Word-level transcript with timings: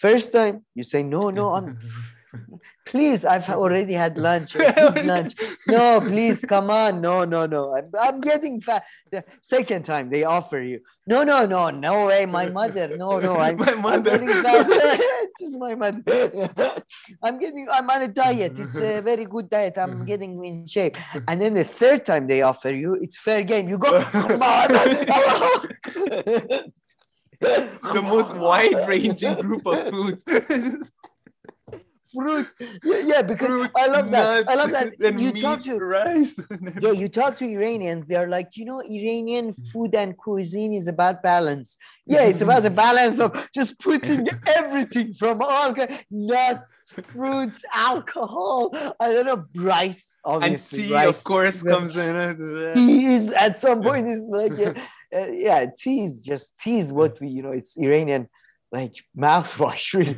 First 0.00 0.32
time 0.32 0.64
you 0.74 0.82
say 0.82 1.02
no, 1.02 1.28
no, 1.28 1.52
I'm 1.52 1.78
please 2.86 3.24
i've 3.24 3.48
already 3.50 3.92
had 3.92 4.16
lunch 4.16 4.54
lunch. 5.04 5.34
No 5.68 6.00
please 6.00 6.44
come 6.48 6.70
on. 6.70 7.00
No 7.00 7.24
no 7.24 7.44
no. 7.44 7.76
I'm, 7.76 7.90
I'm 8.00 8.20
getting 8.20 8.60
fat 8.62 8.84
the 9.10 9.24
second 9.42 9.84
time 9.84 10.08
they 10.08 10.24
offer 10.24 10.60
you 10.60 10.80
no 11.06 11.22
no 11.22 11.44
no 11.44 11.68
no 11.70 12.06
way 12.06 12.24
my 12.24 12.48
mother. 12.48 12.88
No 12.96 13.18
no 13.18 13.36
i'm, 13.36 13.56
My 13.82 13.94
I'm 13.94 14.02
getting 14.02 14.28
fat 14.28 14.66
it's 14.68 15.40
just 15.40 15.58
my 15.58 15.74
mother. 15.74 16.00
I'm 17.22 17.38
getting 17.38 17.68
i'm 17.70 17.90
on 17.90 18.02
a 18.02 18.08
diet. 18.08 18.58
It's 18.58 18.76
a 18.76 19.00
very 19.02 19.26
good 19.26 19.50
diet. 19.50 19.76
I'm 19.76 20.06
getting 20.06 20.42
in 20.44 20.66
shape. 20.66 20.96
And 21.28 21.40
then 21.42 21.52
the 21.54 21.64
third 21.64 22.06
time 22.06 22.26
they 22.26 22.40
offer 22.42 22.70
you 22.70 22.94
it's 22.94 23.18
fair 23.18 23.42
game. 23.42 23.68
You 23.68 23.76
go 23.76 24.02
come 24.04 24.42
on 24.42 24.70
the 27.94 28.02
most 28.02 28.34
wide-ranging 28.34 29.34
group 29.40 29.66
of 29.66 29.88
foods. 29.90 30.24
fruit 32.12 32.46
yeah, 32.82 33.22
because 33.22 33.46
Fruit, 33.46 33.70
i 33.76 33.86
love 33.86 34.10
that 34.10 34.48
i 34.48 34.54
love 34.54 34.70
that 34.70 34.94
and 35.00 35.20
you 35.20 35.32
meat, 35.32 35.40
talk 35.40 35.62
to 35.62 35.78
rice. 35.78 36.40
yeah, 36.80 36.90
you 36.90 37.08
talk 37.08 37.38
to 37.38 37.44
Iranians, 37.44 38.06
they're 38.06 38.28
like, 38.28 38.56
you 38.56 38.64
know, 38.64 38.80
Iranian 38.80 39.52
mm. 39.52 39.72
food 39.72 39.94
and 39.94 40.16
cuisine 40.16 40.74
is 40.74 40.88
about 40.88 41.22
balance. 41.22 41.76
Yeah, 42.06 42.22
it's 42.22 42.40
about 42.40 42.64
the 42.64 42.70
balance 42.70 43.20
of 43.20 43.30
just 43.54 43.78
putting 43.78 44.28
everything 44.46 45.14
from 45.14 45.42
all 45.42 45.74
nuts, 46.10 46.92
fruits, 47.04 47.62
alcohol, 47.72 48.74
I 48.98 49.12
don't 49.12 49.26
know, 49.26 49.44
rice, 49.54 50.18
and 50.24 50.44
obviously. 50.44 50.88
tea, 50.88 50.94
rice. 50.94 51.08
of 51.08 51.24
course, 51.24 51.62
comes 51.62 51.96
in. 51.96 52.74
Tea 52.74 53.14
is 53.14 53.30
at 53.32 53.58
some 53.58 53.82
point 53.82 54.08
is 54.08 54.28
like, 54.28 54.52
yeah, 54.58 54.72
uh, 55.16 55.26
yeah, 55.46 55.66
tea 55.78 56.04
is 56.04 56.22
just 56.24 56.54
tea 56.58 56.78
is 56.78 56.92
what 56.92 57.20
we, 57.20 57.28
you 57.28 57.42
know, 57.42 57.52
it's 57.52 57.76
Iranian 57.76 58.28
like 58.72 58.94
mouthwash, 59.18 59.92
really. 59.98 60.16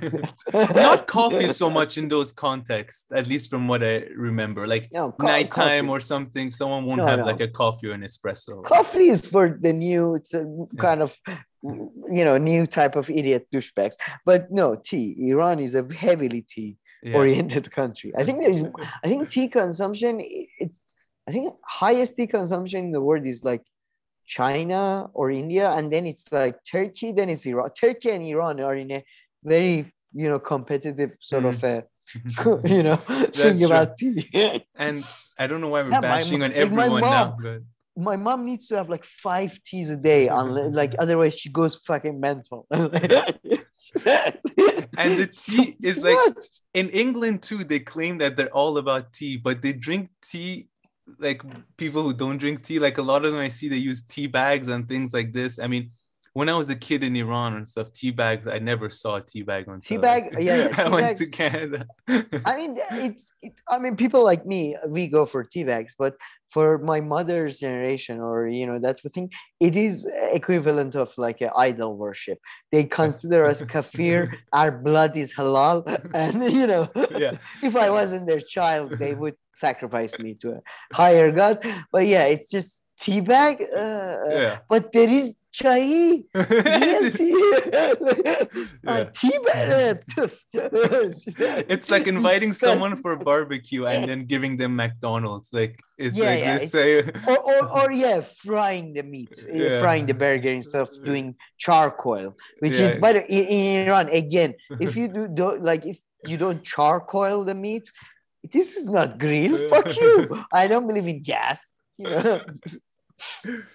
Not 0.74 1.06
coffee 1.06 1.48
so 1.48 1.70
much 1.70 1.96
in 1.96 2.08
those 2.08 2.32
contexts, 2.32 3.06
at 3.14 3.26
least 3.26 3.48
from 3.48 3.66
what 3.66 3.82
I 3.82 4.04
remember. 4.14 4.66
Like 4.66 4.90
No, 4.92 5.12
co- 5.12 5.26
nighttime 5.26 5.86
coffee. 5.86 5.96
or 5.96 6.00
something, 6.00 6.50
someone 6.50 6.84
won't 6.84 6.98
No, 6.98 7.06
have 7.06 7.20
no. 7.20 7.24
like 7.24 7.40
a 7.40 7.48
coffee 7.48 7.88
or 7.88 7.92
an 7.92 8.02
espresso. 8.02 8.62
coffee 8.64 9.08
is 9.08 9.24
for 9.24 9.58
the 9.60 9.72
new 9.72 10.16
it's 10.16 10.34
a 10.34 10.44
kind 10.78 11.00
of 11.02 11.16
you 11.62 12.24
know 12.26 12.36
new 12.38 12.66
type 12.66 12.96
of 12.96 13.08
idiot 13.08 13.46
douchebags 13.54 13.94
but 14.26 14.50
no 14.50 14.74
tea 14.74 15.14
iran 15.30 15.60
is 15.60 15.74
a 15.76 15.84
heavily 16.04 16.42
tea 16.52 16.76
Yeah. 17.04 17.16
oriented 17.20 17.66
country 17.80 18.10
i 18.20 18.22
think 18.26 18.36
there's 18.42 18.62
i 19.04 19.06
think 19.10 19.20
tea 19.34 19.48
consumption 19.60 20.12
it's 20.64 20.80
i 21.28 21.30
think 21.34 21.46
highest 21.82 22.12
tea 22.16 22.26
consumption 22.38 22.80
in 22.86 22.92
the 22.96 23.00
world 23.08 23.24
is 23.32 23.38
like 23.50 23.64
china 24.38 24.80
or 25.18 25.26
india 25.42 25.66
and 25.76 25.86
then 25.92 26.04
it's 26.12 26.24
like 26.40 26.56
turkey 26.74 27.08
then 27.18 27.28
it's 27.32 27.44
iran 27.50 27.70
turkey 27.84 28.10
and 28.16 28.22
iran 28.32 28.54
are 28.68 28.76
in 28.84 28.90
a 28.98 29.00
very 29.52 29.74
you 30.20 30.28
know 30.30 30.40
competitive 30.52 31.10
sort 31.20 31.44
of 31.50 31.56
mm-hmm. 31.56 31.78
a 31.78 31.80
you 32.76 32.82
know 32.86 32.96
thing 33.40 33.56
true. 33.58 33.66
about 33.66 33.88
tea 33.98 34.16
and 34.86 34.96
I 35.42 35.46
don't 35.48 35.60
know 35.60 35.68
why 35.74 35.82
we're 35.82 35.90
Yeah, 35.90 36.00
bashing 36.00 36.38
mo- 36.40 36.44
on 36.46 36.52
my 36.52 36.56
everyone 36.56 37.00
now. 37.00 37.24
mom. 37.24 37.36
But 37.42 37.60
my 38.10 38.16
mom 38.16 38.44
needs 38.44 38.68
to 38.68 38.76
have 38.76 38.88
like 38.88 39.04
five 39.04 39.58
teas 39.64 39.90
a 39.90 39.96
day 39.96 40.28
on 40.28 40.72
like 40.80 40.94
otherwise 40.98 41.34
she 41.40 41.48
goes 41.60 41.74
fucking 41.88 42.18
mental 42.20 42.66
And 42.72 42.92
the 45.22 45.28
tea 45.42 45.76
is 45.82 45.98
like- 45.98 46.16
What? 46.16 46.36
in 46.74 46.88
England 46.90 47.42
too, 47.42 47.64
they 47.64 47.80
claim 47.80 48.18
that 48.18 48.36
they're 48.36 48.54
all 48.60 48.78
about 48.78 49.12
tea, 49.12 49.36
but 49.36 49.62
they 49.62 49.72
drink 49.72 50.10
tea 50.30 50.68
like 51.18 51.42
people 51.76 52.02
who 52.02 52.14
don't 52.14 52.38
drink 52.38 52.64
tea. 52.64 52.78
Like 52.78 52.98
a 52.98 53.02
lot 53.02 53.24
of 53.24 53.32
them 53.32 53.40
I 53.40 53.48
see 53.48 53.68
they 53.68 53.76
use 53.76 54.02
tea 54.02 54.26
bags 54.26 54.68
and 54.68 54.88
things 54.88 55.12
like 55.12 55.32
this. 55.32 55.58
I 55.58 55.66
mean, 55.66 55.90
when 56.34 56.48
I 56.48 56.56
was 56.56 56.70
a 56.70 56.76
kid 56.76 57.04
in 57.04 57.14
Iran 57.14 57.54
and 57.56 57.68
stuff, 57.68 57.92
tea 57.92 58.10
bags, 58.10 58.46
I 58.46 58.58
never 58.58 58.88
saw 58.88 59.16
a 59.16 59.20
tea 59.20 59.42
bag 59.42 59.68
on 59.68 59.80
Tea 59.80 59.98
bag, 59.98 60.34
yeah, 60.38 60.68
yeah, 60.68 60.74
I 60.78 60.88
went 60.88 61.02
bags- 61.02 61.20
to 61.20 61.30
Canada. 61.30 61.86
I 62.46 62.56
mean, 62.56 62.78
it's, 62.92 63.30
it, 63.42 63.52
I 63.68 63.78
mean, 63.78 63.96
people 63.96 64.24
like 64.24 64.46
me, 64.46 64.76
we 64.86 65.08
go 65.08 65.26
for 65.26 65.44
tea 65.44 65.64
bags, 65.64 65.94
but 65.98 66.14
for 66.50 66.78
my 66.78 67.00
mother's 67.00 67.58
generation, 67.58 68.20
or 68.20 68.48
you 68.48 68.66
know, 68.66 68.78
that's 68.78 69.02
that 69.02 69.12
thing, 69.12 69.30
it 69.60 69.76
is 69.76 70.06
equivalent 70.32 70.94
of 70.94 71.12
like 71.18 71.40
an 71.42 71.50
idol 71.56 71.96
worship. 71.96 72.38
They 72.70 72.84
consider 72.84 73.44
us 73.44 73.62
kafir, 73.74 74.34
our 74.52 74.70
blood 74.70 75.16
is 75.16 75.34
halal, 75.34 75.84
and 76.14 76.50
you 76.50 76.66
know, 76.66 76.88
yeah. 77.10 77.36
if 77.62 77.76
I 77.76 77.90
wasn't 77.90 78.26
their 78.26 78.40
child, 78.40 78.92
they 78.92 79.14
would 79.14 79.34
sacrifice 79.56 80.18
me 80.18 80.34
to 80.40 80.52
a 80.52 80.60
higher 80.94 81.30
god. 81.30 81.58
But 81.90 82.06
yeah, 82.06 82.24
it's 82.24 82.48
just 82.48 82.82
tea 82.98 83.20
bag. 83.20 83.62
Uh, 83.62 84.16
Yeah. 84.30 84.58
But 84.68 84.92
there 84.92 85.08
is 85.08 85.34
chai. 85.52 86.24
Real 86.34 87.10
tea. 87.12 87.32
Yeah. 88.84 89.04
Tea 89.14 89.38
bag. 89.46 90.02
it's 90.52 91.90
like 91.90 92.06
inviting 92.06 92.52
someone 92.52 93.00
for 93.02 93.16
barbecue 93.16 93.86
and 93.86 94.08
then 94.08 94.24
giving 94.26 94.56
them 94.56 94.76
McDonald's. 94.76 95.48
Like 95.52 95.80
it's 95.98 96.16
Yeah, 96.16 96.24
like 96.30 96.40
yeah, 96.40 96.54
it's- 96.56 96.70
say 96.72 96.98
or, 97.28 97.38
or, 97.38 97.60
or 97.82 97.92
yeah, 97.92 98.20
frying 98.22 98.92
the 98.94 99.02
meat, 99.02 99.32
uh, 99.48 99.52
Yeah. 99.52 99.80
frying 99.80 100.06
the 100.06 100.14
burger 100.14 100.50
instead 100.50 100.80
of 100.82 100.90
doing 101.04 101.36
charcoal, 101.58 102.34
which 102.60 102.74
Yeah. 102.74 102.88
is 102.88 102.96
better 102.96 103.20
in, 103.20 103.44
in 103.44 103.86
Iran 103.88 104.08
again, 104.08 104.54
if 104.80 104.96
you 104.98 105.08
do 105.08 105.28
don't 105.28 105.62
like 105.62 105.84
if 105.86 106.00
you 106.26 106.36
don't 106.36 106.62
charcoal 106.64 107.44
the 107.44 107.54
meat, 107.54 107.90
this 108.50 108.76
is 108.76 108.86
not 108.86 109.18
grill. 109.18 109.68
Fuck 109.68 109.96
you. 109.96 110.44
I 110.52 110.66
don't 110.66 110.86
believe 110.86 111.06
in 111.06 111.22
gas. 111.22 111.74
You 111.98 112.10
know? 112.10 112.40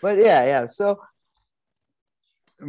but 0.01 0.17
yeah, 0.17 0.43
yeah. 0.45 0.65
So 0.65 0.99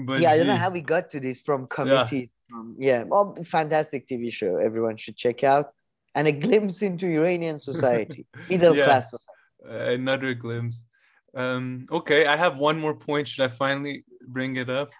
but 0.07 0.21
yeah, 0.21 0.31
I 0.33 0.37
don't 0.39 0.47
know 0.47 0.57
how 0.57 0.71
we 0.71 0.81
got 0.81 1.11
to 1.11 1.21
this 1.21 1.41
from 1.41 1.67
committees. 1.67 2.29
From, 2.49 2.77
yeah, 2.79 3.05
well, 3.05 3.37
fantastic 3.45 4.09
TV 4.09 4.33
show. 4.33 4.57
Everyone 4.57 4.97
should 4.97 5.17
check 5.17 5.45
out. 5.45 5.73
And 6.15 6.27
a 6.27 6.33
glimpse 6.33 6.83
into 6.83 7.07
Iranian 7.07 7.59
society, 7.71 8.27
middle 8.49 8.75
Yeah. 8.75 8.85
class 8.85 9.11
society. 9.11 9.95
another 9.95 10.35
glimpse. 10.35 10.85
Um, 11.35 11.87
okay, 11.91 12.27
I 12.27 12.37
have 12.37 12.57
one 12.57 12.79
more 12.81 12.95
point. 12.95 13.29
Should 13.29 13.45
I 13.45 13.49
finally 13.49 14.05
bring 14.27 14.57
it 14.57 14.71
up? 14.71 14.91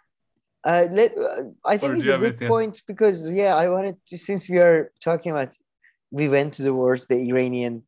Uh, 0.65 0.87
let, 0.91 1.17
uh, 1.17 1.45
I 1.65 1.79
think 1.79 1.95
do 1.95 1.99
it's 2.01 2.09
a 2.09 2.19
good 2.19 2.43
else? 2.43 2.49
point 2.49 2.83
because 2.87 3.31
yeah, 3.33 3.55
I 3.55 3.69
wanted 3.69 3.97
to 4.09 4.19
since 4.19 4.49
we 4.49 4.59
are 4.59 4.93
talking 5.03 5.31
about 5.33 5.57
we 6.11 6.29
went 6.29 6.55
to 6.55 6.63
the 6.63 6.75
wars, 6.75 7.07
the 7.07 7.17
Iranian 7.31 7.85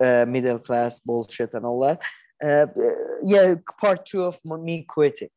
uh, 0.00 0.24
middle 0.28 0.58
class 0.58 0.98
bullshit 0.98 1.52
and 1.54 1.64
all 1.66 1.80
that. 1.80 2.00
Uh, 2.42 2.66
uh, 2.66 2.90
yeah, 3.22 3.54
part 3.80 4.06
two 4.06 4.22
of 4.24 4.38
me 4.44 4.84
quitting. 4.88 5.28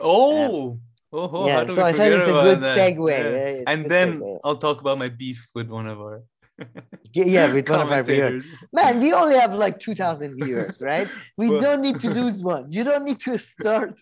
Oh, 0.00 0.78
oh, 1.12 1.18
oh 1.18 1.28
how 1.28 1.46
yeah, 1.46 1.66
so 1.66 1.72
I 1.82 1.92
thought 1.92 1.92
forget 1.92 2.12
it's 2.12 2.28
a 2.28 2.32
good 2.32 2.60
that? 2.60 2.78
segue. 2.78 3.10
Yeah. 3.10 3.24
it's 3.60 3.64
And 3.66 3.90
then 3.90 4.20
segue. 4.20 4.38
I'll 4.44 4.56
talk 4.56 4.80
about 4.80 4.98
my 4.98 5.08
beef 5.08 5.48
with 5.54 5.68
one 5.68 5.86
of 5.86 6.00
our 6.00 6.22
Yeah, 7.14 7.52
with 7.54 7.68
one 7.68 7.80
of 7.82 7.90
our 7.92 8.02
viewers. 8.02 8.44
Man, 8.72 9.00
we 9.00 9.12
only 9.12 9.38
have 9.38 9.54
like 9.54 9.78
2,000 9.78 10.34
viewers, 10.42 10.82
right? 10.82 11.08
We 11.36 11.48
Well- 11.50 11.60
don't 11.60 11.82
need 11.82 12.00
to 12.00 12.10
lose 12.10 12.42
one. 12.42 12.70
You 12.70 12.82
don't 12.84 13.04
need 13.04 13.20
to 13.20 13.38
start. 13.38 14.00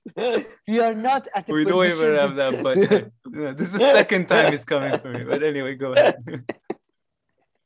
we 0.67 0.81
are 0.81 0.95
not 0.95 1.29
at 1.35 1.47
the 1.47 1.53
We 1.53 1.65
don't 1.65 1.87
even 1.87 2.15
have 2.15 2.35
that, 2.37 2.63
but 2.63 2.75
to- 2.75 3.11
this 3.55 3.75
is 3.75 3.79
the 3.81 3.93
second 4.01 4.27
time 4.29 4.51
he's 4.53 4.65
coming 4.65 4.99
for 4.99 5.11
me. 5.13 5.25
But 5.25 5.43
anyway, 5.43 5.75
go 5.75 5.93
ahead. 5.93 6.17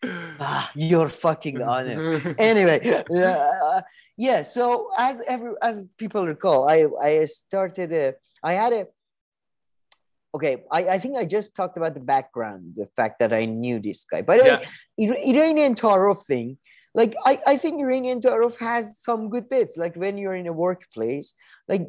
Ah, 0.02 0.70
you're 0.74 1.08
fucking 1.10 1.60
on 1.60 1.86
it. 1.88 2.34
anyway, 2.38 3.04
uh, 3.14 3.82
yeah. 4.16 4.42
So 4.42 4.90
as 4.98 5.20
every 5.26 5.52
as 5.62 5.88
people 5.98 6.26
recall, 6.26 6.68
I 6.68 6.86
I 7.02 7.24
started 7.26 7.92
a 7.92 8.14
I 8.42 8.54
had 8.54 8.72
a 8.72 8.86
okay. 10.34 10.64
I 10.72 10.88
I 10.88 10.98
think 10.98 11.16
I 11.16 11.26
just 11.26 11.54
talked 11.54 11.76
about 11.76 11.94
the 11.94 12.00
background, 12.00 12.74
the 12.76 12.88
fact 12.96 13.18
that 13.20 13.32
I 13.32 13.44
knew 13.44 13.78
this 13.78 14.04
guy. 14.10 14.22
By 14.22 14.38
the 14.38 14.44
way, 14.44 14.58
yeah, 14.62 15.12
Ir- 15.12 15.36
Iranian 15.36 15.74
taarof 15.74 16.24
thing, 16.24 16.56
like 16.94 17.14
I, 17.24 17.38
I 17.46 17.56
think 17.58 17.80
Iranian 17.80 18.20
taarof 18.20 18.56
has 18.58 18.98
some 19.00 19.28
good 19.28 19.48
bits. 19.48 19.76
Like 19.76 19.96
when 19.96 20.16
you're 20.18 20.34
in 20.34 20.46
a 20.46 20.52
workplace, 20.52 21.34
like 21.68 21.86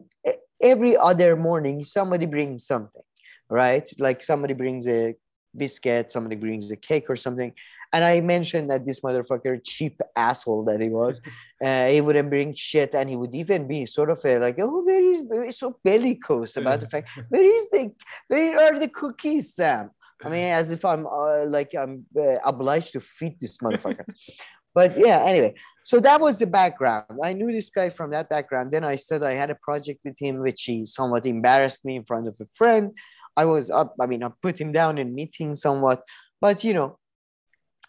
every 0.61 0.97
other 0.97 1.35
morning, 1.35 1.83
somebody 1.83 2.25
brings 2.25 2.65
something, 2.67 3.03
right? 3.49 3.89
Like 3.97 4.21
somebody 4.21 4.53
brings 4.53 4.87
a 4.87 5.15
biscuit, 5.55 6.11
somebody 6.11 6.35
brings 6.35 6.69
a 6.71 6.75
cake 6.75 7.09
or 7.09 7.15
something. 7.15 7.53
And 7.93 8.03
I 8.03 8.21
mentioned 8.21 8.69
that 8.69 8.85
this 8.85 9.01
motherfucker, 9.01 9.59
cheap 9.63 9.99
asshole 10.15 10.63
that 10.65 10.79
he 10.79 10.89
was, 10.89 11.19
uh, 11.63 11.87
he 11.87 12.01
wouldn't 12.01 12.29
bring 12.29 12.53
shit, 12.53 12.95
and 12.95 13.09
he 13.09 13.15
would 13.15 13.35
even 13.35 13.67
be 13.67 13.85
sort 13.85 14.09
of 14.09 14.19
a, 14.23 14.39
like, 14.39 14.57
oh, 14.59 14.83
where 14.83 15.43
is 15.43 15.57
so 15.57 15.77
bellicose 15.83 16.57
about 16.57 16.81
the 16.81 16.89
fact, 16.89 17.09
where 17.29 17.43
is 17.43 17.69
the, 17.69 17.91
where 18.27 18.59
are 18.59 18.79
the 18.79 18.87
cookies, 18.87 19.53
Sam? 19.53 19.91
I 20.23 20.29
mean, 20.29 20.45
as 20.45 20.71
if 20.71 20.85
I'm 20.85 21.07
uh, 21.07 21.45
like 21.45 21.73
I'm 21.77 22.05
uh, 22.17 22.37
obliged 22.45 22.93
to 22.93 22.99
feed 22.99 23.39
this 23.39 23.57
motherfucker. 23.57 24.05
but 24.75 24.97
yeah, 24.97 25.23
anyway, 25.25 25.55
so 25.83 25.99
that 25.99 26.21
was 26.21 26.37
the 26.37 26.45
background. 26.45 27.05
I 27.23 27.33
knew 27.33 27.51
this 27.51 27.69
guy 27.69 27.89
from 27.89 28.11
that 28.11 28.29
background. 28.29 28.71
Then 28.71 28.83
I 28.83 28.97
said 28.97 29.23
I 29.23 29.33
had 29.33 29.49
a 29.49 29.55
project 29.55 30.01
with 30.05 30.17
him, 30.19 30.39
which 30.39 30.63
he 30.63 30.85
somewhat 30.85 31.25
embarrassed 31.25 31.85
me 31.85 31.95
in 31.95 32.03
front 32.03 32.27
of 32.27 32.37
a 32.39 32.45
friend. 32.45 32.91
I 33.35 33.45
was 33.45 33.69
up, 33.69 33.95
I 33.99 34.05
mean, 34.05 34.23
I 34.23 34.29
put 34.41 34.59
him 34.59 34.71
down 34.71 34.97
in 34.97 35.15
meetings 35.15 35.61
somewhat, 35.61 36.03
but 36.39 36.63
you 36.63 36.73
know, 36.73 36.99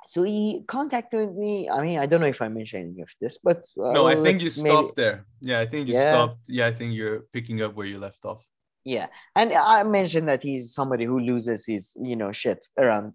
so 0.06 0.22
he 0.22 0.62
contacted 0.66 1.34
me. 1.36 1.68
I 1.68 1.82
mean, 1.82 1.98
I 1.98 2.06
don't 2.06 2.20
know 2.20 2.26
if 2.26 2.42
I 2.42 2.48
mentioned 2.48 2.92
any 2.92 3.02
of 3.02 3.10
this, 3.20 3.38
but 3.42 3.66
uh, 3.80 3.92
no, 3.92 4.06
I 4.06 4.14
think 4.16 4.40
you 4.40 4.46
let's 4.46 4.62
maybe- 4.62 4.74
stopped 4.76 4.96
there. 4.96 5.26
Yeah, 5.40 5.60
I 5.60 5.66
think 5.66 5.88
you 5.88 5.94
Yeah. 5.94 6.08
stopped. 6.12 6.40
Yeah, 6.48 6.66
I 6.66 6.72
think 6.72 6.94
you're 6.94 7.20
picking 7.32 7.62
up 7.62 7.74
where 7.74 7.86
you 7.86 7.98
left 7.98 8.24
off. 8.24 8.44
Yeah, 8.84 9.06
and 9.36 9.52
I 9.52 9.84
mentioned 9.84 10.26
that 10.28 10.42
he's 10.42 10.74
somebody 10.74 11.04
who 11.04 11.20
loses 11.20 11.64
his, 11.66 11.96
you 12.02 12.16
know, 12.16 12.32
shit 12.32 12.66
around 12.76 13.12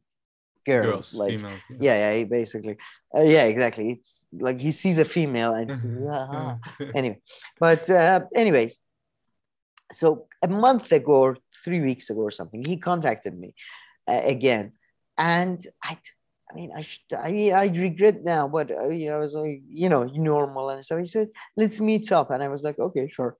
girls, 0.65 0.85
Girls, 0.85 1.13
like 1.13 1.29
females. 1.31 1.59
yeah, 1.79 1.95
yeah, 2.03 2.17
he 2.17 2.23
basically, 2.23 2.77
uh, 3.15 3.21
yeah, 3.21 3.43
exactly. 3.43 3.91
It's 3.91 4.25
like 4.31 4.59
he 4.61 4.71
sees 4.71 4.97
a 4.97 5.05
female 5.05 5.53
and 5.53 5.69
"Ah." 6.09 6.57
anyway, 6.95 7.19
but 7.59 7.89
uh, 7.89 8.21
anyways, 8.33 8.79
so 9.91 10.27
a 10.41 10.47
month 10.47 10.91
ago 10.91 11.13
or 11.13 11.37
three 11.63 11.81
weeks 11.81 12.09
ago 12.09 12.21
or 12.21 12.31
something, 12.31 12.63
he 12.63 12.77
contacted 12.77 13.37
me 13.37 13.53
uh, 14.07 14.21
again, 14.23 14.73
and 15.17 15.65
I, 15.83 15.97
I 16.49 16.55
mean, 16.55 16.71
I, 16.73 16.81
should, 16.81 17.01
I, 17.13 17.51
I 17.53 17.65
regret 17.67 18.23
now, 18.23 18.47
but 18.47 18.71
uh, 18.71 18.87
you 18.89 19.09
know, 19.09 19.17
I 19.17 19.19
was 19.19 19.33
like, 19.33 19.61
you 19.69 19.89
know, 19.89 20.03
normal 20.05 20.69
and 20.69 20.83
so 20.85 20.97
He 20.97 21.07
said, 21.07 21.29
let's 21.57 21.79
meet 21.81 22.11
up, 22.11 22.31
and 22.31 22.41
I 22.41 22.47
was 22.47 22.63
like, 22.63 22.79
okay, 22.79 23.09
sure. 23.09 23.35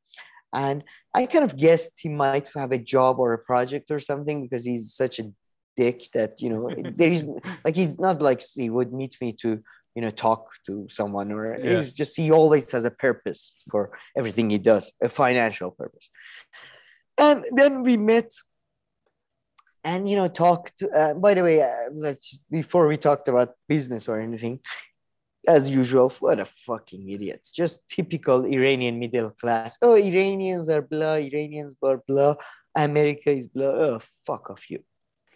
And 0.54 0.84
I 1.14 1.26
kind 1.26 1.44
of 1.46 1.58
guessed 1.58 1.94
he 1.98 2.10
might 2.10 2.50
have 2.56 2.72
a 2.72 2.78
job 2.78 3.20
or 3.20 3.34
a 3.34 3.38
project 3.38 3.92
or 3.92 4.00
something 4.00 4.42
because 4.44 4.64
he's 4.66 4.94
such 4.94 5.20
a 5.20 5.32
dick 5.76 6.10
that 6.14 6.42
you 6.42 6.50
know 6.50 6.70
there 6.96 7.12
is 7.12 7.28
like 7.64 7.76
he's 7.76 8.00
not 8.00 8.22
like 8.22 8.42
he 8.42 8.70
would 8.70 8.92
meet 8.92 9.16
me 9.22 9.32
to 9.32 9.50
you 9.96 10.02
know 10.02 10.10
talk 10.10 10.50
to 10.66 10.88
someone 10.90 11.32
or 11.32 11.56
Yeah. 11.56 11.78
it's 11.80 11.92
just 11.94 12.16
he 12.18 12.32
always 12.32 12.72
has 12.72 12.84
a 12.86 12.92
purpose 12.92 13.54
for 13.72 13.92
everything 14.18 14.50
he 14.50 14.58
does 14.58 14.94
a 15.04 15.10
financial 15.10 15.70
purpose 15.72 16.10
and 17.18 17.46
then 17.60 17.84
we 17.84 17.96
met 17.98 18.30
and 19.84 20.10
you 20.10 20.16
know 20.16 20.28
talked 20.28 20.84
uh, 20.96 21.14
by 21.14 21.34
the 21.34 21.44
way 21.44 21.62
uh, 21.62 22.14
before 22.50 22.88
we 22.88 22.98
talked 22.98 23.28
about 23.28 23.56
business 23.68 24.08
or 24.08 24.20
anything 24.20 24.60
as 25.48 25.72
usual 25.72 26.10
what 26.20 26.40
a 26.40 26.46
fucking 26.46 27.10
idiot. 27.10 27.48
Just 27.54 27.88
typical 27.88 28.46
iranian 28.46 29.00
middle 29.00 29.32
class. 29.32 29.78
Oh 29.82 29.96
iranians 29.96 30.70
are 30.70 30.82
blah 30.82 31.14
iranians 31.14 31.76
are 31.82 32.02
blah 32.08 32.36
america 32.76 33.32
is 33.32 33.48
blah. 33.48 33.66
Oh 33.66 34.00
fuck 34.26 34.50
off 34.50 34.70
you 34.70 34.84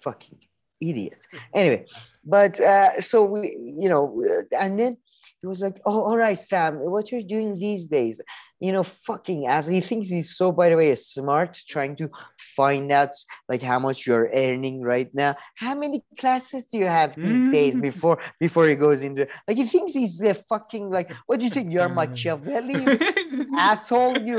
fucking 0.03 0.39
idiot. 0.81 1.25
Anyway 1.53 1.85
but 2.23 2.59
uh 2.59 3.01
so 3.01 3.23
we 3.23 3.57
you 3.81 3.89
know 3.89 4.23
uh, 4.29 4.55
and 4.59 4.79
then 4.79 4.97
he 5.41 5.47
was 5.47 5.59
like 5.59 5.77
oh 5.85 6.01
all 6.03 6.17
right 6.17 6.38
sam 6.38 6.75
what 6.79 7.11
you're 7.11 7.21
doing 7.35 7.57
these 7.57 7.88
days 7.88 8.21
you 8.59 8.71
know 8.71 8.83
fucking 8.83 9.47
ass. 9.47 9.65
He 9.67 9.81
thinks 9.81 10.07
he's 10.09 10.38
so 10.38 10.51
by 10.51 10.69
the 10.69 10.75
way 10.77 10.93
smart 10.93 11.57
trying 11.67 11.95
to 11.95 12.09
find 12.55 12.91
out 12.91 13.09
like 13.49 13.61
how 13.63 13.79
much 13.79 14.05
you're 14.05 14.29
earning 14.31 14.81
right 14.83 15.09
now. 15.15 15.35
How 15.55 15.73
many 15.73 16.03
classes 16.19 16.65
do 16.67 16.77
you 16.77 16.85
have 16.85 17.15
these 17.15 17.43
days 17.51 17.73
Mm. 17.75 17.81
before 17.89 18.17
before 18.39 18.67
he 18.67 18.75
goes 18.75 19.01
into 19.01 19.27
like 19.47 19.57
he 19.57 19.65
thinks 19.65 19.93
he's 19.93 20.21
a 20.21 20.35
fucking 20.35 20.91
like 20.91 21.11
what 21.25 21.39
do 21.39 21.45
you 21.45 21.51
think? 21.51 21.71
You're 21.73 21.89
machiavelli 21.89 22.77
you 22.83 23.47
asshole 23.57 24.17
you 24.29 24.38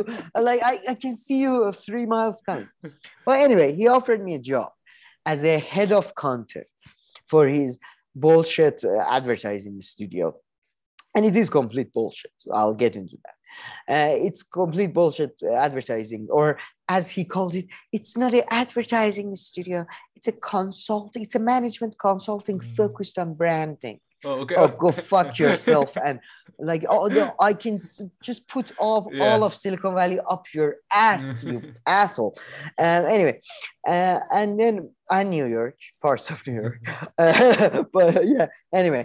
like 0.49 0.61
I, 0.63 0.75
I 0.93 0.95
can 0.95 1.17
see 1.17 1.39
you 1.47 1.73
three 1.87 2.07
miles 2.07 2.43
coming. 2.47 2.69
But 3.27 3.41
anyway 3.41 3.75
he 3.75 3.89
offered 3.89 4.23
me 4.23 4.35
a 4.37 4.39
job 4.53 4.71
as 5.27 5.43
a 5.43 5.59
head 5.59 5.91
of 5.91 6.15
content 6.15 6.67
for 7.27 7.49
his 7.49 7.81
bullshit 8.15 8.85
uh, 8.85 8.99
advertising 9.19 9.81
studio 9.83 10.35
and 11.15 11.25
it 11.27 11.37
is 11.37 11.49
complete 11.51 11.93
bullshit. 11.93 12.33
I'll 12.53 12.75
get 12.75 12.97
into 12.97 13.17
that. 13.25 13.37
Uh, 13.95 14.15
it's 14.27 14.43
complete 14.43 14.95
bullshit 14.95 15.35
uh, 15.43 15.53
advertising 15.53 16.27
or 16.31 16.59
as 16.89 17.11
he 17.11 17.23
calls 17.23 17.55
it 17.55 17.67
it's 17.93 18.17
not 18.17 18.33
an 18.33 18.45
advertising 18.51 19.35
studio. 19.37 19.85
It's 20.17 20.29
a 20.29 20.33
consulting 20.33 21.23
it's 21.23 21.35
a 21.35 21.39
management 21.55 21.95
consulting 21.99 22.59
Mm. 22.61 22.77
focused 22.77 23.19
on 23.19 23.35
branding. 23.35 24.01
Oh, 24.25 24.41
okay. 24.43 24.55
oh 24.57 24.69
go 24.69 24.91
fuck 24.93 25.39
yourself 25.43 25.91
and 26.07 26.21
like 26.71 26.85
oh 26.89 27.07
no 27.09 27.35
i 27.41 27.53
can 27.53 27.77
just 28.23 28.47
put 28.47 28.67
all, 28.79 29.11
Yeah. 29.13 29.25
all 29.25 29.43
of 29.45 29.53
silicon 29.55 29.95
valley 29.97 30.21
up 30.35 30.45
your 30.55 30.77
ass 30.91 31.43
you 31.51 31.61
asshole. 31.85 32.35
Um, 32.79 33.03
anyway 33.17 33.41
uh, 33.87 34.19
and 34.39 34.59
then 34.61 34.75
and 35.11 35.29
new 35.31 35.47
york 35.47 35.77
parts 36.01 36.31
of 36.31 36.47
new 36.47 36.55
york. 36.63 36.79
Uh, 37.19 37.83
but 37.93 38.27
yeah 38.27 38.47
anyway 38.73 39.05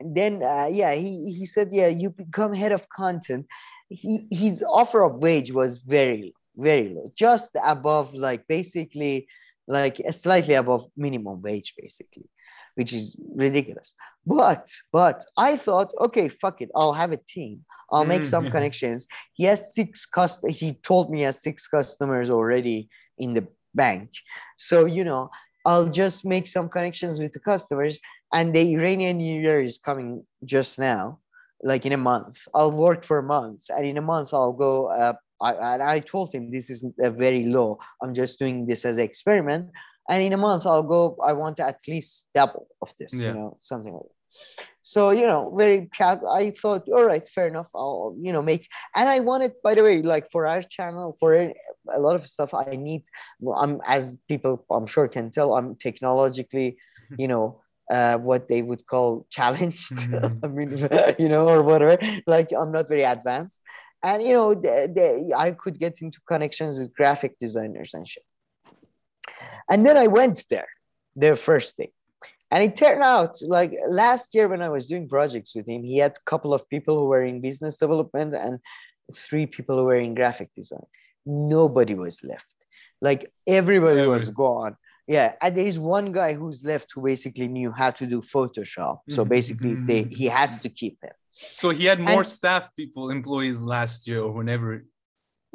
then 0.00 0.42
uh, 0.42 0.68
yeah 0.70 0.94
he, 0.94 1.34
he 1.38 1.46
said 1.46 1.68
yeah 1.72 1.88
you 1.88 2.10
become 2.10 2.52
head 2.54 2.72
of 2.72 2.88
content. 2.88 3.46
He, 3.88 4.26
his 4.30 4.64
offer 4.66 5.02
of 5.02 5.16
wage 5.16 5.52
was 5.52 5.78
very 5.78 6.34
very 6.56 6.88
low 6.94 7.12
just 7.16 7.50
above 7.62 8.14
like 8.14 8.46
basically 8.48 9.26
like 9.66 10.00
slightly 10.10 10.54
above 10.54 10.86
minimum 10.96 11.42
wage 11.42 11.74
basically 11.76 12.28
which 12.76 12.92
is 12.92 13.16
ridiculous. 13.36 13.94
But 14.26 14.68
but 14.92 15.24
i 15.36 15.56
thought 15.56 15.92
okay 16.00 16.28
fuck 16.28 16.60
it 16.60 16.70
i'll 16.74 16.92
have 16.94 17.12
a 17.12 17.18
team. 17.28 17.64
I'll 17.92 18.04
make 18.06 18.24
some 18.24 18.46
Mm. 18.46 18.52
connections. 18.56 19.06
He 19.34 19.44
has 19.44 19.74
six 19.74 20.06
cust 20.06 20.44
he 20.48 20.72
told 20.72 21.10
me 21.10 21.18
he 21.18 21.24
has 21.24 21.42
six 21.42 21.66
customers 21.68 22.30
already 22.30 22.88
in 23.18 23.34
the 23.34 23.46
bank. 23.74 24.10
So 24.56 24.86
you 24.86 25.04
know 25.04 25.30
i'll 25.66 25.88
just 25.88 26.24
make 26.24 26.46
some 26.48 26.68
connections 26.68 27.18
with 27.18 27.32
the 27.32 27.40
customers 27.40 27.98
and 28.36 28.46
the 28.56 28.64
iranian 28.76 29.16
new 29.24 29.36
year 29.46 29.60
is 29.68 29.76
coming 29.88 30.10
just 30.54 30.72
now 30.78 31.02
like 31.70 31.86
in 31.88 31.92
a 32.00 32.02
month. 32.12 32.36
I'll 32.56 32.72
work 32.86 33.00
for 33.08 33.16
a 33.18 33.22
month 33.36 33.62
and 33.74 33.84
in 33.90 33.96
a 33.96 34.06
month 34.12 34.28
i'll 34.38 34.56
go 34.66 34.72
uh, 35.00 35.14
I, 35.48 35.50
and 35.74 35.82
I 35.94 35.96
told 36.00 36.28
him 36.34 36.50
this 36.56 36.66
is 36.74 36.80
a 37.08 37.10
very 37.24 37.42
low 37.56 37.70
i'm 38.00 38.12
just 38.22 38.38
doing 38.42 38.56
this 38.68 38.84
as 38.90 38.96
an 38.98 39.04
experiment 39.10 39.64
and 40.10 40.18
in 40.26 40.32
a 40.38 40.42
month 40.48 40.62
i'll 40.70 40.88
go 40.96 41.02
i 41.30 41.32
want 41.32 41.54
to 41.58 41.64
at 41.72 41.80
least 41.92 42.10
double 42.38 42.66
of 42.84 42.90
this 42.98 43.12
Yeah. 43.14 43.26
you 43.28 43.32
know 43.38 43.50
something 43.70 43.94
like 43.98 44.08
that. 44.10 44.66
So 44.92 45.00
you 45.18 45.26
know 45.30 45.40
very 45.60 45.78
i 46.40 46.44
thought 46.60 46.84
all 46.96 47.06
right 47.12 47.26
fair 47.36 47.48
enough 47.52 47.70
i'll 47.82 48.14
you 48.26 48.32
know 48.34 48.42
make 48.42 48.64
and 48.96 49.06
i 49.08 49.18
wanted 49.30 49.52
by 49.66 49.72
the 49.76 49.82
way 49.86 49.96
like 50.02 50.26
for 50.34 50.42
our 50.52 50.62
channel 50.76 51.16
for 51.20 51.30
a 51.42 51.44
a 51.98 52.00
lot 52.06 52.16
of 52.18 52.24
stuff 52.34 52.50
i 52.52 52.76
need 52.88 53.02
i'm 53.62 53.80
as 53.96 54.04
people 54.28 54.52
i'm 54.76 54.88
sure 54.94 55.08
can 55.16 55.26
tell 55.36 55.48
i'm 55.58 55.68
technologically 55.86 56.68
you 57.22 57.28
know 57.32 57.46
uh, 57.90 58.16
what 58.18 58.48
they 58.48 58.62
would 58.62 58.86
call 58.86 59.26
challenged 59.30 59.90
Mhm. 59.92 60.44
i 60.44 60.46
mean 60.48 60.70
you 61.22 61.28
know 61.28 61.48
or 61.48 61.62
whatever 61.62 61.96
like 62.26 62.48
i'm 62.58 62.72
not 62.72 62.88
very 62.88 63.02
advanced 63.02 63.60
and 64.02 64.22
you 64.22 64.32
know 64.32 64.54
the, 64.54 64.74
the, 64.96 65.34
i 65.36 65.50
could 65.52 65.78
get 65.78 66.00
into 66.00 66.18
connections 66.26 66.78
with 66.78 66.94
graphic 66.94 67.38
designers 67.38 67.92
and 67.94 68.08
shit 68.08 68.24
and 69.70 69.86
then 69.86 69.96
i 69.96 70.06
went 70.06 70.44
there 70.50 70.68
the 71.16 71.36
first 71.36 71.76
day 71.76 71.90
and 72.50 72.62
it 72.62 72.76
turned 72.76 73.02
out 73.02 73.36
like 73.42 73.72
last 73.88 74.32
year 74.34 74.46
when 74.46 74.62
I 74.62 74.68
was 74.68 74.86
doing 74.86 75.08
projects 75.08 75.56
with 75.56 75.66
him, 75.66 75.82
he 75.82 75.96
had 75.98 76.12
a 76.12 76.24
couple 76.30 76.54
of 76.54 76.68
people 76.68 76.96
who 76.98 77.06
were 77.06 77.24
in 77.24 77.40
business 77.40 77.76
development 77.78 78.32
and 78.32 78.60
three 79.12 79.46
people 79.46 79.76
who 79.76 79.84
were 79.84 79.96
in 79.96 80.14
graphic 80.14 80.50
design. 80.54 80.86
Nobody 81.26 81.94
was 81.94 82.22
left. 82.22 82.46
Like 83.00 83.32
everybody 83.44 84.02
Ever. 84.02 84.10
was 84.10 84.30
gone. 84.30 84.76
Yeah. 85.06 85.34
And 85.42 85.56
there 85.56 85.66
is 85.66 85.78
one 85.78 86.12
guy 86.12 86.32
who's 86.34 86.64
left 86.64 86.92
who 86.94 87.02
basically 87.02 87.48
knew 87.48 87.70
how 87.72 87.90
to 87.90 88.06
do 88.06 88.20
Photoshop. 88.22 89.00
So 89.10 89.24
Mhm. 89.24 89.28
basically 89.28 89.74
they 89.74 90.02
he 90.20 90.26
has 90.26 90.58
to 90.60 90.68
keep 90.68 90.96
him. 91.02 91.12
So 91.52 91.70
he 91.70 91.84
had 91.84 92.00
more 92.00 92.22
And- 92.24 92.26
staff 92.26 92.70
people, 92.76 93.10
employees 93.10 93.60
last 93.60 94.06
year 94.08 94.20
or 94.22 94.32
whenever. 94.32 94.84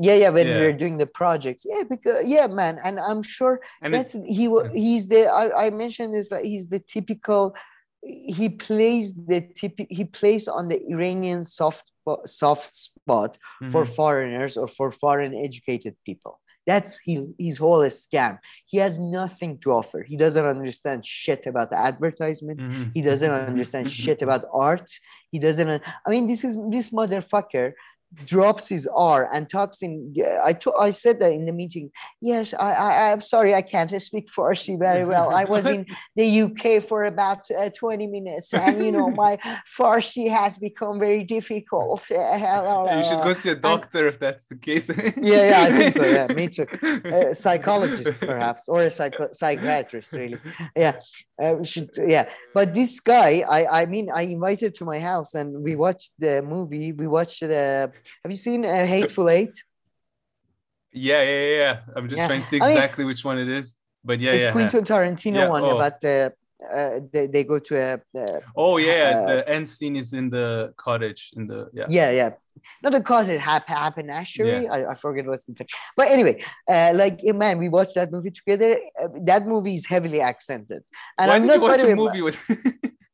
Yeah, 0.02 0.16
yeah, 0.16 0.30
when 0.30 0.48
we 0.48 0.60
were 0.66 0.72
doing 0.84 0.98
the 0.98 1.08
projects. 1.22 1.66
Yeah, 1.72 1.84
because 1.94 2.26
yeah, 2.26 2.48
man. 2.48 2.80
And 2.86 3.00
I'm 3.00 3.22
sure 3.24 3.60
And 3.82 3.94
That's 3.94 4.14
he. 4.38 4.48
wa- 4.48 4.70
He's 4.86 5.08
the. 5.14 5.22
I, 5.42 5.66
I 5.66 5.70
mentioned 5.72 6.14
this. 6.16 6.32
Like 6.32 6.46
he's 6.46 6.68
the 6.70 6.80
typical. 6.80 7.56
He 8.02 8.48
plays 8.48 9.14
the 9.32 9.42
tip. 9.60 9.74
He 9.90 10.06
plays 10.06 10.48
on 10.48 10.70
the 10.70 10.80
Iranian 10.94 11.44
soft 11.44 11.92
soft 12.26 12.74
spot 12.74 13.38
for 13.74 13.84
Mhm. 13.86 13.96
foreigners 14.00 14.54
or 14.62 14.68
for 14.78 14.90
foreign 15.04 15.34
educated 15.48 15.96
people. 16.06 16.40
That's 16.70 16.92
he, 17.08 17.14
his 17.48 17.58
whole 17.58 17.84
scam. 18.04 18.34
He 18.72 18.78
has 18.86 18.94
nothing 19.00 19.52
to 19.62 19.68
offer. 19.80 20.00
He 20.12 20.16
doesn't 20.24 20.48
understand 20.56 21.00
shit 21.04 21.44
about 21.52 21.68
the 21.72 21.80
advertisement. 21.90 22.60
Mhm. 22.60 22.92
He 22.98 23.02
doesn't 23.10 23.34
understand 23.52 23.86
shit 24.04 24.22
about 24.22 24.42
art. 24.54 24.90
He 25.34 25.40
doesn't. 25.46 25.70
I 26.06 26.10
mean, 26.14 26.26
this 26.32 26.44
is 26.48 26.54
this 26.76 26.88
motherfucker 27.00 27.68
drops 28.26 28.68
his 28.68 28.88
R 28.88 29.30
and 29.34 29.50
talks 29.50 29.82
in. 29.82 30.14
I 30.44 30.54
to, 30.54 30.74
I 30.74 30.92
said 30.92 31.20
that 31.20 31.32
in 31.32 31.46
the 31.46 31.52
meeting. 31.52 31.92
Yes, 32.22 32.54
I, 32.54 32.74
I 32.74 33.12
I'm 33.12 33.22
sorry, 33.22 33.54
I 33.54 33.62
can't 33.62 33.90
speak 34.02 34.30
Farsi 34.32 34.78
very 34.78 35.06
well. 35.06 35.34
I 35.34 35.46
was 35.46 35.66
in 35.66 35.86
the 36.16 36.42
UK 36.42 36.84
for 36.84 37.06
about 37.06 37.50
uh, 37.52 37.70
20 37.70 38.08
minutes, 38.08 38.54
and 38.54 38.84
you 38.84 38.92
know 38.92 39.10
my 39.12 39.38
Farsi 39.78 40.30
has 40.30 40.58
become 40.58 41.00
very 41.00 41.24
difficult. 41.24 42.10
you 42.10 43.04
should 43.04 43.24
go 43.24 43.34
see 43.34 43.50
a 43.50 43.56
doctor 43.56 44.08
if 44.08 44.20
that's 44.20 44.46
the 44.46 44.56
case. 44.56 44.90
Yeah, 45.22 45.50
yeah, 45.50 45.62
I 45.62 45.72
think 45.72 45.96
so. 45.96 46.06
Yeah, 46.06 46.28
me 46.34 46.48
too. 46.48 46.66
a 47.06 47.36
psychologist 47.36 48.20
perhaps 48.20 48.68
or 48.68 48.84
a 48.84 48.90
psycho- 48.90 49.32
psychiatrist 49.32 50.12
really 50.14 50.40
yeah 50.76 51.00
uh, 51.42 51.56
we 51.60 51.66
should 51.66 51.90
yeah 52.08 52.26
but 52.54 52.74
this 52.74 53.00
guy 53.00 53.44
i 53.50 53.82
i 53.82 53.86
mean 53.86 54.10
i 54.14 54.24
invited 54.24 54.74
to 54.74 54.86
my 54.86 55.00
house 55.00 55.34
and 55.34 55.62
we 55.64 55.76
watched 55.76 56.12
the 56.20 56.42
movie 56.42 56.92
we 56.92 57.08
watched 57.08 57.42
the 57.42 57.92
have 58.24 58.32
you 58.32 58.38
seen 58.38 58.66
uh, 58.66 58.86
hateful 58.86 59.30
eight 59.30 59.56
Yeah, 60.92 61.22
yeah, 61.22 61.30
yeah, 61.30 61.58
yeah. 61.64 61.80
I'm 61.96 62.08
just 62.10 62.20
Yeah. 62.20 62.28
trying 62.28 62.42
to 62.42 62.48
see 62.48 62.60
I 62.62 62.68
mean- 62.68 62.78
exactly 62.78 63.06
which 63.06 63.24
one 63.24 63.38
it 63.38 63.50
is. 63.60 63.76
But 64.04 64.20
yeah, 64.20 64.32
it's 64.32 64.44
yeah. 64.44 64.52
quentin 64.52 64.84
tarantino 64.86 65.50
one 65.50 65.64
oh. 65.64 65.76
about 65.76 66.00
the 66.00 66.34
uh, 66.74 67.00
they, 67.14 67.28
they 67.28 67.44
go 67.44 67.58
to 67.60 67.76
a 67.76 67.94
uh, 68.20 68.40
Oh 68.56 68.78
yeah, 68.78 69.24
uh, 69.24 69.36
the 69.36 69.50
end 69.50 69.68
scene 69.70 69.96
is 69.96 70.14
in 70.14 70.30
the 70.30 70.74
cottage 70.78 71.32
in 71.38 71.48
the 71.48 71.70
yeah. 71.74 71.86
yeah 71.90 72.12
yeah 72.12 72.30
not 72.84 73.04
call 73.04 73.28
it 73.28 73.40
hap 73.40 73.68
happinassery. 73.68 74.64
Yeah. 74.64 74.74
I, 74.74 74.92
I 74.92 74.96
forget 74.96 75.26
what's 75.26 75.46
the 75.46 75.54
thing. 75.54 75.68
But 75.96 76.10
anyway, 76.10 76.44
uh, 76.68 76.92
like 76.96 77.24
man, 77.24 77.58
we 77.58 77.70
watched 77.70 77.96
that 77.96 78.12
movie 78.12 78.32
together. 78.32 78.78
Uh, 79.02 79.08
that 79.22 79.48
movie 79.48 79.76
is 79.76 79.86
heavily 79.86 80.22
accented. 80.22 80.84
And 81.18 81.30
Why 81.30 81.36
I'm 81.36 81.42
did 81.42 81.48
not, 81.48 81.56
you 81.56 81.62
watch 81.62 81.82
a 81.82 81.96
movie 81.96 82.22
with? 82.22 82.40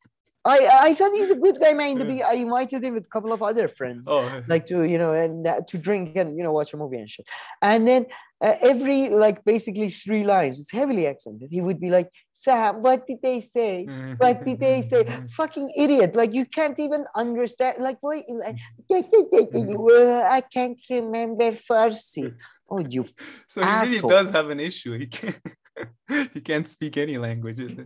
I 0.45 0.69
I 0.89 0.93
thought 0.93 1.13
he's 1.13 1.31
a 1.31 1.35
good 1.35 1.59
guy, 1.59 1.73
man. 1.73 1.97
To 1.97 2.05
be, 2.05 2.21
I 2.21 2.33
invited 2.33 2.83
him 2.83 2.93
with 2.93 3.05
a 3.05 3.09
couple 3.09 3.33
of 3.33 3.41
other 3.41 3.67
friends, 3.67 4.05
oh. 4.07 4.41
like 4.47 4.67
to 4.67 4.83
you 4.83 4.97
know, 4.97 5.13
and 5.13 5.47
uh, 5.47 5.61
to 5.69 5.77
drink 5.77 6.15
and 6.15 6.37
you 6.37 6.43
know 6.43 6.51
watch 6.51 6.73
a 6.73 6.77
movie 6.77 6.97
and 6.97 7.09
shit. 7.09 7.25
And 7.61 7.87
then 7.87 8.05
uh, 8.41 8.53
every 8.61 9.09
like 9.09 9.43
basically 9.43 9.89
three 9.89 10.23
lines, 10.23 10.59
it's 10.59 10.71
heavily 10.71 11.07
accented. 11.07 11.49
He 11.51 11.61
would 11.61 11.79
be 11.79 11.89
like, 11.89 12.09
"Sam, 12.31 12.83
what 12.83 13.07
did 13.07 13.21
they 13.23 13.41
say? 13.41 13.85
What 14.17 14.45
did 14.45 14.59
they 14.59 14.83
say? 14.83 15.05
Fucking 15.31 15.71
idiot! 15.75 16.15
Like 16.15 16.33
you 16.33 16.45
can't 16.45 16.77
even 16.77 17.05
understand. 17.15 17.81
Like 17.81 17.97
what? 18.01 18.23
Like, 18.29 18.57
I 18.89 20.41
can't 20.53 20.79
remember 20.89 21.51
Farsi. 21.51 22.33
Oh, 22.67 22.79
you. 22.79 23.05
So 23.45 23.61
he 23.61 23.67
asshole. 23.67 24.09
really 24.09 24.09
does 24.09 24.31
have 24.31 24.49
an 24.49 24.59
issue. 24.59 24.97
He 24.97 25.05
can't. 25.05 25.39
he 26.33 26.41
can't 26.41 26.67
speak 26.67 26.97
any 26.97 27.19
languages. 27.19 27.77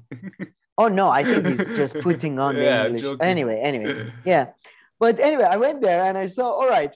Oh 0.80 0.88
no, 0.88 1.10
I 1.10 1.26
think 1.26 1.46
he's 1.46 1.68
just 1.76 2.00
putting 2.08 2.40
on 2.40 2.56
yeah, 2.56 2.84
the 2.84 2.86
English. 2.86 3.02
Joking. 3.02 3.22
Anyway, 3.22 3.60
anyway, 3.62 4.14
yeah. 4.24 4.46
But 4.98 5.20
anyway, 5.20 5.44
I 5.44 5.58
went 5.58 5.82
there 5.82 6.02
and 6.06 6.18
I 6.18 6.28
saw. 6.28 6.52
All 6.52 6.70
right, 6.70 6.96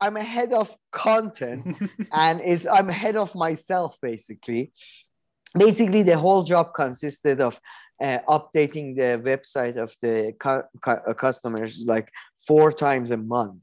I'm 0.00 0.16
ahead 0.16 0.52
of 0.52 0.76
content, 0.90 1.76
and 2.12 2.40
it's 2.40 2.66
I'm 2.66 2.88
ahead 2.90 3.14
of 3.14 3.34
myself 3.36 3.96
basically. 4.02 4.72
Basically, 5.56 6.02
the 6.02 6.18
whole 6.18 6.42
job 6.42 6.74
consisted 6.74 7.40
of 7.40 7.60
uh, 8.02 8.18
updating 8.28 8.96
the 8.96 9.10
website 9.30 9.76
of 9.76 9.94
the 10.02 10.34
cu- 10.38 10.68
cu- 10.80 11.14
customers 11.14 11.84
like 11.86 12.10
four 12.46 12.72
times 12.72 13.12
a 13.12 13.16
month 13.16 13.62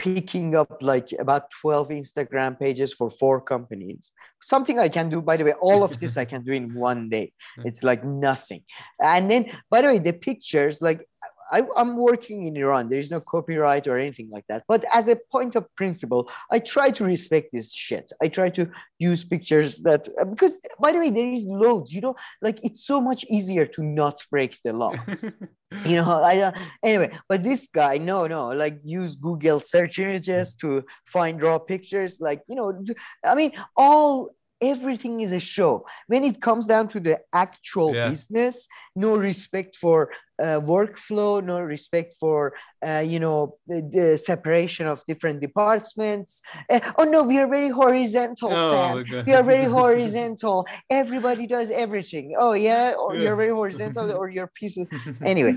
picking 0.00 0.56
up 0.56 0.78
like 0.80 1.08
about 1.20 1.50
12 1.60 1.90
Instagram 1.90 2.58
pages 2.58 2.92
for 2.92 3.10
four 3.10 3.40
companies. 3.40 4.12
Something 4.40 4.78
I 4.78 4.88
can 4.88 5.10
do, 5.10 5.20
by 5.20 5.36
the 5.36 5.44
way, 5.44 5.52
all 5.60 5.84
of 5.84 6.00
this 6.00 6.16
I 6.16 6.24
can 6.32 6.42
do 6.42 6.52
in 6.52 6.74
one 6.74 7.10
day. 7.10 7.32
It's 7.64 7.84
like 7.84 8.02
nothing. 8.02 8.62
And 8.98 9.30
then, 9.30 9.52
by 9.70 9.82
the 9.82 9.88
way, 9.88 9.98
the 9.98 10.14
pictures, 10.14 10.80
like 10.80 11.06
I, 11.50 11.62
am 11.76 11.96
working 11.96 12.44
in 12.44 12.56
Iran. 12.56 12.88
There 12.88 12.98
is 12.98 13.10
no 13.10 13.20
copyright 13.20 13.86
or 13.86 13.98
anything 13.98 14.30
like 14.30 14.44
that. 14.48 14.64
But 14.68 14.84
as 14.92 15.08
a 15.08 15.16
point 15.30 15.56
of 15.56 15.66
principle, 15.76 16.30
I 16.50 16.58
try 16.58 16.90
to 16.90 17.04
respect 17.04 17.50
this 17.52 17.72
shit. 17.72 18.12
I 18.22 18.28
try 18.28 18.50
to 18.50 18.70
use 18.98 19.24
pictures 19.24 19.78
that 19.82 20.08
because 20.30 20.60
by 20.80 20.92
the 20.92 20.98
way, 20.98 21.10
there 21.10 21.32
is 21.32 21.44
loads. 21.46 21.92
You 21.92 22.02
know, 22.02 22.16
like 22.40 22.60
it's 22.62 22.84
so 22.84 23.00
much 23.00 23.24
easier 23.28 23.66
to 23.66 23.82
not 23.82 24.22
break 24.30 24.58
the 24.64 24.72
law. 24.72 24.92
you 25.84 25.96
know, 25.96 26.22
I 26.22 26.38
uh, 26.38 26.52
anyway. 26.82 27.18
But 27.28 27.42
this 27.42 27.68
guy, 27.68 27.98
no, 27.98 28.26
no, 28.26 28.48
like 28.48 28.80
use 28.84 29.14
Google 29.16 29.60
search 29.60 29.98
images 29.98 30.54
to 30.56 30.84
find 31.06 31.42
raw 31.42 31.58
pictures. 31.58 32.20
Like 32.20 32.42
you 32.48 32.56
know, 32.56 32.84
I 33.24 33.34
mean, 33.34 33.52
all 33.76 34.34
everything 34.60 35.20
is 35.20 35.32
a 35.32 35.40
show 35.40 35.86
when 36.06 36.24
it 36.24 36.40
comes 36.40 36.66
down 36.66 36.88
to 36.88 37.00
the 37.00 37.18
actual 37.32 37.94
yeah. 37.94 38.08
business 38.08 38.68
no 38.94 39.16
respect 39.16 39.76
for 39.76 40.10
uh, 40.40 40.60
workflow 40.60 41.44
no 41.44 41.60
respect 41.60 42.14
for 42.18 42.54
uh, 42.86 43.04
you 43.06 43.20
know 43.20 43.56
the, 43.66 43.80
the, 43.92 44.18
separation 44.18 44.86
of 44.86 45.02
different 45.06 45.40
departments 45.40 46.42
uh, 46.70 46.80
oh 46.98 47.04
no 47.04 47.22
we 47.22 47.38
are 47.38 47.48
very 47.48 47.68
horizontal 47.68 48.50
oh, 48.52 49.04
Sam. 49.04 49.24
we 49.26 49.32
are 49.32 49.42
very 49.42 49.64
horizontal 49.80 50.66
everybody 50.88 51.46
does 51.46 51.70
everything 51.70 52.34
oh 52.38 52.52
yeah 52.52 52.94
or 52.98 53.14
yeah. 53.14 53.22
you're 53.22 53.36
very 53.36 53.50
horizontal 53.52 54.12
or 54.12 54.30
you're 54.30 54.50
pieces 54.54 54.86
anyway 55.24 55.56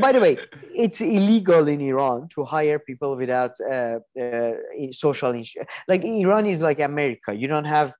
by 0.00 0.12
the 0.12 0.20
way 0.20 0.38
it's 0.74 1.00
illegal 1.00 1.68
in 1.68 1.80
iran 1.80 2.28
to 2.34 2.44
hire 2.44 2.78
people 2.78 3.16
without 3.16 3.52
uh, 3.60 3.98
uh, 4.20 4.52
social 4.92 5.30
insurance 5.32 5.70
like 5.88 6.02
iran 6.04 6.46
is 6.46 6.62
like 6.62 6.80
america 6.80 7.34
you 7.34 7.48
don't 7.48 7.66
have 7.66 7.94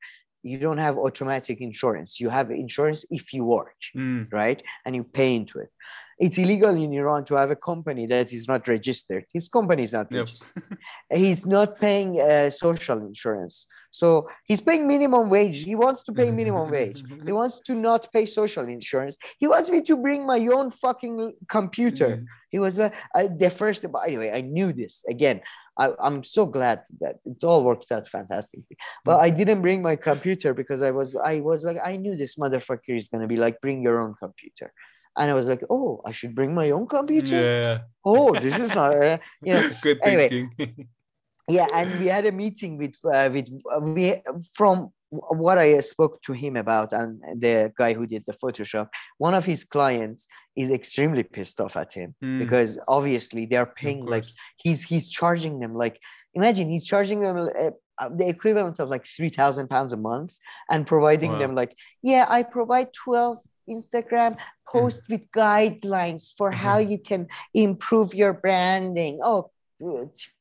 you 0.45 0.59
don't 0.59 0.79
have 0.79 0.99
automatic 0.99 1.61
insurance. 1.61 2.21
You 2.21 2.29
have 2.29 2.51
insurance 2.51 3.05
if 3.11 3.33
you 3.33 3.45
work, 3.45 3.75
mm. 3.97 4.31
right? 4.31 4.63
And 4.85 4.95
you 4.95 5.03
pay 5.03 5.35
into 5.35 5.59
it. 5.59 5.71
It's 6.19 6.39
illegal 6.39 6.71
in 6.71 6.93
Iran 6.93 7.25
to 7.27 7.35
have 7.35 7.51
a 7.51 7.57
company 7.57 8.07
that 8.07 8.33
is 8.33 8.47
not 8.47 8.67
registered. 8.69 9.25
His 9.33 9.49
company 9.49 9.83
is 9.83 9.93
not 9.93 10.11
yep. 10.11 10.21
registered. 10.21 10.79
he's 11.13 11.47
not 11.47 11.79
paying 11.79 12.21
uh, 12.21 12.51
social 12.51 12.99
insurance. 12.99 13.67
So 13.91 14.29
he's 14.45 14.61
paying 14.61 14.89
minimum 14.89 15.31
wage. 15.31 15.63
He 15.63 15.77
wants 15.77 16.03
to 16.05 16.13
pay 16.13 16.31
minimum 16.31 16.69
wage. 16.71 17.05
He 17.27 17.33
wants 17.33 17.61
to 17.67 17.75
not 17.75 18.13
pay 18.13 18.27
social 18.27 18.67
insurance. 18.67 19.17
He 19.39 19.47
wants 19.47 19.71
me 19.71 19.83
to 19.83 19.97
bring 19.97 20.27
my 20.27 20.41
own 20.49 20.73
fucking 20.73 21.33
computer. 21.49 22.11
Mm. 22.17 22.27
He 22.51 22.59
was 22.59 22.79
uh, 22.79 22.91
the 23.15 23.51
first. 23.51 23.85
Anyway, 24.07 24.31
I 24.35 24.41
knew 24.41 24.73
this 24.73 25.05
again. 25.09 25.41
I, 25.79 25.93
am 26.03 26.23
so 26.25 26.47
glad 26.47 26.83
that 27.01 27.17
it 27.25 27.43
all 27.43 27.65
worked 27.65 27.91
out 27.91 28.07
fantastically. 28.09 28.77
But 29.05 29.21
I 29.21 29.31
didn't 29.31 29.63
bring 29.63 29.83
my 29.83 29.97
computer 29.97 30.55
because 30.55 30.83
I 30.83 30.91
was 30.91 31.15
I 31.17 31.41
was 31.41 31.65
like 31.65 31.79
I 31.85 31.97
knew 31.97 32.17
this 32.17 32.37
motherfucker 32.37 32.97
is 32.97 33.09
gonna 33.09 33.27
be 33.27 33.37
like 33.37 33.61
bring 33.61 33.83
your 33.83 34.01
own 34.03 34.15
computer, 34.19 34.73
and 35.17 35.31
I 35.31 35.35
was 35.35 35.47
like 35.47 35.63
oh 35.71 36.01
I 36.05 36.13
should 36.13 36.35
bring 36.35 36.55
my 36.55 36.71
own 36.71 36.87
computer. 36.87 37.41
Yeah. 37.41 37.79
Oh, 38.05 38.33
this 38.35 38.59
is 38.59 38.75
not 38.75 38.97
uh, 38.97 39.19
you 39.43 39.55
know. 39.55 39.71
Good 39.83 39.99
anyway, 40.03 40.29
thinking. 40.29 40.89
yeah, 41.49 41.67
and 41.75 42.01
we 42.01 42.07
had 42.07 42.27
a 42.27 42.33
meeting 42.33 42.79
with 42.79 42.95
uh, 43.05 43.31
with 43.33 43.49
uh, 43.75 43.81
we 43.81 44.23
from 44.55 44.93
what 45.15 45.59
I 45.59 45.81
spoke 45.81 46.23
to 46.23 46.33
him 46.33 46.57
about 46.57 46.93
and 46.93 47.21
the 47.41 47.73
guy 47.77 47.93
who 47.93 48.07
did 48.07 48.25
the 48.27 48.33
Photoshop, 48.33 48.89
one 49.19 49.35
of 49.35 49.45
his 49.45 49.65
clients 49.65 50.27
is 50.57 50.71
extremely 50.71 51.23
pissed 51.23 51.61
off 51.61 51.77
at 51.77 51.93
him 51.93 52.15
mm. 52.23 52.39
because 52.39 52.79
obviously 52.89 53.47
they're 53.47 53.67
paying 53.67 54.05
like 54.05 54.25
he's 54.57 54.83
he's 54.83 55.11
charging 55.11 55.61
them 55.61 55.75
like 55.75 56.01
imagine 56.35 56.69
he's 56.69 56.85
charging 56.85 57.21
them 57.21 57.37
uh, 57.37 57.71
uh 57.99 58.09
the 58.09 58.29
equivalent 58.29 58.79
of 58.81 58.89
like 58.89 59.07
3000 59.07 59.69
pounds 59.69 59.93
a 59.93 59.97
month 59.97 60.37
and 60.71 60.87
providing 60.87 61.33
wow. 61.33 61.39
them 61.39 61.55
like 61.55 61.77
yeah 62.03 62.27
i 62.29 62.43
provide 62.43 62.89
12 62.93 63.39
instagram 63.69 64.37
posts 64.67 65.09
with 65.09 65.31
guidelines 65.31 66.33
for 66.37 66.51
how 66.51 66.79
you 66.79 66.99
can 66.99 67.27
improve 67.55 68.15
your 68.15 68.33
branding 68.33 69.21
oh 69.23 69.51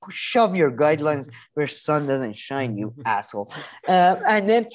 shove 0.09 0.55
your 0.55 0.71
guidelines 0.71 1.29
where 1.53 1.67
sun 1.67 2.07
doesn't 2.07 2.33
shine, 2.33 2.77
you 2.77 2.93
asshole. 3.05 3.51
Uh, 3.87 4.15
and 4.27 4.49
then, 4.49 4.67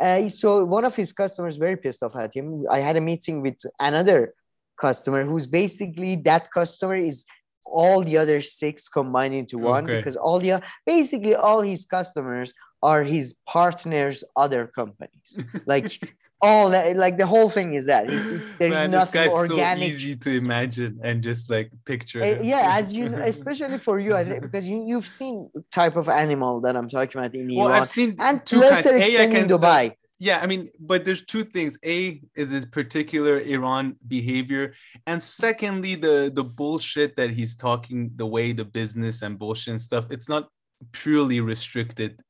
uh, 0.00 0.28
so 0.28 0.64
one 0.64 0.84
of 0.84 0.96
his 0.96 1.12
customers 1.12 1.56
very 1.56 1.76
pissed 1.76 2.02
off 2.02 2.16
at 2.16 2.34
him. 2.34 2.66
I 2.70 2.80
had 2.80 2.96
a 2.96 3.00
meeting 3.00 3.40
with 3.40 3.56
another 3.78 4.34
customer 4.78 5.24
who's 5.24 5.46
basically 5.46 6.16
that 6.16 6.50
customer 6.50 6.96
is 6.96 7.24
all 7.64 8.02
the 8.02 8.16
other 8.16 8.40
six 8.40 8.88
combined 8.88 9.34
into 9.34 9.58
one 9.58 9.84
okay. 9.84 9.98
because 9.98 10.16
all 10.16 10.40
the 10.40 10.60
basically 10.86 11.34
all 11.34 11.60
his 11.60 11.84
customers 11.84 12.52
are 12.82 13.04
his 13.04 13.34
partners 13.46 14.24
other 14.34 14.66
companies 14.66 15.44
like 15.66 16.14
all 16.42 16.70
that 16.70 16.96
like 16.96 17.18
the 17.18 17.26
whole 17.26 17.50
thing 17.50 17.74
is 17.74 17.86
that. 17.86 18.06
There's 18.58 18.70
Man, 18.70 18.90
nothing 18.90 19.22
this 19.22 19.32
guy's 19.32 19.50
organic. 19.50 19.90
so 19.90 19.96
easy 19.96 20.16
to 20.16 20.30
imagine 20.30 21.00
and 21.02 21.22
just 21.22 21.50
like 21.50 21.70
picture 21.84 22.22
uh, 22.22 22.42
yeah 22.42 22.78
as 22.78 22.92
you 22.92 23.06
especially 23.32 23.78
for 23.78 23.98
you 23.98 24.12
because 24.40 24.68
you 24.68 24.84
you've 24.86 25.06
seen 25.06 25.50
type 25.72 25.96
of 25.96 26.08
animal 26.08 26.60
that 26.60 26.76
i'm 26.76 26.88
talking 26.88 27.18
about 27.18 27.34
in 27.34 27.54
well, 27.54 27.68
Iran. 27.68 27.80
i've 27.80 27.88
seen 27.88 28.16
and 28.18 28.44
to 28.46 28.58
lesser 28.58 28.96
extent 28.96 29.34
in 29.34 29.48
dubai. 29.48 29.92
Yeah 30.18 30.38
i 30.42 30.46
mean 30.46 30.68
but 30.78 31.04
there's 31.06 31.24
two 31.24 31.44
things. 31.44 31.78
A 31.84 32.20
is 32.34 32.50
this 32.50 32.66
particular 32.66 33.40
iran 33.40 33.96
behavior 34.06 34.74
and 35.06 35.22
secondly 35.22 35.94
the 35.94 36.30
the 36.38 36.44
bullshit 36.44 37.16
that 37.16 37.30
he's 37.30 37.56
talking 37.56 38.10
the 38.16 38.26
way 38.26 38.52
the 38.52 38.64
business 38.64 39.22
and 39.22 39.38
bullshit 39.38 39.72
and 39.72 39.82
stuff 39.82 40.04
it's 40.10 40.28
not 40.28 40.48
purely 40.92 41.40
restricted 41.40 42.20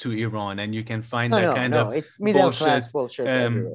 to 0.00 0.12
Iran, 0.12 0.58
and 0.58 0.74
you 0.74 0.84
can 0.84 1.02
find 1.02 1.30
no, 1.30 1.36
that 1.36 1.46
no, 1.46 1.54
kind 1.54 1.72
no. 1.72 1.88
of 1.88 1.94
it's 1.94 2.18
middle 2.20 2.42
bullshit, 2.42 2.66
class 2.66 2.92
bullshit 2.92 3.28
um, 3.28 3.72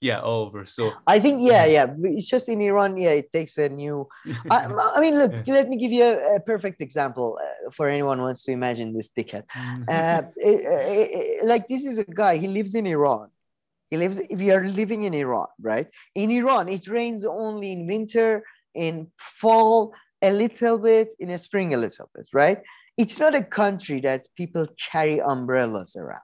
Yeah, 0.00 0.20
over. 0.20 0.64
So 0.66 0.92
I 1.06 1.18
think 1.20 1.40
yeah, 1.40 1.64
yeah. 1.64 1.86
It's 2.16 2.28
just 2.28 2.48
in 2.48 2.60
Iran. 2.60 2.96
Yeah, 2.96 3.10
it 3.10 3.32
takes 3.32 3.58
a 3.58 3.68
new. 3.68 4.06
I, 4.50 4.66
I, 4.96 5.00
mean, 5.00 5.18
look. 5.18 5.32
Let 5.46 5.68
me 5.68 5.76
give 5.76 5.92
you 5.92 6.04
a, 6.04 6.36
a 6.36 6.40
perfect 6.40 6.80
example 6.80 7.38
uh, 7.40 7.70
for 7.70 7.88
anyone 7.88 8.20
wants 8.20 8.42
to 8.44 8.52
imagine 8.52 8.92
this 8.96 9.08
ticket. 9.08 9.44
Mm. 9.56 9.84
Uh, 9.88 10.22
it, 10.36 10.58
it, 10.64 11.44
like 11.44 11.68
this 11.68 11.84
is 11.84 11.98
a 11.98 12.04
guy. 12.04 12.36
He 12.38 12.48
lives 12.48 12.74
in 12.74 12.86
Iran. 12.86 13.28
He 13.90 13.96
lives. 13.96 14.20
We 14.30 14.50
are 14.50 14.64
living 14.64 15.02
in 15.02 15.14
Iran, 15.14 15.48
right? 15.60 15.88
In 16.14 16.30
Iran, 16.30 16.68
it 16.68 16.86
rains 16.88 17.24
only 17.24 17.72
in 17.72 17.86
winter, 17.86 18.44
in 18.74 19.08
fall, 19.16 19.94
a 20.22 20.32
little 20.32 20.78
bit, 20.78 21.14
in 21.18 21.30
a 21.30 21.38
spring, 21.38 21.74
a 21.74 21.76
little 21.76 22.10
bit, 22.14 22.28
right? 22.32 22.60
It's 22.98 23.18
not 23.18 23.34
a 23.34 23.42
country 23.42 24.00
that 24.00 24.26
people 24.36 24.66
carry 24.90 25.20
umbrellas 25.20 25.96
around. 25.96 26.20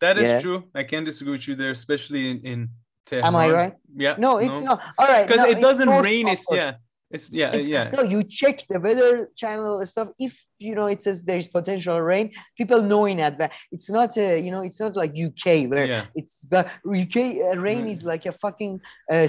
That 0.00 0.18
is 0.18 0.24
yeah? 0.24 0.40
true. 0.40 0.64
I 0.74 0.82
can't 0.82 1.04
disagree 1.04 1.32
with 1.32 1.46
you 1.46 1.54
there, 1.54 1.70
especially 1.70 2.30
in, 2.30 2.40
in 2.40 2.68
Tehran. 3.06 3.26
Am 3.26 3.36
I 3.36 3.50
right? 3.50 3.74
Yeah. 3.94 4.16
No, 4.18 4.38
it's 4.38 4.50
no. 4.50 4.60
not. 4.60 4.82
All 4.98 5.06
right. 5.06 5.26
Because 5.26 5.44
no, 5.44 5.50
it 5.50 5.60
doesn't 5.60 5.88
rain. 5.88 6.26
It's 6.28 6.46
yeah. 6.50 6.72
It's 7.14 7.30
yeah, 7.30 7.50
It's- 7.54 7.68
yeah. 7.68 7.90
No, 7.96 8.02
you 8.02 8.20
check 8.24 8.56
the 8.68 8.80
weather 8.80 9.30
channel 9.36 9.84
stuff. 9.86 10.08
If 10.18 10.34
you 10.58 10.74
know 10.74 10.86
it 10.86 11.00
says 11.04 11.22
there's 11.22 11.46
potential 11.46 12.00
rain, 12.00 12.26
people 12.58 12.80
know 12.82 13.04
in 13.06 13.20
advance. 13.20 13.52
It's 13.70 13.88
not 13.98 14.16
a, 14.16 14.38
you 14.44 14.50
know, 14.50 14.62
it's 14.68 14.80
not 14.80 14.96
like 14.96 15.12
UK 15.28 15.44
where 15.70 15.86
Yeah. 15.86 16.04
it's 16.16 16.36
the 16.52 16.60
UK 17.02 17.16
uh, 17.48 17.56
rain 17.68 17.86
is 17.94 18.02
like 18.12 18.26
a 18.26 18.32
fucking, 18.32 18.80
uh, 19.12 19.28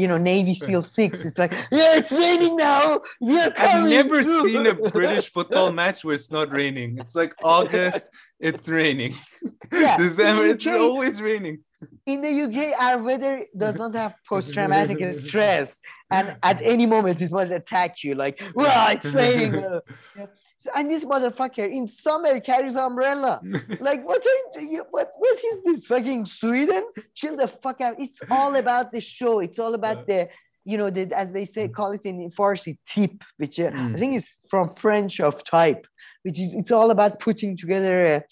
you 0.00 0.08
know, 0.10 0.18
Navy 0.18 0.54
SEAL 0.54 0.82
six. 0.82 1.24
It's 1.24 1.38
like, 1.38 1.52
yeah, 1.70 1.98
it's 2.00 2.10
raining 2.10 2.56
now. 2.56 3.00
We 3.20 3.38
are 3.40 3.52
coming. 3.52 3.84
I've 3.84 3.90
never 3.98 4.22
through." 4.24 4.42
seen 4.48 4.66
a 4.66 4.74
British 4.74 5.30
football 5.36 5.70
match 5.70 6.04
where 6.04 6.16
it's 6.16 6.32
not 6.32 6.50
raining. 6.50 6.98
It's 6.98 7.14
like 7.14 7.32
August, 7.44 8.08
it's 8.40 8.68
raining. 8.68 9.14
Yeah, 9.72 9.96
December, 10.04 10.46
in 10.46 10.50
it's 10.56 10.66
always 10.66 11.20
raining. 11.22 11.58
In 12.06 12.20
the 12.22 12.32
UK, 12.44 12.80
our 12.80 12.98
weather 13.02 13.44
does 13.56 13.76
not 13.76 13.94
have 13.94 14.14
post-traumatic 14.28 15.12
stress, 15.14 15.80
and 16.10 16.36
at 16.42 16.60
any 16.62 16.86
moment 16.86 17.20
it 17.22 17.30
might 17.30 17.50
attack 17.52 18.02
you. 18.04 18.14
Like, 18.14 18.40
well, 18.54 18.92
it's 18.96 19.06
raining. 19.06 19.54
yeah. 20.16 20.26
So- 20.58 20.70
and 20.76 20.88
this 20.88 21.04
motherfucker 21.04 21.68
in 21.78 21.88
summer 21.88 22.38
carries 22.38 22.76
umbrella. 22.76 23.40
Like, 23.80 24.06
what 24.06 24.24
are 24.56 24.60
you? 24.60 24.84
What 24.92 25.10
what 25.18 25.38
is 25.44 25.64
this? 25.64 25.84
Fucking 25.86 26.24
Sweden? 26.26 26.84
Chill 27.14 27.36
the 27.36 27.48
fuck 27.48 27.80
out. 27.80 27.96
It's 27.98 28.20
all 28.30 28.54
about 28.54 28.92
the 28.92 29.00
show. 29.00 29.40
It's 29.40 29.58
all 29.58 29.74
about 29.74 30.06
the, 30.06 30.28
you 30.64 30.78
know, 30.78 30.88
the 30.88 31.12
as 31.16 31.32
they 31.32 31.46
say, 31.46 31.66
call 31.66 31.90
it 31.92 32.04
in 32.04 32.30
Farsi, 32.30 32.78
tip, 32.86 33.24
which 33.38 33.58
uh, 33.58 33.64
I 33.64 33.70
Mm. 33.72 33.98
think 33.98 34.14
is 34.14 34.26
from 34.48 34.68
French 34.70 35.18
of 35.18 35.42
type, 35.42 35.84
which 36.22 36.38
is 36.38 36.54
it's 36.54 36.70
all 36.70 36.92
about 36.92 37.18
putting 37.18 37.56
together 37.56 38.04
a, 38.04 38.22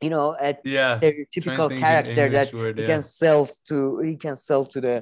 you 0.00 0.10
know, 0.10 0.36
a 0.40 0.56
Yeah, 0.64 0.98
stereotypical 0.98 1.68
character 1.78 2.28
that 2.30 2.52
word, 2.54 2.76
he 2.78 2.82
yeah. 2.82 2.88
can 2.92 3.02
sell 3.02 3.48
to 3.68 3.98
he 4.00 4.16
can 4.16 4.36
sell 4.36 4.64
to 4.66 4.80
the 4.80 4.96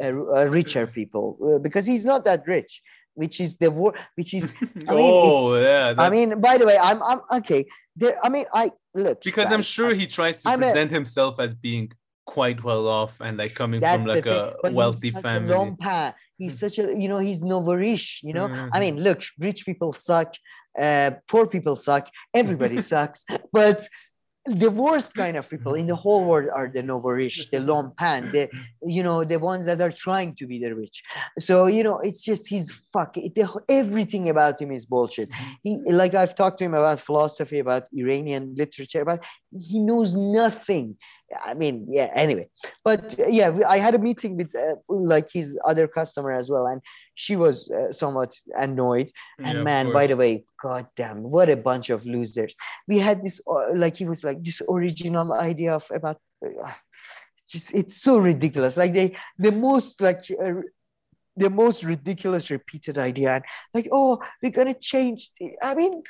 uh, 0.00 0.04
uh, 0.06 0.44
richer 0.58 0.86
people 0.86 1.38
uh, 1.42 1.58
because 1.58 1.86
he's 1.86 2.04
not 2.04 2.24
that 2.24 2.46
rich 2.46 2.82
which 3.14 3.40
is 3.40 3.58
the 3.58 3.70
war 3.70 3.92
which 4.14 4.32
is 4.34 4.44
I 4.88 4.94
mean, 4.94 5.12
oh 5.14 5.60
yeah. 5.60 5.94
i 5.98 6.08
mean 6.08 6.40
by 6.40 6.56
the 6.56 6.64
way 6.66 6.78
i'm 6.78 7.02
i'm 7.02 7.20
okay 7.40 7.66
there 7.94 8.16
i 8.24 8.28
mean 8.30 8.46
i 8.54 8.70
look 8.94 9.20
because 9.22 9.46
I'm 9.52 9.58
guys, 9.58 9.66
sure 9.66 9.92
he 9.94 10.06
tries 10.06 10.42
to 10.42 10.48
I'm 10.50 10.62
a- 10.62 10.66
present 10.66 10.90
himself 10.90 11.38
as 11.38 11.54
being 11.54 11.92
quite 12.24 12.62
well 12.64 12.86
off 12.88 13.20
and 13.20 13.36
like 13.36 13.54
coming 13.54 13.80
that's 13.80 13.96
from 14.02 14.06
like 14.14 14.24
a 14.26 14.54
wealthy 14.70 15.08
a 15.10 15.20
family. 15.20 15.52
lompa. 15.52 16.14
he's 16.38 16.58
such 16.58 16.78
a 16.78 16.84
you 17.02 17.08
know 17.08 17.18
he's 17.18 17.42
nouveau 17.42 17.74
riche 17.74 18.20
you 18.22 18.32
know 18.32 18.46
i 18.72 18.80
mean 18.80 18.94
look 19.06 19.20
rich 19.38 19.66
people 19.66 19.92
suck 19.92 20.32
uh 20.80 21.10
poor 21.28 21.46
people 21.46 21.76
suck 21.76 22.08
everybody 22.32 22.80
sucks 22.92 23.24
but 23.52 23.86
the 24.46 24.70
worst 24.70 25.14
kind 25.14 25.36
of 25.36 25.48
people 25.48 25.74
in 25.74 25.86
the 25.86 25.94
whole 26.04 26.24
world 26.24 26.48
are 26.52 26.68
the 26.68 26.82
nouveau 26.82 27.10
riche 27.10 27.48
the 27.50 27.58
lompan 27.68 28.30
the 28.32 28.48
you 28.82 29.02
know 29.02 29.24
the 29.24 29.38
ones 29.38 29.66
that 29.66 29.80
are 29.80 29.92
trying 29.92 30.34
to 30.34 30.46
be 30.46 30.58
the 30.58 30.74
rich. 30.74 31.02
So 31.38 31.66
you 31.66 31.82
know 31.82 31.98
it's 31.98 32.22
just 32.22 32.48
he's 32.48 32.70
fuck 32.92 33.16
it, 33.16 33.34
the, 33.34 33.48
everything 33.68 34.28
about 34.28 34.60
him 34.60 34.72
is 34.72 34.86
bullshit. 34.86 35.30
Mm-hmm. 35.30 35.52
He 35.62 35.92
like 35.92 36.14
i've 36.14 36.34
talked 36.34 36.58
to 36.58 36.64
him 36.64 36.74
about 36.74 37.00
philosophy 37.00 37.58
about 37.58 37.84
iranian 37.94 38.54
literature 38.56 39.02
about 39.02 39.20
he 39.58 39.78
knows 39.78 40.16
nothing 40.16 40.96
i 41.44 41.54
mean 41.54 41.86
yeah 41.88 42.10
anyway. 42.14 42.48
But 42.84 43.16
yeah 43.28 43.50
i 43.68 43.78
had 43.78 43.94
a 43.94 43.98
meeting 43.98 44.36
with 44.36 44.54
uh, 44.54 44.76
like 44.88 45.28
his 45.32 45.58
other 45.64 45.86
customer 45.88 46.32
as 46.32 46.50
well 46.50 46.66
and 46.66 46.80
she 47.14 47.36
was 47.36 47.70
uh, 47.70 47.92
somewhat 47.92 48.34
annoyed. 48.58 49.10
And 49.38 49.58
Yeah, 49.58 49.64
man 49.64 49.92
by 49.92 50.06
the 50.06 50.16
way 50.16 50.44
god 50.60 50.86
damn 50.96 51.22
what 51.22 51.48
a 51.50 51.56
bunch 51.56 51.90
of 51.90 52.04
losers. 52.06 52.54
We 52.88 52.98
had 52.98 53.22
this 53.24 53.40
uh, 53.46 53.74
like 53.74 53.96
he 53.96 54.04
was 54.04 54.24
like 54.24 54.42
this 54.42 54.62
original 54.68 55.32
idea 55.32 55.74
of 55.74 55.86
about 55.92 56.18
uh, 56.44 56.72
it's 57.38 57.52
just 57.52 57.74
it's 57.74 58.02
so 58.02 58.18
ridiculous. 58.18 58.76
Like 58.76 58.92
they 58.92 59.16
the 59.38 59.52
most 59.52 60.00
like 60.00 60.22
uh, 60.30 60.62
the 61.36 61.50
most 61.50 61.82
ridiculous 61.84 62.50
repeated 62.50 62.98
idea. 62.98 63.36
And 63.36 63.44
like 63.74 63.88
oh 63.92 64.20
we're 64.42 64.50
gonna 64.50 64.74
change 64.74 65.30
the, 65.38 65.52
i 65.62 65.74
mean 65.74 66.02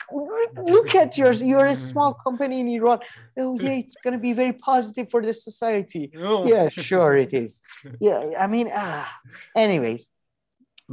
look 0.57 0.95
at 0.95 1.17
yours 1.17 1.43
you're 1.43 1.67
a 1.67 1.77
small 1.77 2.15
company 2.27 2.61
in 2.61 2.69
iran. 2.69 3.01
Oh 3.39 3.59
yeah 3.61 3.71
it's 3.83 3.97
gonna 4.03 4.19
be 4.19 4.33
very 4.33 4.53
positive 4.53 5.11
for 5.11 5.23
the 5.23 5.35
society. 5.35 6.11
Oh. 6.19 6.47
yeah 6.47 6.69
sure 6.69 7.17
it 7.17 7.33
is. 7.33 7.61
Yeah 8.01 8.35
i 8.39 8.47
mean 8.47 8.71
ah. 8.75 9.09
Anyways 9.57 10.09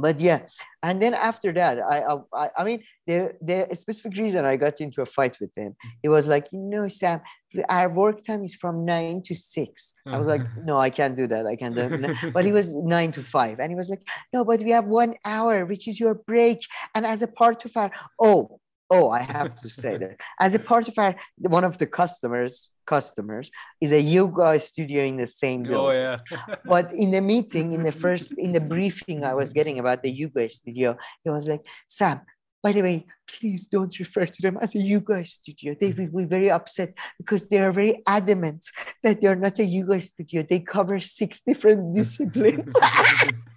but 0.00 0.20
yeah 0.20 0.40
and 0.82 1.00
then 1.02 1.14
after 1.14 1.52
that 1.52 1.78
i 1.80 1.98
i, 2.34 2.48
I 2.58 2.64
mean 2.64 2.82
the 3.06 3.32
the 3.40 3.68
specific 3.74 4.16
reason 4.16 4.44
i 4.44 4.56
got 4.56 4.80
into 4.80 5.02
a 5.02 5.06
fight 5.06 5.38
with 5.40 5.50
him 5.56 5.76
it 6.02 6.08
was 6.08 6.26
like 6.26 6.48
you 6.52 6.58
know 6.58 6.88
sam 6.88 7.20
our 7.68 7.88
work 7.88 8.24
time 8.24 8.44
is 8.44 8.54
from 8.54 8.84
nine 8.84 9.22
to 9.22 9.34
six. 9.34 9.94
I 10.06 10.18
was 10.18 10.26
like 10.26 10.42
no 10.64 10.78
i 10.78 10.90
can't 10.90 11.16
do 11.16 11.26
that. 11.26 11.46
I 11.46 11.56
can't 11.56 11.74
do 11.74 11.88
that. 11.88 12.30
But 12.32 12.44
he 12.44 12.52
was 12.52 12.76
nine 12.76 13.12
to 13.12 13.22
five 13.22 13.58
and 13.58 13.70
he 13.70 13.76
was 13.76 13.90
like 13.90 14.02
no 14.32 14.44
but 14.44 14.62
we 14.62 14.70
have 14.70 14.86
one 14.86 15.14
hour 15.24 15.64
which 15.64 15.88
is 15.88 15.98
your 15.98 16.14
break 16.14 16.60
and 16.94 17.04
as 17.04 17.22
a 17.22 17.28
part 17.28 17.64
of 17.64 17.76
our 17.76 17.90
oh 18.20 18.60
oh 18.90 19.10
i 19.10 19.20
have 19.20 19.54
to 19.56 19.68
say 19.68 19.96
that. 19.96 20.20
As 20.38 20.54
a 20.54 20.58
part 20.58 20.88
of 20.88 20.98
our 20.98 21.14
one 21.36 21.64
of 21.64 21.78
the 21.78 21.86
customers 21.86 22.70
customers 22.86 23.50
is 23.80 23.92
a 23.92 24.00
yoga 24.00 24.58
studio 24.58 25.04
in 25.04 25.16
the 25.16 25.26
same 25.26 25.60
oh, 25.60 25.70
building. 25.70 25.96
Oh 25.96 26.16
yeah. 26.30 26.56
but 26.64 26.92
in 26.92 27.10
the 27.12 27.20
meeting 27.20 27.72
in 27.72 27.82
the 27.82 27.92
first 27.92 28.32
in 28.32 28.52
the 28.52 28.60
briefing 28.60 29.24
i 29.24 29.34
was 29.34 29.52
getting 29.52 29.78
about 29.78 30.02
the 30.02 30.10
yoga 30.10 30.48
studio 30.50 30.96
it 31.24 31.30
was 31.30 31.46
like 31.48 31.64
sam 31.88 32.20
by 32.62 32.72
the 32.72 32.82
way 32.82 33.06
please 33.38 33.66
don't 33.68 33.98
refer 33.98 34.26
to 34.26 34.42
them 34.42 34.58
as 34.60 34.74
a 34.74 34.78
yoga 34.78 35.24
studio. 35.24 35.74
They 35.78 35.92
will 35.92 36.22
be 36.22 36.24
very 36.24 36.50
upset 36.50 36.94
because 37.18 37.48
they 37.48 37.58
are 37.58 37.72
very 37.72 38.02
adamant 38.06 38.66
that 39.02 39.20
they're 39.20 39.36
not 39.36 39.58
a 39.58 39.64
yoga 39.64 40.00
studio. 40.00 40.44
They 40.48 40.60
cover 40.60 41.00
six 41.00 41.40
different 41.46 41.94
disciplines 42.00 42.72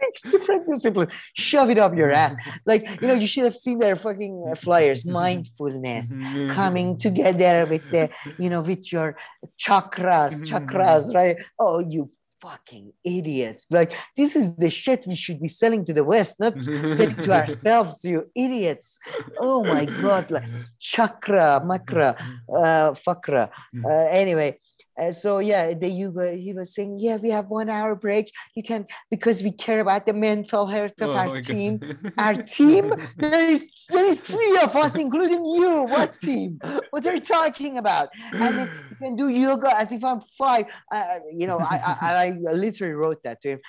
six 0.00 0.22
different 0.22 0.66
disciplines 0.68 1.12
shove 1.34 1.70
it 1.70 1.78
up 1.78 1.94
your 1.94 2.12
ass. 2.12 2.36
Like 2.66 2.82
you 3.00 3.08
know 3.08 3.14
you 3.14 3.26
should 3.26 3.44
have 3.44 3.56
seen 3.56 3.78
their 3.78 3.96
fucking 3.96 4.34
uh, 4.50 4.54
flyers. 4.54 5.04
Mindfulness. 5.04 6.16
Coming 6.50 6.98
together 6.98 7.66
with 7.66 7.90
the 7.90 8.10
you 8.38 8.50
know 8.50 8.60
with 8.60 8.92
your 8.92 9.16
chakras 9.58 10.34
chakras 10.48 11.14
right? 11.14 11.36
Oh 11.58 11.78
you 11.80 12.10
fucking 12.40 12.92
idiots. 13.04 13.66
Like 13.70 13.92
this 14.16 14.36
is 14.36 14.54
the 14.56 14.70
shit 14.70 15.06
we 15.06 15.16
should 15.16 15.40
be 15.40 15.48
selling 15.48 15.84
to 15.86 15.92
the 15.92 16.04
west 16.04 16.38
not 16.38 16.60
selling 16.96 17.16
to 17.16 17.32
ourselves 17.32 18.04
you 18.04 18.30
idiots. 18.34 18.98
Oh 19.38 19.64
my 19.64 19.86
god 19.86 20.30
like 20.30 20.48
chakra 20.78 21.60
makra 21.64 22.16
uh 22.48 22.92
fakra. 23.04 23.50
Uh, 23.84 24.06
anyway 24.22 24.58
uh, 24.98 25.12
so 25.12 25.38
yeah 25.38 25.74
the 25.74 25.88
yoga 25.88 26.32
he 26.32 26.52
was 26.52 26.74
saying 26.74 26.98
yeah 27.00 27.16
we 27.16 27.30
have 27.30 27.46
one 27.48 27.68
hour 27.68 27.94
break. 27.94 28.32
You 28.56 28.62
can 28.62 28.86
because 29.10 29.42
we 29.42 29.52
care 29.52 29.80
about 29.80 30.06
the 30.06 30.12
mental 30.12 30.66
health 30.66 31.00
of 31.00 31.10
Oh 31.10 31.14
our 31.14 31.28
God. 31.36 31.44
team. 31.44 31.80
Our 32.18 32.34
team? 32.34 32.84
There 33.16 33.48
is 33.54 33.62
there 33.88 34.04
is 34.06 34.18
three 34.18 34.58
of 34.62 34.74
us 34.76 34.94
including 34.96 35.44
you. 35.44 35.72
What 35.84 36.18
team? 36.20 36.60
What 36.90 37.06
are 37.06 37.14
you 37.14 37.20
talking 37.20 37.78
about? 37.78 38.08
And 38.32 38.58
then 38.58 38.68
you 38.90 38.96
can 39.02 39.16
do 39.16 39.28
yoga 39.28 39.70
as 39.82 39.92
if 39.92 40.02
i'm 40.04 40.20
five. 40.36 40.66
Uh, 40.90 41.18
you 41.40 41.46
know 41.46 41.58
I, 41.60 41.76
I 42.00 42.14
i 42.24 42.26
literally 42.64 42.94
wrote 42.94 43.22
that 43.24 43.40
to 43.42 43.48
him. 43.52 43.60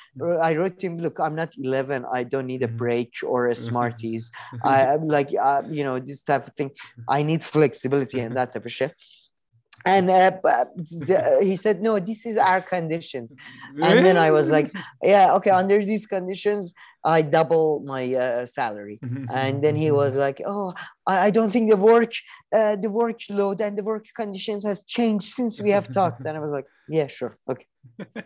I 0.41 0.55
wrote 0.57 0.79
to 0.79 0.87
him 0.87 0.97
look 0.97 1.19
i'm 1.19 1.35
not 1.35 1.51
11 1.57 2.05
i 2.11 2.23
don't 2.23 2.47
need 2.47 2.63
a 2.63 2.67
Mhm. 2.67 2.77
break 2.83 3.11
or 3.33 3.47
a 3.47 3.55
smarties. 3.55 4.31
I 4.63 4.75
i'm 4.93 5.07
like 5.17 5.29
uh, 5.47 5.61
you 5.77 5.83
know 5.87 5.99
this 5.99 6.21
type 6.23 6.47
of 6.47 6.53
thing. 6.57 6.71
I 7.07 7.19
need 7.29 7.41
flexibility 7.43 8.19
and 8.19 8.31
that 8.37 8.53
type 8.53 8.65
of 8.65 8.71
shit 8.79 8.93
and 9.85 10.09
uh, 10.09 10.31
he 11.41 11.55
said 11.55 11.81
no 11.81 11.99
this 11.99 12.25
is 12.25 12.35
our 12.37 12.61
conditions. 12.61 13.33
And 13.81 14.05
then 14.05 14.17
i 14.17 14.29
was 14.31 14.49
like 14.49 14.69
yeah 15.01 15.33
okay 15.37 15.51
under 15.51 15.83
these 15.91 16.05
conditions 16.05 16.73
i 17.03 17.21
double 17.21 17.79
my 17.93 18.03
uh, 18.13 18.45
salary. 18.45 18.99
And 19.41 19.63
then 19.63 19.75
he 19.75 19.89
was 19.91 20.15
like 20.15 20.41
oh 20.45 20.73
i, 21.07 21.27
I 21.27 21.29
don't 21.31 21.51
think 21.51 21.69
the 21.69 21.77
work 21.77 22.11
uh, 22.57 22.75
the 22.83 22.89
workload 23.01 23.61
and 23.61 23.77
the 23.77 23.83
work 23.83 24.05
conditions 24.21 24.61
has 24.65 24.83
changed 24.83 25.27
since 25.37 25.61
we 25.61 25.71
have 25.77 25.87
talked. 25.99 26.21
And 26.25 26.35
i 26.37 26.41
was 26.45 26.51
like 26.51 26.67
yeah 26.89 27.07
sure 27.07 27.33
okay. 27.51 27.67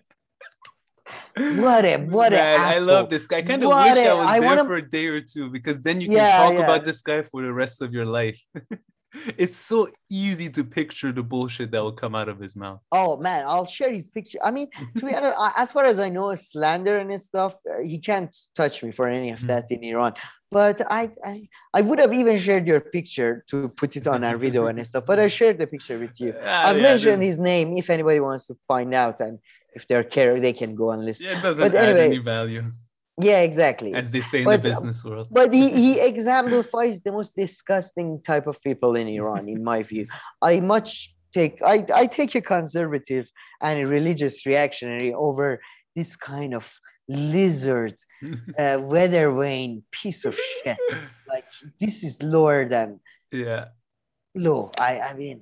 What 1.36 1.84
a 1.86 1.98
what 2.18 2.32
a 2.34 2.38
Man, 2.38 2.60
I 2.62 2.78
love 2.80 3.10
this 3.10 3.26
guy. 3.28 3.38
I 3.38 3.42
kind 3.42 3.62
of 3.62 3.70
What 3.70 3.84
wish 3.96 3.98
I 4.06 4.10
a- 4.10 4.16
was 4.16 4.28
I 4.28 4.39
there 4.39 4.50
wanna- 4.50 4.66
for 4.66 4.76
a 4.76 4.89
day 4.98 5.08
or 5.08 5.20
two 5.22 5.50
because 5.50 5.82
then 5.82 6.00
you 6.02 6.08
can 6.08 6.16
Yeah, 6.18 6.38
talk 6.38 6.54
yeah. 6.54 6.63
about 6.68 6.86
this 6.86 7.02
guy 7.02 7.22
for 7.24 7.39
the 7.46 7.54
rest 7.54 7.82
of 7.82 7.94
your 7.94 8.06
life. 8.06 8.39
it's 9.38 9.56
so 9.56 9.88
easy 10.10 10.49
to 10.49 10.63
picture 10.63 11.12
the 11.12 11.23
bullshit 11.23 11.71
that 11.71 11.82
will 11.84 11.91
come 12.04 12.15
out 12.15 12.30
of 12.30 12.39
his 12.39 12.56
mouth. 12.56 12.80
Oh 12.91 13.17
man, 13.17 13.45
I'll 13.47 13.65
share 13.65 13.91
his 13.91 14.10
picture. 14.10 14.39
I 14.43 14.52
mean, 14.52 14.67
to 14.97 15.06
be 15.06 15.13
honest, 15.13 15.36
as 15.58 15.71
far 15.71 15.86
as 15.86 15.99
I 15.99 16.10
know, 16.10 16.34
slander 16.36 16.97
and 16.97 17.12
his 17.12 17.26
stuff, 17.26 17.56
uh, 17.69 17.82
he 17.84 17.99
can't 17.99 18.36
touch 18.56 18.84
me 18.84 18.91
for 18.91 19.08
any 19.08 19.32
of 19.32 19.39
Mhm. 19.39 19.47
that 19.47 19.65
in 19.71 19.84
Iran. 19.84 20.13
But 20.52 20.82
I, 20.91 21.10
I, 21.26 21.47
I 21.73 21.82
would 21.82 21.99
have 21.99 22.13
even 22.13 22.38
shared 22.38 22.67
your 22.67 22.80
picture 22.80 23.43
to 23.49 23.69
put 23.69 23.95
it 23.97 24.06
on 24.06 24.23
our 24.23 24.38
video 24.38 24.67
and 24.67 24.86
stuff. 24.86 25.06
But 25.08 25.19
I 25.19 25.28
shared 25.28 25.58
the 25.58 25.65
picture 25.67 25.97
with 25.97 26.19
you. 26.21 26.34
Ah, 26.45 26.67
I've 26.69 26.78
yeah, 26.78 26.84
mentioned 26.93 27.23
his 27.23 27.39
name 27.39 27.76
if 27.76 27.89
anybody 27.89 28.19
wants 28.19 28.45
to 28.47 28.56
find 28.67 28.93
out, 28.93 29.19
and 29.19 29.39
if 29.73 29.88
they're 29.88 30.04
care, 30.04 30.39
they 30.39 30.54
can 30.54 30.76
go 30.76 30.91
and 30.91 31.04
listen. 31.06 31.26
Yeah, 31.26 31.39
it 31.39 31.41
doesn't 31.41 31.63
But 31.71 31.76
add 31.76 31.89
anyway, 31.89 32.06
any 32.06 32.17
value, 32.19 32.71
Yeah, 33.21 33.41
exactly. 33.41 33.93
as 33.93 34.12
they 34.12 34.21
say 34.21 34.39
in 34.39 34.45
But, 34.45 34.63
the 34.63 34.69
um, 34.69 34.76
business 34.76 35.06
world. 35.06 35.28
but 35.30 35.54
he, 35.54 35.69
he 35.69 35.99
exemplifies 36.12 37.02
the 37.02 37.12
most 37.12 37.36
disgusting 37.36 38.21
type 38.23 38.47
of 38.47 38.62
people 38.62 38.95
in 38.95 39.08
Iran, 39.08 39.47
in 39.47 39.63
my 39.63 39.84
view. 39.84 40.08
I 40.41 40.60
much 40.60 41.13
take 41.34 41.62
I, 41.62 41.86
I 41.93 42.06
take 42.08 42.34
a 42.36 42.41
conservative 42.41 43.30
and 43.62 43.80
a 43.80 43.88
religious 43.88 44.45
reactionary 44.45 45.13
over 45.13 45.62
this 45.95 46.15
kind 46.15 46.54
of 46.56 46.71
lizard, 47.08 47.95
uh, 48.60 48.80
weather 48.82 49.32
vane 49.32 49.84
piece 49.91 50.26
of 50.26 50.36
shit. 50.36 50.78
Like 51.28 51.45
this 51.80 52.04
is 52.04 52.21
lower 52.23 52.67
than 52.67 52.99
yeah. 53.32 53.65
low. 54.36 54.71
I 54.80 54.99
I 54.99 55.13
mean, 55.13 55.41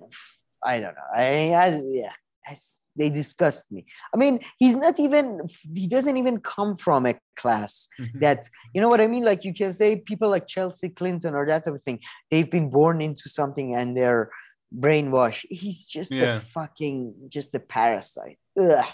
I 0.63 0.79
don't 0.81 0.95
know. 0.95 1.09
I 1.15 1.23
as 1.55 1.85
yeah, 1.87 2.13
as 2.45 2.75
they 2.95 3.09
disgust 3.09 3.71
me. 3.71 3.85
I 4.13 4.17
mean, 4.17 4.39
he's 4.57 4.75
not 4.75 4.99
even 4.99 5.41
he 5.73 5.87
doesn't 5.87 6.17
even 6.17 6.39
come 6.41 6.75
from 6.77 7.05
a 7.05 7.15
class 7.35 7.87
Mhm. 7.99 8.19
that 8.21 8.49
you 8.73 8.81
know 8.81 8.89
what 8.89 9.01
I 9.01 9.07
mean. 9.07 9.23
Like 9.23 9.45
you 9.45 9.53
can 9.53 9.71
say 9.73 9.95
people 9.95 10.29
like 10.29 10.47
Chelsea 10.47 10.89
Clinton 10.89 11.33
or 11.35 11.45
that 11.47 11.63
type 11.65 11.73
of 11.73 11.83
thing. 11.83 11.99
They've 12.29 12.49
been 12.49 12.69
born 12.69 13.01
into 13.01 13.29
something 13.29 13.75
and 13.75 13.95
they're 13.97 14.29
brainwashed. 14.75 15.45
He's 15.49 15.85
just 15.87 16.11
Yeah. 16.11 16.37
a 16.37 16.39
fucking 16.39 17.29
just 17.29 17.55
a 17.55 17.59
parasite. 17.59 18.39
Ugh. 18.59 18.85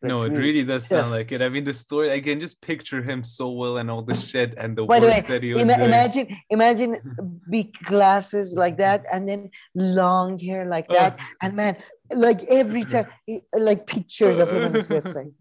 No, 0.00 0.22
it 0.22 0.32
mm, 0.32 0.38
really 0.38 0.62
does 0.62 0.86
sound 0.86 1.08
yeah. 1.08 1.16
like 1.16 1.32
it. 1.32 1.42
I 1.42 1.48
mean, 1.48 1.64
the 1.64 1.74
story, 1.74 2.12
I 2.12 2.20
can 2.20 2.38
just 2.38 2.60
picture 2.60 3.02
him 3.02 3.24
so 3.24 3.50
well 3.50 3.78
and 3.78 3.90
all 3.90 4.02
the 4.02 4.14
shit 4.30 4.54
and 4.56 4.76
the 4.76 4.84
By 4.84 5.00
work 5.00 5.02
the 5.02 5.08
way, 5.08 5.24
that 5.26 5.42
he 5.42 5.54
was 5.54 5.62
ima- 5.62 5.76
doing. 5.76 5.88
imagine 5.88 6.36
imagine 6.50 7.42
big 7.50 7.72
glasses 7.82 8.54
like 8.54 8.78
that 8.78 9.04
and 9.12 9.28
then 9.28 9.50
long 9.74 10.38
hair 10.38 10.66
like 10.66 10.86
oh. 10.90 10.94
that 10.94 11.18
and 11.42 11.54
man 11.54 11.76
like 12.12 12.44
every 12.44 12.84
time 12.92 13.06
like 13.52 13.86
pictures 13.86 14.38
of 14.38 14.52
him 14.52 14.66
on 14.66 14.74
his 14.74 14.86
website 14.86 15.32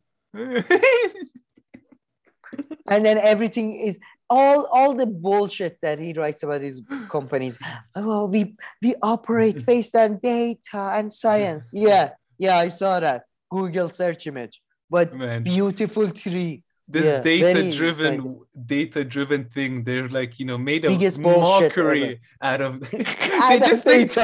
and 2.88 3.06
then 3.06 3.20
everything 3.20 3.76
is 3.76 4.00
all 4.30 4.66
all 4.74 4.96
the 4.96 5.06
bullshit 5.06 5.78
that 5.82 6.00
he 6.00 6.14
writes 6.14 6.42
about 6.44 6.62
his 6.62 6.82
companies 7.10 7.60
oh 7.96 8.26
we 8.26 8.56
we 8.82 8.96
operate 9.04 9.66
based 9.66 9.96
on 9.96 10.18
data 10.18 10.92
and 10.96 11.14
science 11.14 11.72
yeah 11.74 12.10
yeah 12.38 12.58
i 12.58 12.68
saw 12.68 13.00
that 13.00 13.24
google 13.50 13.90
search 13.90 14.28
image. 14.28 14.62
But 14.90 15.14
Man, 15.14 15.44
beautiful 15.44 16.12
tree 16.12 16.64
this 16.90 17.06
yeah, 17.06 17.22
data-driven, 17.22 18.40
data-driven 18.66 19.46
thing, 19.46 19.84
they're 19.84 20.08
like, 20.08 20.40
you 20.40 20.46
know, 20.46 20.58
made 20.58 20.86
a 20.86 20.90
Biggest 20.90 21.18
mockery 21.20 22.22
out 22.42 22.62
of. 22.62 22.80
they 22.92 23.60
just 23.60 23.86
like 23.86 24.16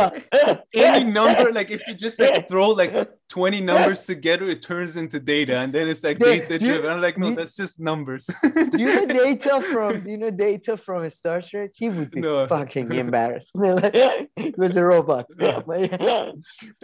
any 0.74 1.04
number, 1.04 1.52
like 1.52 1.72
if 1.72 1.86
you 1.88 1.94
just 1.94 2.20
like 2.20 2.48
throw 2.48 2.70
like 2.70 3.12
20 3.30 3.62
numbers 3.62 4.06
together, 4.06 4.48
it 4.48 4.62
turns 4.62 4.96
into 4.96 5.20
data, 5.20 5.58
and 5.58 5.74
then 5.74 5.90
it's 5.90 6.06
like 6.06 6.20
do 6.20 6.26
data-driven. 6.26 6.90
I'm 6.90 7.02
like, 7.02 7.18
no, 7.18 7.36
that's 7.36 7.56
just 7.56 7.82
numbers. 7.82 8.30
Do 8.72 8.80
you 8.80 9.08
know 9.08 9.08
data 9.08 9.60
from 9.60 10.02
do 10.02 10.12
you 10.12 10.18
know 10.18 10.32
data 10.32 10.78
from 10.78 11.10
Star 11.10 11.42
Trek? 11.42 11.72
He 11.74 11.90
would 11.90 12.12
be 12.12 12.22
No. 12.22 12.48
fucking 12.48 12.94
embarrassed. 12.94 13.52
it 13.56 14.58
was 14.58 14.78
a 14.78 14.84
robot. 14.86 15.26
But 15.38 15.90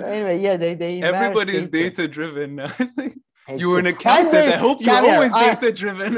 anyway, 0.03 0.39
yeah, 0.39 0.57
they 0.57 0.73
they 0.73 1.01
Everybody 1.01 1.55
is 1.55 1.67
data-driven 1.67 2.55
now. 2.55 2.71
It's 3.49 3.61
you 3.61 3.69
were 3.71 3.79
an 3.79 3.87
accountant. 3.87 4.33
I 4.35 4.45
data- 4.47 4.57
hope 4.59 4.77
you're 4.81 4.93
always 5.13 5.33
I- 5.33 5.55
data-driven. 5.55 6.11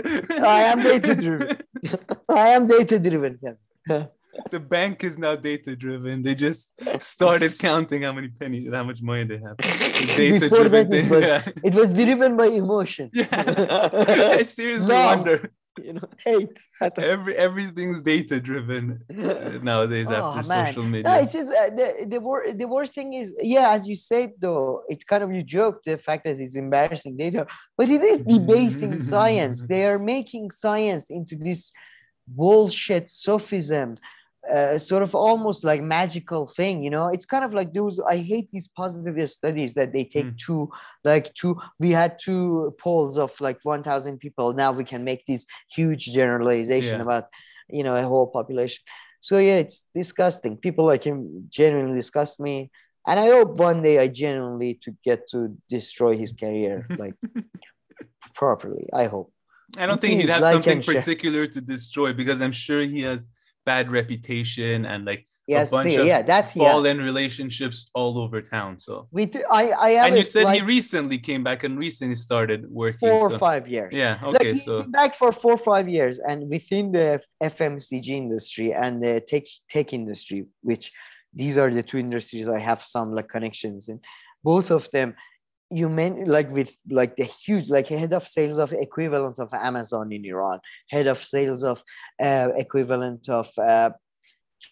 I 0.43 0.59
am 0.71 0.79
data-driven. 0.83 1.57
I 2.29 2.47
am 2.49 2.67
data 2.67 2.99
driven. 2.99 3.39
the 4.51 4.59
bank 4.59 5.03
is 5.03 5.17
now 5.17 5.35
data 5.35 5.75
driven. 5.75 6.23
They 6.23 6.35
just 6.35 6.73
started 7.01 7.57
counting 7.59 8.01
how 8.03 8.13
many 8.13 8.29
pennies, 8.29 8.69
how 8.73 8.83
much 8.83 9.01
money 9.01 9.23
they 9.25 9.39
have. 9.45 9.57
Data 10.17 10.39
Before 10.39 10.59
driven 10.69 10.93
it 10.93 11.09
was, 11.09 11.21
Yeah. 11.23 11.41
it 11.63 11.73
was 11.73 11.89
driven 11.89 12.37
by 12.37 12.45
emotion. 12.47 13.09
yeah. 13.13 13.27
I 14.39 14.41
seriously 14.43 14.93
Love. 14.93 15.17
wonder. 15.25 15.51
you 15.83 15.93
know, 15.93 16.07
hate. 16.25 16.57
Every 16.97 17.35
everything's 17.35 18.01
data 18.01 18.39
driven 18.41 19.05
nowadays 19.63 20.07
Oh, 20.09 20.15
after 20.15 20.47
man. 20.49 20.65
social 20.67 20.83
No, 20.83 20.89
media. 20.89 21.19
it's 21.21 21.33
just 21.33 21.49
uh, 21.49 21.69
the 21.69 22.05
the, 22.07 22.19
wor- 22.19 22.51
the 22.53 22.65
worst 22.65 22.93
thing 22.93 23.13
is, 23.13 23.33
yeah, 23.41 23.69
as 23.71 23.87
you 23.87 23.95
said 23.95 24.31
though, 24.39 24.83
it's 24.89 25.03
kind 25.05 25.23
of 25.23 25.31
you 25.33 25.43
joke 25.43 25.81
the 25.85 25.97
fact 25.97 26.25
that 26.25 26.39
it's 26.39 26.55
embarrassing 26.55 27.15
data, 27.17 27.47
but 27.77 27.89
it 27.89 28.01
is 28.03 28.19
debasing 28.21 28.99
science. 28.99 29.65
They 29.65 29.85
are 29.85 29.99
making 30.15 30.51
science 30.51 31.09
into 31.09 31.35
this 31.35 31.71
bullshit 32.27 33.09
sophism. 33.09 33.97
Uh, 34.49 34.79
sort 34.79 35.03
of 35.03 35.13
almost 35.13 35.63
like 35.63 35.83
magical 35.83 36.47
thing, 36.47 36.81
you 36.83 36.89
know. 36.89 37.07
It's 37.09 37.27
kind 37.27 37.45
of 37.45 37.53
like 37.53 37.73
those. 37.73 37.99
I 37.99 38.17
hate 38.17 38.49
these 38.51 38.67
positivist 38.67 39.35
studies 39.35 39.75
that 39.75 39.93
they 39.93 40.03
take 40.03 40.25
Mm. 40.25 40.37
two, 40.45 40.71
like 41.03 41.31
two. 41.35 41.53
We 41.79 41.91
had 41.91 42.17
two 42.17 42.73
polls 42.79 43.19
of 43.19 43.31
like 43.39 43.59
one 43.61 43.83
thousand 43.83 44.17
people. 44.17 44.53
Now 44.53 44.71
we 44.71 44.83
can 44.83 45.03
make 45.03 45.25
this 45.27 45.45
huge 45.77 46.05
generalization 46.19 46.95
Yeah. 46.97 47.03
about, 47.03 47.25
you 47.69 47.83
know, 47.83 47.95
a 47.95 48.01
whole 48.01 48.25
population. 48.37 48.81
So 49.19 49.37
yeah, 49.37 49.57
it's 49.63 49.85
disgusting. 49.93 50.57
People 50.57 50.85
like 50.85 51.03
him 51.03 51.45
genuinely 51.49 51.97
disgust 51.97 52.39
me, 52.39 52.71
and 53.05 53.19
I 53.19 53.27
hope 53.29 53.49
one 53.57 53.83
day 53.83 53.99
I 53.99 54.07
genuinely 54.07 54.79
to 54.83 54.89
get 55.05 55.19
to 55.33 55.55
destroy 55.69 56.17
his 56.17 56.31
career 56.33 56.87
like 57.03 57.13
properly. 58.33 58.89
I 58.93 59.05
hope. 59.05 59.31
I 59.77 59.85
don't 59.85 60.01
think 60.01 60.19
he'd 60.19 60.29
have 60.29 60.41
like 60.41 60.53
something 60.53 60.73
and 60.77 60.85
share. 60.85 60.95
particular 60.95 61.47
to 61.47 61.61
destroy 61.61 62.11
because 62.13 62.41
I'm 62.41 62.51
sure 62.51 62.81
he 62.83 63.01
has 63.03 63.27
bad 63.65 63.91
reputation 63.91 64.85
and 64.85 65.05
like 65.05 65.27
Yes, 65.47 65.67
a 65.67 65.71
bunch 65.71 65.89
see, 65.91 65.97
of 65.97 66.05
yeah, 66.05 66.21
that's 66.21 66.55
yeah. 66.55 66.71
fallen 66.71 66.99
relationships 66.99 67.89
all 67.93 68.17
over 68.19 68.41
town. 68.41 68.79
So 68.79 69.07
We 69.11 69.25
do, 69.25 69.43
I 69.51 69.63
I 69.71 69.89
and 70.07 70.15
you 70.15 70.23
said 70.23 70.47
he 70.53 70.61
recently 70.61 71.17
came 71.17 71.43
back 71.43 71.63
and 71.63 71.77
recently 71.77 72.15
started 72.15 72.69
working. 72.69 73.09
four 73.09 73.27
or 73.27 73.31
so- 73.31 73.37
five 73.39 73.67
years. 73.67 73.91
Yeah. 73.91 74.19
Like 74.23 74.35
Okay. 74.41 74.51
he's 74.53 74.63
So 74.65 74.83
been 74.83 74.91
back 74.91 75.15
for 75.15 75.31
four 75.33 75.53
or 75.53 75.57
five 75.57 75.89
years, 75.89 76.19
and 76.19 76.47
within 76.49 76.91
the 76.91 77.21
FMCG 77.43 78.07
industry 78.15 78.71
and 78.73 79.03
the 79.03 79.19
tech 79.27 79.43
tech 79.69 79.91
industry, 79.93 80.45
which 80.61 80.91
these 81.33 81.57
are 81.57 81.71
the 81.73 81.83
two 81.83 81.97
industries 81.97 82.47
I 82.47 82.59
have 82.59 82.81
some 82.83 83.13
like 83.17 83.27
connections 83.27 83.89
in. 83.89 83.99
Both 84.43 84.69
of 84.71 84.89
them, 84.91 85.15
you 85.71 85.87
meant 85.89 86.27
like 86.27 86.49
with 86.51 86.71
like 86.89 87.15
the 87.15 87.23
huge 87.25 87.69
like 87.69 87.87
head 87.87 88.13
of 88.13 88.27
sales 88.27 88.57
of 88.59 88.73
equivalent 88.73 89.39
of 89.39 89.49
Amazon 89.53 90.11
in 90.11 90.25
Iran, 90.25 90.59
head 90.89 91.07
of 91.07 91.23
sales 91.23 91.63
of 91.63 91.83
uh, 92.21 92.49
equivalent 92.55 93.29
of 93.29 93.49
uh, 93.57 93.91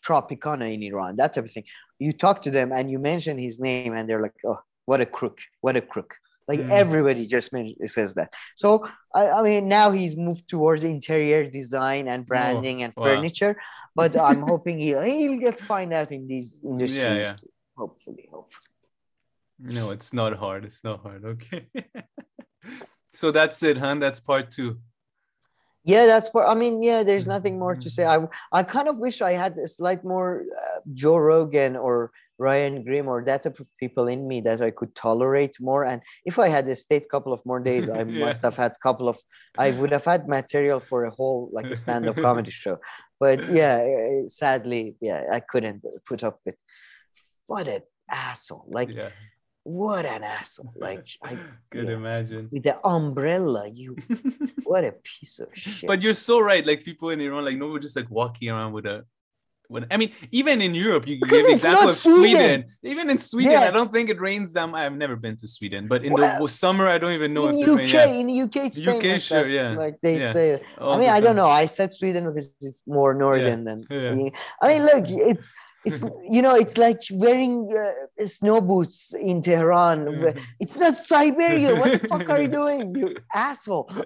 Tropicana 0.06 0.74
in 0.74 0.84
Iran, 0.84 1.16
that 1.18 1.34
type 1.34 1.46
of 1.46 1.52
thing. 1.52 1.66
You 1.98 2.14
talk 2.14 2.42
to 2.44 2.52
them 2.52 2.72
and 2.72 2.90
you 2.92 3.00
mention 3.00 3.38
his 3.38 3.60
name, 3.60 3.94
and 3.94 4.08
they're 4.08 4.22
like, 4.22 4.36
"Oh, 4.46 4.60
what 4.86 5.02
a 5.02 5.06
crook! 5.06 5.40
What 5.62 5.76
a 5.76 5.82
crook!" 5.82 6.16
Like 6.48 6.60
Mm. 6.62 6.72
everybody 6.72 7.26
just 7.26 7.52
says 7.86 8.14
that. 8.16 8.34
So 8.56 8.70
I, 9.14 9.30
I 9.38 9.42
mean, 9.44 9.68
now 9.68 9.92
he's 9.92 10.16
moved 10.18 10.48
towards 10.48 10.84
interior 10.84 11.46
design 11.46 12.08
and 12.08 12.26
branding 12.26 12.82
and 12.84 12.94
wow. 12.98 13.04
furniture, 13.06 13.56
but 13.96 14.20
I'm 14.20 14.42
hoping 14.52 14.80
he'll 14.80 15.02
he'll 15.02 15.40
get 15.40 15.60
find 15.60 15.94
out 15.94 16.12
in 16.12 16.28
these 16.28 16.60
industries. 16.64 17.28
yeah. 17.28 17.34
too. 17.34 17.50
Hopefully, 17.78 18.28
hopefully. 18.32 18.69
No, 19.62 19.92
it's 19.92 20.14
not 20.14 20.34
hard. 20.38 20.66
It's 20.66 20.84
not 20.84 21.02
hard. 21.02 21.26
Okay. 21.26 21.68
so 23.14 23.32
that's 23.32 23.62
it, 23.64 23.78
huh? 23.78 23.96
That's 23.96 24.20
part 24.20 24.52
two. 24.52 24.80
Yeah, 25.84 26.06
that's 26.06 26.30
part. 26.30 26.48
I 26.48 26.56
mean. 26.56 26.84
Yeah, 26.84 27.04
there's 27.04 27.28
nothing 27.28 27.58
more 27.58 27.76
to 27.76 27.90
say. 27.90 28.06
I 28.06 28.18
I 28.52 28.64
kind 28.64 28.88
of 28.88 29.00
wish 29.00 29.22
I 29.22 29.32
had 29.34 29.58
a 29.58 29.68
slight 29.68 30.04
more 30.04 30.44
uh, 30.62 30.80
Joe 30.94 31.18
Rogan 31.18 31.76
or 31.76 32.12
Ryan 32.38 32.84
Grim 32.84 33.08
or 33.08 33.24
that 33.26 33.44
type 33.44 33.60
of 33.60 33.68
people 33.80 34.08
in 34.08 34.28
me 34.28 34.40
that 34.42 34.62
I 34.62 34.72
could 34.72 34.94
tolerate 34.96 35.56
more. 35.60 35.84
And 35.86 36.02
if 36.26 36.38
I 36.40 36.48
had 36.48 36.66
stayed 36.78 37.04
a 37.04 37.08
couple 37.08 37.34
of 37.34 37.42
more 37.46 37.60
days, 37.60 37.90
I 37.90 38.04
Yeah. 38.04 38.26
must 38.26 38.42
have 38.44 38.56
had 38.58 38.72
a 38.74 38.80
couple 38.84 39.08
of. 39.10 39.18
I 39.58 39.72
would 39.72 39.92
have 39.92 40.06
had 40.06 40.28
material 40.28 40.80
for 40.80 41.06
a 41.06 41.12
whole 41.12 41.50
like 41.52 41.66
a 41.66 41.76
stand-up 41.76 42.16
comedy 42.28 42.52
show. 42.52 42.78
But 43.20 43.38
yeah, 43.52 43.76
eh, 43.80 44.22
sadly, 44.28 44.96
yeah, 45.02 45.24
I 45.32 45.40
couldn't 45.40 45.84
put 46.06 46.24
up 46.24 46.40
with. 46.46 46.56
What 47.48 47.68
an 47.68 47.82
asshole! 48.10 48.66
Like 48.70 48.90
yeah. 48.92 49.10
What 49.70 50.06
an 50.16 50.24
asshole! 50.24 50.74
Like 50.88 51.06
I 51.24 51.38
could 51.72 51.88
yeah. 51.88 51.94
imagine. 52.02 52.44
with 52.52 52.64
the 52.64 52.76
umbrella, 52.96 53.64
you 53.82 53.96
what 54.64 54.84
a 54.84 54.94
piece 55.08 55.40
of 55.40 55.50
shit. 55.54 55.88
but 55.88 56.02
you're 56.02 56.14
so 56.30 56.36
right. 56.40 56.66
Like 56.66 56.84
people 56.84 57.10
in 57.14 57.20
Iran, 57.22 57.46
like 57.46 57.58
no 57.58 57.68
one 57.68 57.82
just 57.82 57.96
like 57.96 58.10
walking 58.10 58.50
around 58.50 58.74
with 58.74 58.86
a. 58.86 59.06
When, 59.74 59.86
I 59.92 59.98
mean, 60.02 60.12
even 60.32 60.64
in 60.68 60.74
Europe, 60.74 61.06
you 61.08 61.20
Because 61.22 61.44
give 61.46 61.52
example 61.58 61.90
of 61.90 61.98
Sweden. 62.00 62.18
Sweden. 62.24 62.66
Even 62.92 63.06
in 63.14 63.20
Sweden, 63.20 63.52
Yeah. 63.52 63.68
I 63.70 63.72
don't 63.78 63.94
think 63.94 64.10
it 64.10 64.20
rains 64.20 64.50
that. 64.54 64.66
much. 64.72 64.80
I've 64.82 64.98
never 64.98 65.16
been 65.16 65.38
to 65.44 65.48
Sweden, 65.48 65.88
but 65.88 66.04
in 66.04 66.12
Well, 66.14 66.42
the 66.42 66.50
summer, 66.50 66.88
I 66.88 66.98
don't 66.98 67.14
even 67.20 67.36
know 67.36 67.50
in 67.50 67.60
if 67.60 67.68
UK. 67.70 67.94
Yeah. 67.94 68.06
in 68.22 68.28
UK, 68.46 68.56
it's 68.68 68.80
UK, 68.80 69.00
famous 69.00 69.24
sure, 69.30 69.48
yeah, 69.48 69.70
Like 69.84 69.98
they 70.02 70.18
yeah. 70.18 70.34
say. 70.34 70.46
all 70.80 70.94
I 70.94 70.98
mean, 71.02 71.12
I 71.18 71.20
don't 71.22 71.36
know. 71.36 71.46
I 71.46 71.68
said 71.68 71.94
Sweden 71.94 72.24
because 72.28 72.50
it's 72.68 72.82
more 72.98 73.14
northern 73.14 73.64
than. 73.68 73.80
I 73.92 74.66
mean, 74.70 74.82
look, 74.90 75.06
it's 75.08 75.54
it's 75.86 76.02
you 76.36 76.42
know, 76.42 76.56
it's 76.56 76.78
like 76.78 77.02
wearing 77.12 77.74
uh, 77.76 78.28
snow 78.28 78.60
boots 78.62 79.14
in 79.14 79.42
Tehran. 79.42 80.00
It's 80.60 80.76
not 80.76 80.98
Siberia. 80.98 81.76
What 81.80 82.02
the 82.02 82.08
fuck 82.08 82.30
are 82.30 82.42
you 82.42 82.48
doing, 82.50 82.96
you 82.96 83.16
asshole? 83.34 83.90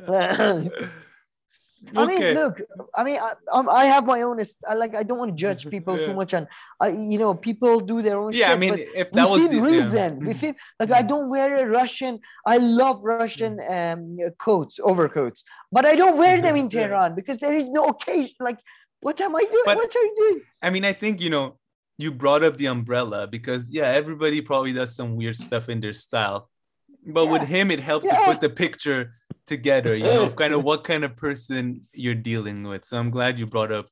I 1.98 2.06
mean, 2.06 2.24
look. 2.36 2.62
I 2.96 3.04
mean, 3.04 3.18
I, 3.18 3.34
um, 3.52 3.68
I 3.68 3.86
have 3.86 4.06
my 4.06 4.22
own. 4.22 4.40
I 4.70 4.74
like. 4.74 4.96
I 4.96 5.04
don't 5.04 5.18
want 5.18 5.32
to 5.32 5.36
judge 5.36 5.70
people 5.76 6.00
Yeah. 6.00 6.06
too 6.06 6.14
much, 6.14 6.32
and 6.34 6.48
I, 6.80 6.88
you 6.90 7.18
know, 7.18 7.34
people 7.34 7.82
do 7.82 8.02
their 8.02 8.18
own. 8.18 8.32
yeah, 8.32 8.54
I 8.54 8.58
mean, 8.58 8.76
if 8.96 9.12
that 9.12 9.30
was 9.30 9.50
the, 9.50 9.58
yeah. 9.58 9.62
reason 9.62 10.26
within 10.26 10.56
like 10.80 10.92
i 10.92 11.02
don't 11.02 11.30
wear 11.30 11.50
a 11.58 11.66
russian 11.80 12.20
i 12.46 12.58
love 12.58 12.98
russian 13.04 13.60
um 13.78 14.18
coats 14.38 14.80
overcoats 14.92 15.44
but 15.72 15.84
i 15.86 15.96
don't 15.96 16.18
wear 16.18 16.42
them 16.42 16.56
in 16.56 16.70
tehran 16.70 17.16
because 17.16 17.38
there 17.40 17.54
is 17.54 17.66
no 17.70 17.84
occasion 17.94 18.36
like 18.40 18.60
what 19.02 19.20
am 19.22 19.36
i 19.36 19.44
doing 19.56 19.64
But- 19.66 19.78
what 19.78 19.94
are 19.96 20.06
you 20.10 20.16
doing 20.24 20.40
I 20.62 20.70
mean, 20.70 20.86
I 20.86 20.94
think 20.94 21.20
you 21.22 21.30
know, 21.30 21.46
you 21.98 22.12
brought 22.12 22.44
up 22.44 22.58
the 22.58 22.66
umbrella 22.68 23.28
because 23.28 23.70
yeah, 23.70 23.88
everybody 23.88 24.42
probably 24.42 24.74
does 24.74 24.96
some 24.96 25.16
weird 25.16 25.36
stuff 25.36 25.70
in 25.70 25.80
their 25.80 25.94
style. 25.94 26.50
But 27.06 27.28
with 27.28 27.44
him, 27.44 27.70
it 27.72 27.80
helped 27.80 28.06
Yeah. 28.06 28.20
to 28.20 28.26
put 28.26 28.40
the 28.40 28.50
picture 28.50 29.14
together, 29.46 29.96
you 29.96 30.06
know, 30.06 30.24
of 30.24 30.36
kind 30.36 30.54
of 30.54 30.64
what 30.70 30.84
kind 30.84 31.04
of 31.04 31.16
person 31.18 31.82
you're 31.94 32.16
dealing 32.16 32.64
with. 32.64 32.86
So 32.86 32.98
I'm 32.98 33.12
glad 33.12 33.40
you 33.40 33.46
brought 33.46 33.72
up 33.72 33.88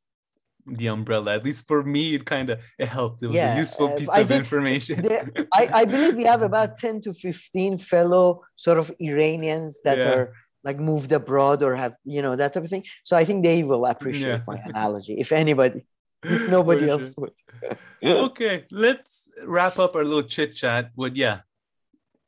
the 0.66 0.88
umbrella. 0.88 1.36
At 1.36 1.44
least 1.44 1.68
for 1.68 1.84
me, 1.84 2.16
it 2.16 2.26
kind 2.26 2.50
of 2.50 2.64
it 2.80 2.88
helped. 2.88 3.22
It 3.24 3.28
was 3.28 3.36
Yeah, 3.36 3.56
a 3.56 3.58
useful 3.58 3.90
piece 3.98 4.10
of 4.10 4.32
information. 4.32 5.02
There- 5.02 5.30
I, 5.54 5.68
I 5.82 5.86
believe 5.86 6.16
we 6.16 6.24
have 6.24 6.42
about 6.42 6.78
10 6.78 7.02
to 7.02 7.14
15 7.14 7.78
fellow 7.80 8.42
sort 8.56 8.78
of 8.78 8.92
Iranians 9.00 9.82
that 9.84 9.98
Yeah. 9.98 10.12
are 10.14 10.34
like 10.64 10.80
moved 10.80 11.12
abroad 11.12 11.64
or 11.64 11.76
have, 11.76 11.94
you 12.06 12.22
know, 12.22 12.36
that 12.36 12.54
type 12.54 12.64
of 12.64 12.70
thing. 12.70 12.86
So 13.04 13.18
I 13.18 13.26
think 13.26 13.44
they 13.44 13.64
will 13.64 13.86
appreciate 13.86 14.28
Yeah. 14.30 14.42
my 14.48 14.62
analogy, 14.66 15.16
if 15.20 15.32
anybody, 15.32 15.84
nobody 16.24 16.90
else 16.90 17.16
would. 17.18 17.34
okay, 18.04 18.66
let's 18.72 19.30
wrap 19.44 19.80
up 19.80 19.96
our 19.96 20.04
little 20.04 20.24
chit 20.24 20.56
chat 20.56 20.92
with 20.96 21.16
yeah, 21.16 21.40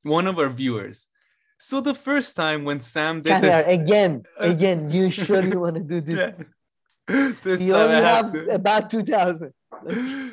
one 0.04 0.28
of 0.28 0.40
our 0.40 0.50
viewers. 0.50 1.08
So 1.58 1.80
the 1.80 1.94
first 1.94 2.36
time 2.36 2.66
when 2.66 2.82
Sam 2.82 3.22
did 3.22 3.42
this, 3.42 3.66
again, 3.66 4.24
again, 4.40 4.92
you 4.92 5.10
surely 5.12 5.56
want 5.56 5.76
to 5.76 5.82
do 5.82 6.02
this. 6.02 6.36
yeah, 7.08 7.32
this 7.44 7.62
I 7.62 7.72
only 7.72 7.96
have 7.96 8.34
have 8.34 8.48
about 8.50 8.90
2,000. 8.90 9.54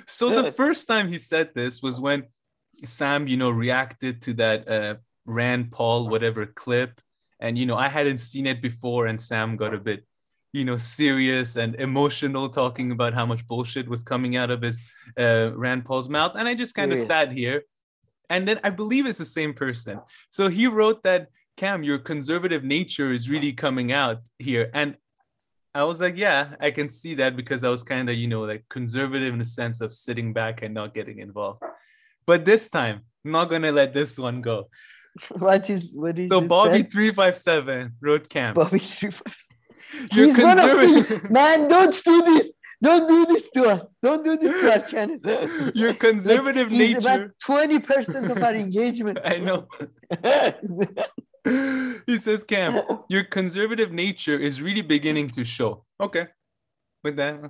so 0.07 0.42
the 0.42 0.53
first 0.53 0.88
time 0.88 1.09
he 1.09 1.18
said 1.18 1.51
this 1.55 1.83
was 1.83 2.01
when 2.01 2.25
Sam, 2.85 3.29
you 3.29 3.37
know, 3.37 3.51
reacted 3.51 4.23
to 4.23 4.35
that 4.35 4.68
uh, 4.68 4.94
Rand 5.27 5.70
Paul 5.70 6.09
whatever 6.09 6.46
clip, 6.46 7.01
and 7.38 7.57
you 7.57 7.66
know, 7.66 7.77
I 7.77 7.88
hadn't 7.88 8.18
seen 8.18 8.46
it 8.46 8.61
before, 8.61 9.07
and 9.07 9.20
Sam 9.20 9.57
got 9.57 9.75
a 9.75 9.79
bit, 9.79 10.05
you 10.52 10.64
know, 10.64 10.76
serious 10.76 11.56
and 11.56 11.74
emotional, 11.76 12.48
talking 12.48 12.90
about 12.90 13.14
how 13.14 13.24
much 13.24 13.46
bullshit 13.46 13.88
was 13.88 14.02
coming 14.02 14.36
out 14.36 14.50
of 14.50 14.62
his 14.62 14.78
uh, 15.18 15.50
Rand 15.54 15.84
Paul's 15.84 16.08
mouth, 16.08 16.32
and 16.36 16.48
I 16.48 16.54
just 16.54 16.74
kind 16.74 16.92
of 16.92 16.98
sat 16.98 17.30
here, 17.30 17.62
and 18.28 18.46
then 18.46 18.58
I 18.64 18.70
believe 18.70 19.06
it's 19.06 19.18
the 19.18 19.24
same 19.24 19.54
person. 19.54 20.00
So 20.28 20.48
he 20.48 20.66
wrote 20.66 21.02
that 21.04 21.28
Kam, 21.56 21.82
your 21.82 21.98
conservative 21.98 22.64
nature 22.64 23.12
is 23.12 23.28
really 23.28 23.52
coming 23.52 23.92
out 23.92 24.18
here, 24.38 24.70
and 24.74 24.96
I 25.72 25.84
was 25.84 26.00
like, 26.00 26.16
yeah, 26.16 26.56
I 26.58 26.72
can 26.72 26.88
see 26.88 27.14
that 27.14 27.36
because 27.36 27.62
I 27.62 27.68
was 27.68 27.84
kind 27.84 28.10
of, 28.10 28.16
you 28.16 28.26
know, 28.26 28.40
like 28.40 28.64
conservative 28.68 29.32
in 29.32 29.38
the 29.38 29.44
sense 29.44 29.80
of 29.80 29.92
sitting 29.92 30.32
back 30.32 30.62
and 30.62 30.74
not 30.74 30.94
getting 30.94 31.20
involved. 31.20 31.62
But 32.26 32.44
this 32.44 32.68
time, 32.68 33.02
I'm 33.24 33.30
not 33.30 33.44
gonna 33.50 33.70
let 33.70 33.92
this 33.92 34.18
one 34.18 34.42
go. 34.42 34.68
What 35.38 35.68
is, 35.68 35.92
what 35.92 36.18
is 36.18 36.28
So 36.28 36.40
Bobby 36.40 36.78
said? 36.78 36.92
three 36.92 37.12
five 37.12 37.36
seven 37.36 37.92
wrote 38.00 38.28
camp. 38.28 38.56
Bobby 38.56 38.78
357. 38.78 39.49
You're 40.12 40.26
He's 40.26 40.38
one 40.38 40.59
of 40.59 40.64
conservative. 40.70 41.22
the, 41.22 41.31
man, 41.38 41.68
don't 41.68 42.05
do 42.05 42.22
this. 42.22 42.57
Don't 42.83 43.07
do 43.07 43.26
this 43.26 43.48
to 43.50 43.64
us. 43.66 43.94
Don't 44.03 44.24
do 44.24 44.38
this 44.38 44.59
to 44.62 44.72
our 44.72 44.87
channel. 44.87 45.18
Your 45.74 45.92
conservative 45.92 46.70
he's 46.70 46.79
nature. 46.79 46.98
about 46.98 47.31
20% 47.46 48.31
of 48.31 48.42
our 48.42 48.55
engagement. 48.55 49.18
I 49.24 49.38
know. 49.38 49.68
he 52.07 52.16
says, 52.18 52.44
Kam, 52.44 52.83
your 53.09 53.24
conservative 53.24 53.92
nature 53.92 54.38
is 54.38 54.62
really 54.62 54.83
beginning 54.83 55.29
to 55.31 55.44
show. 55.44 55.85
Okay. 56.00 56.29
With 57.05 57.16
that, 57.16 57.40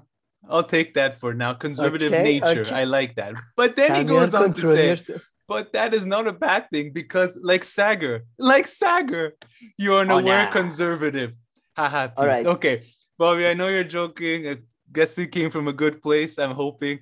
I'll 0.48 0.62
take 0.64 0.94
that 0.94 1.18
for 1.20 1.34
now. 1.34 1.54
Conservative 1.54 2.12
Okay, 2.12 2.22
nature. 2.40 2.62
okay. 2.62 2.74
I 2.74 2.84
like 2.84 3.16
that. 3.16 3.34
But 3.56 3.76
then 3.76 3.94
he 3.94 4.04
goes 4.04 4.34
on 4.34 4.52
to 4.54 4.62
say, 4.62 4.88
yourself. 4.90 5.22
but 5.48 5.72
that 5.72 5.92
is 5.94 6.04
not 6.04 6.26
a 6.28 6.32
bad 6.32 6.70
thing 6.72 6.92
because, 6.92 7.38
like 7.42 7.62
Saagar, 7.62 8.20
like 8.38 8.66
Saagar, 8.66 9.32
you're 9.76 10.02
an 10.02 10.10
Oh, 10.10 10.18
aware 10.18 10.46
nah. 10.46 10.52
conservative. 10.52 11.32
Haha. 11.76 12.08
All 12.16 12.26
peace. 12.26 12.46
Okay. 12.46 12.82
Bobby, 13.18 13.46
I 13.46 13.54
know 13.54 13.68
you're 13.68 13.84
joking. 13.84 14.48
I 14.48 14.58
guess 14.92 15.16
it 15.18 15.32
came 15.32 15.50
from 15.50 15.68
a 15.68 15.72
good 15.72 16.02
place. 16.02 16.38
I'm 16.38 16.52
hoping. 16.52 17.00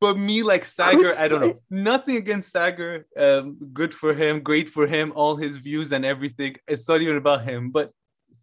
But 0.00 0.16
me, 0.16 0.42
like 0.42 0.62
Saagar, 0.62 1.18
I 1.18 1.26
don't 1.26 1.40
know. 1.40 1.60
Nothing 1.70 2.16
against 2.16 2.54
Saagar. 2.54 3.02
Um, 3.16 3.56
good 3.72 3.92
for 3.92 4.14
him. 4.14 4.40
Great 4.40 4.68
for 4.68 4.86
him. 4.86 5.12
All 5.14 5.34
his 5.36 5.58
views 5.58 5.90
and 5.92 6.04
everything. 6.04 6.56
It's 6.68 6.88
not 6.88 7.00
even 7.00 7.16
about 7.16 7.42
him. 7.42 7.70
But 7.70 7.90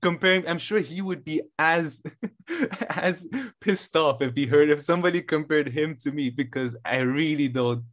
comparing, 0.02 0.48
I'm 0.48 0.58
sure 0.58 0.80
he 0.80 1.02
would 1.02 1.24
be 1.24 1.42
as 1.58 2.02
as 2.90 3.26
pissed 3.62 3.96
off 3.96 4.22
if 4.22 4.36
he 4.36 4.46
heard 4.46 4.70
if 4.70 4.82
somebody 4.82 5.22
compared 5.22 5.70
him 5.70 5.96
to 6.02 6.12
me 6.12 6.30
because 6.30 6.76
I 6.84 7.00
really 7.00 7.48
don't 7.48 7.84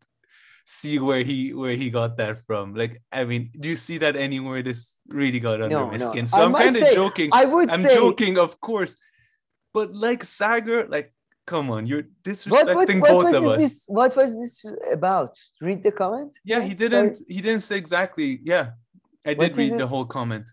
see 0.80 0.98
where 0.98 1.22
he 1.30 1.38
where 1.60 1.76
he 1.82 1.86
got 2.00 2.12
that 2.22 2.34
from. 2.46 2.64
Like, 2.82 2.94
I 3.12 3.24
mean, 3.30 3.42
do 3.62 3.66
you 3.72 3.76
see 3.86 3.96
that 4.04 4.14
anywhere? 4.16 4.60
This 4.62 4.80
really 5.20 5.40
got 5.48 5.60
under 5.64 5.76
No, 5.78 5.86
my 5.94 5.98
no. 5.98 6.08
skin. 6.10 6.26
So 6.26 6.40
I 6.40 6.44
I'm 6.44 6.54
kind 6.54 6.76
of 6.76 6.86
joking. 7.00 7.28
I 7.42 7.44
would 7.52 7.68
I'm 7.70 7.82
say. 7.82 7.94
joking, 7.94 8.34
of 8.46 8.50
course. 8.68 8.92
But 9.76 9.88
like 10.06 10.22
Saagar, 10.38 10.80
like, 10.96 11.08
come 11.52 11.66
on, 11.74 11.86
you're 11.86 12.04
What, 12.04 12.24
disrespecting 12.24 12.74
what, 12.74 12.88
what, 13.00 13.10
both 13.14 13.24
was 13.24 13.34
of 13.34 13.44
us. 13.54 13.60
this, 13.64 13.74
what 13.98 14.12
was 14.20 14.30
this 14.42 14.54
about? 14.98 15.30
Read 15.60 15.80
the 15.86 15.92
comment. 16.02 16.32
Yeah, 16.44 16.60
he 16.68 16.74
didn't. 16.82 17.14
He 17.34 17.40
didn't 17.46 17.64
say 17.68 17.76
exactly. 17.84 18.28
Yeah, 18.52 18.64
I 19.30 19.34
did 19.34 19.56
read 19.56 19.72
it? 19.72 19.78
the 19.78 19.86
whole 19.92 20.06
comment. 20.18 20.46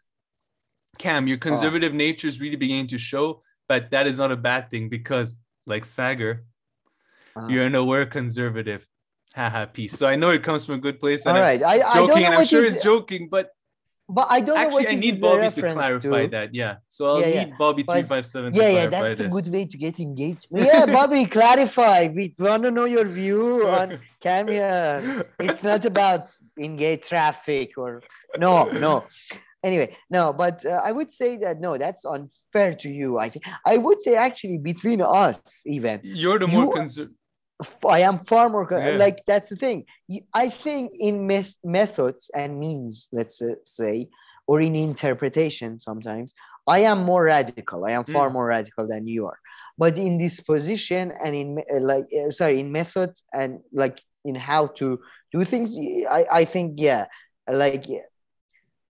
Kam, 1.04 1.24
Oh. 1.24 1.28
your 1.32 1.38
conservative 1.50 1.94
nature 2.06 2.28
is 2.32 2.38
really 2.44 2.60
beginning 2.66 2.88
to 2.94 2.98
show, 3.12 3.26
but 3.72 3.82
that 3.94 4.06
is 4.12 4.18
not 4.18 4.32
a 4.38 4.40
bad 4.50 4.64
thing 4.72 4.90
because, 4.98 5.30
like 5.74 5.86
Saagar, 5.98 6.34
Uh, 7.38 7.48
you're 7.52 7.68
an 7.72 7.76
aware 7.84 8.06
conservative. 8.20 8.84
Haha, 9.36 9.65
peace. 9.68 9.94
So 9.98 10.08
I 10.08 10.15
know 10.15 10.32
it 10.32 10.44
comes 10.44 10.65
from 10.65 10.76
a 10.76 10.80
good 10.80 11.00
place, 11.00 11.26
and 11.26 11.38
all 11.38 11.44
I'm 11.44 11.50
right. 11.50 11.63
I, 11.63 11.74
I 11.74 11.78
don't 11.96 12.08
joking, 12.10 12.24
know 12.24 12.28
and 12.30 12.36
I'm 12.36 12.46
sure 12.48 12.65
it's 12.65 12.84
joking, 12.84 13.30
but 13.30 13.50
But 14.12 14.26
I 14.32 14.39
don't 14.42 14.56
know 14.58 14.63
actually, 14.65 14.88
I 14.88 14.96
need 14.96 15.22
Bobby 15.22 15.50
to 15.52 15.62
clarify 15.62 16.24
to. 16.26 16.28
that. 16.36 16.48
Yeah, 16.62 16.78
so 16.89 17.06
I'll 17.06 17.22
Yeah, 17.22 17.28
yeah, 17.28 17.44
need 17.46 17.54
Bobby 17.60 17.84
but- 17.84 17.94
three 17.94 18.08
five 18.13 18.26
seven 18.26 18.52
to 18.52 18.58
Yeah, 18.60 18.70
yeah, 18.70 18.88
that's 18.88 19.20
a 19.20 19.28
good 19.28 19.48
way 19.56 19.65
to 19.74 19.78
get 19.86 20.00
engaged. 20.00 20.48
Yeah, 20.70 20.86
Bobby, 20.88 21.26
clarify. 21.26 22.08
We 22.18 22.34
want 22.39 22.63
to 22.63 22.72
know 22.72 22.86
your 22.86 23.06
view 23.06 23.68
on 23.80 23.88
Camia. 24.24 25.26
It's 25.39 25.62
not 25.63 25.86
about 25.86 26.24
engage 26.60 27.04
traffic 27.08 27.78
or 27.78 28.02
no, 28.46 28.54
no. 28.86 29.06
Anyway, 29.62 29.89
no, 30.10 30.32
but 30.34 30.65
uh, 30.65 30.82
I 30.89 30.92
would 30.98 31.12
say 31.12 31.36
that 31.44 31.60
no, 31.60 31.78
that's 31.78 32.04
unfair 32.06 32.74
to 32.84 32.89
you. 32.89 33.20
I 33.20 33.28
think 33.30 33.44
I 33.74 33.76
would 33.78 34.00
say 34.02 34.15
actually 34.15 34.58
between 34.58 35.02
us, 35.02 35.39
even 35.68 36.00
You're 36.04 36.39
the 36.39 36.48
more 36.48 36.63
You- 36.65 36.72
conservative. 36.82 37.15
I 37.86 38.00
am 38.10 38.19
far 38.19 38.50
more 38.50 38.67
Yeah. 38.72 38.91
like 39.06 39.17
that's 39.26 39.50
the 39.50 39.56
thing. 39.58 39.86
I 40.34 40.50
think 40.50 40.91
in 40.98 41.28
mes- 41.28 41.58
methods 41.63 42.32
and 42.34 42.60
means, 42.60 43.10
let's 43.12 43.41
uh, 43.41 43.56
say, 43.65 44.08
or 44.48 44.62
in 44.62 44.76
interpretation, 44.76 45.80
sometimes 45.80 46.34
I 46.67 46.80
am 46.80 47.00
more 47.04 47.24
radical. 47.26 47.86
I 47.86 47.91
am 47.91 48.06
far 48.06 48.30
Mm. 48.30 48.34
more 48.34 48.45
radical 48.48 48.88
than 48.88 49.08
you 49.08 49.26
are. 49.28 49.39
But 49.78 49.98
in 49.98 50.17
disposition 50.17 51.12
and 51.24 51.36
in 51.36 51.50
uh, 51.74 51.80
like 51.80 52.08
uh, 52.13 52.32
sorry, 52.32 52.60
in 52.60 52.72
method 52.72 53.12
and 53.34 53.60
like 53.74 53.98
in 54.24 54.36
how 54.36 54.67
to 54.80 55.00
do 55.34 55.43
things, 55.45 55.78
I 55.78 56.22
I 56.41 56.45
think 56.45 56.67
yeah, 56.80 57.06
like 57.63 57.88
yeah, 57.88 58.08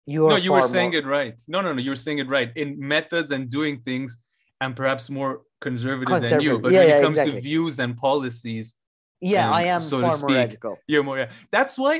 you 0.06 0.26
are. 0.26 0.30
No, 0.32 0.36
you 0.36 0.54
were 0.54 0.64
saying 0.64 0.92
more- 0.92 1.00
it 1.00 1.06
right. 1.06 1.36
No, 1.48 1.62
no, 1.62 1.74
no, 1.74 1.82
you 1.82 1.92
were 1.92 2.04
saying 2.06 2.20
it 2.20 2.28
right. 2.28 2.50
In 2.56 2.68
methods 2.80 3.32
and 3.32 3.50
doing 3.50 3.82
things, 3.90 4.18
I'm 4.62 4.74
perhaps 4.74 5.10
more 5.10 5.42
conservative, 5.62 6.22
than 6.22 6.42
you. 6.42 6.60
But 6.60 6.72
Yeah, 6.72 6.80
when 6.80 6.88
yeah, 6.90 6.98
it 6.98 7.02
comes 7.04 7.16
exactly. 7.16 7.36
to 7.36 7.42
views 7.42 7.80
and 7.80 7.98
policies, 7.98 8.76
Yeah, 9.22 9.48
um, 9.48 9.54
I 9.54 9.64
am 9.64 9.82
so 9.82 9.98
to 9.98 10.02
far 10.08 10.10
more 10.18 10.18
speak. 10.18 10.36
radical. 10.36 10.78
you're 10.88 11.04
more. 11.04 11.18
Yeah. 11.18 11.30
That's 11.52 11.78
why 11.78 11.96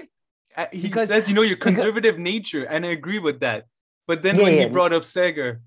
uh, 0.58 0.66
he 0.72 0.84
Because- 0.84 1.08
says, 1.10 1.28
you 1.30 1.36
know, 1.36 1.42
your 1.44 1.58
because- 1.58 1.74
conservative 1.76 2.18
nature, 2.18 2.64
and 2.64 2.86
I 2.86 2.90
agree 2.90 3.20
with 3.20 3.40
that. 3.42 3.66
But 4.08 4.24
then 4.24 4.36
Yeah, 4.38 4.44
when 4.44 4.58
he 4.58 4.66
brought 4.68 4.94
up 4.94 5.04
Saagar, 5.04 5.60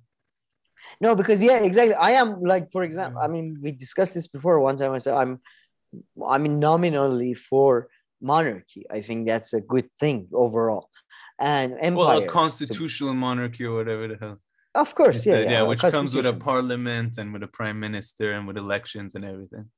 No, 1.00 1.14
because 1.14 1.40
yeah, 1.42 1.59
exactly. 1.68 1.94
I 1.94 2.12
am 2.22 2.42
like, 2.52 2.70
for 2.72 2.83
example, 2.83 3.20
I 3.26 3.28
mean, 3.35 3.46
we 3.62 3.70
discussed 3.72 4.14
this 4.14 4.26
before 4.37 4.59
one 4.61 4.76
time. 4.76 4.92
I 4.92 4.98
said 4.98 5.14
I'm, 5.14 5.40
I 6.35 6.38
mean, 6.38 6.59
nominally 6.59 7.35
for 7.35 7.88
monarchy. 8.20 8.83
I 8.90 9.00
think 9.07 9.26
that's 9.26 9.52
a 9.52 9.61
good 9.61 9.88
thing 10.00 10.18
overall, 10.44 10.88
and 11.38 11.68
empire. 11.78 11.94
well, 11.96 12.18
a 12.22 12.26
constitutional 12.26 13.14
monarchy 13.14 13.64
or 13.64 13.74
whatever 13.78 14.05
the 14.09 14.16
hell. 14.22 14.38
Of 14.74 14.94
course, 14.94 15.26
yeah, 15.26 15.35
said, 15.35 15.50
yeah, 15.50 15.62
which 15.62 15.80
comes 15.80 16.14
with 16.14 16.26
a 16.26 16.32
parliament 16.32 17.18
and 17.18 17.32
with 17.32 17.42
a 17.42 17.46
prime 17.48 17.78
minister 17.80 18.32
and 18.32 18.46
with 18.46 18.56
elections 18.56 19.14
and 19.14 19.24
everything. 19.24 19.70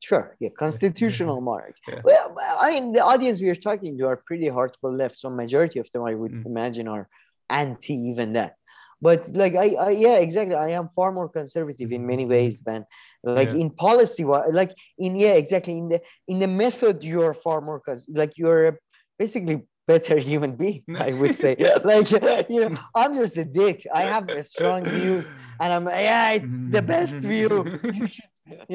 Sure, 0.00 0.36
yeah, 0.40 0.48
constitutional 0.56 1.40
monarchy. 1.40 1.74
Yeah. 1.88 2.00
Well, 2.02 2.36
I 2.58 2.72
mean, 2.72 2.92
the 2.92 3.04
audience 3.04 3.40
we 3.40 3.48
are 3.50 3.54
talking 3.68 3.98
to 3.98 4.06
are 4.06 4.16
pretty 4.26 4.46
hardcore 4.46 4.96
left, 4.96 5.18
so 5.18 5.28
majority 5.28 5.78
of 5.78 5.90
them 5.92 6.04
I 6.04 6.14
would 6.14 6.32
Mm. 6.32 6.46
imagine 6.46 6.88
are 6.88 7.06
anti 7.50 7.94
even 8.10 8.32
that. 8.32 8.54
But 9.02 9.28
like 9.34 9.54
I, 9.56 9.68
I, 9.86 9.90
yeah, 9.90 10.16
exactly. 10.16 10.54
I 10.54 10.70
am 10.70 10.88
far 10.88 11.10
more 11.12 11.28
conservative 11.28 11.90
in 11.90 12.06
many 12.06 12.26
ways 12.26 12.62
than 12.62 12.84
like 13.24 13.48
Mm-hmm. 13.48 13.56
Yeah. 13.58 13.62
in 13.64 13.70
policy. 13.70 14.24
Like 14.24 14.72
in 14.98 15.16
yeah, 15.16 15.34
exactly 15.34 15.76
in 15.76 15.88
the 15.88 16.00
in 16.28 16.38
the 16.38 16.46
method, 16.48 17.02
you 17.04 17.22
are 17.22 17.34
far 17.34 17.60
more 17.60 17.80
cons- 17.80 18.08
like 18.12 18.32
you're 18.36 18.78
basically 19.18 19.66
better 19.92 20.16
human 20.30 20.52
being. 20.62 20.84
I 21.08 21.10
would 21.18 21.36
say 21.42 21.52
like 21.90 22.08
you 22.54 22.60
know, 22.62 22.78
I'm 23.00 23.12
just 23.22 23.36
a 23.44 23.46
dick. 23.60 23.78
I 24.00 24.02
have 24.14 24.24
strong 24.54 24.80
views, 24.96 25.24
and 25.60 25.68
I'm 25.76 25.86
yeah, 25.88 26.38
it's 26.38 26.56
the 26.76 26.82
best 26.94 27.14
view. 27.30 27.50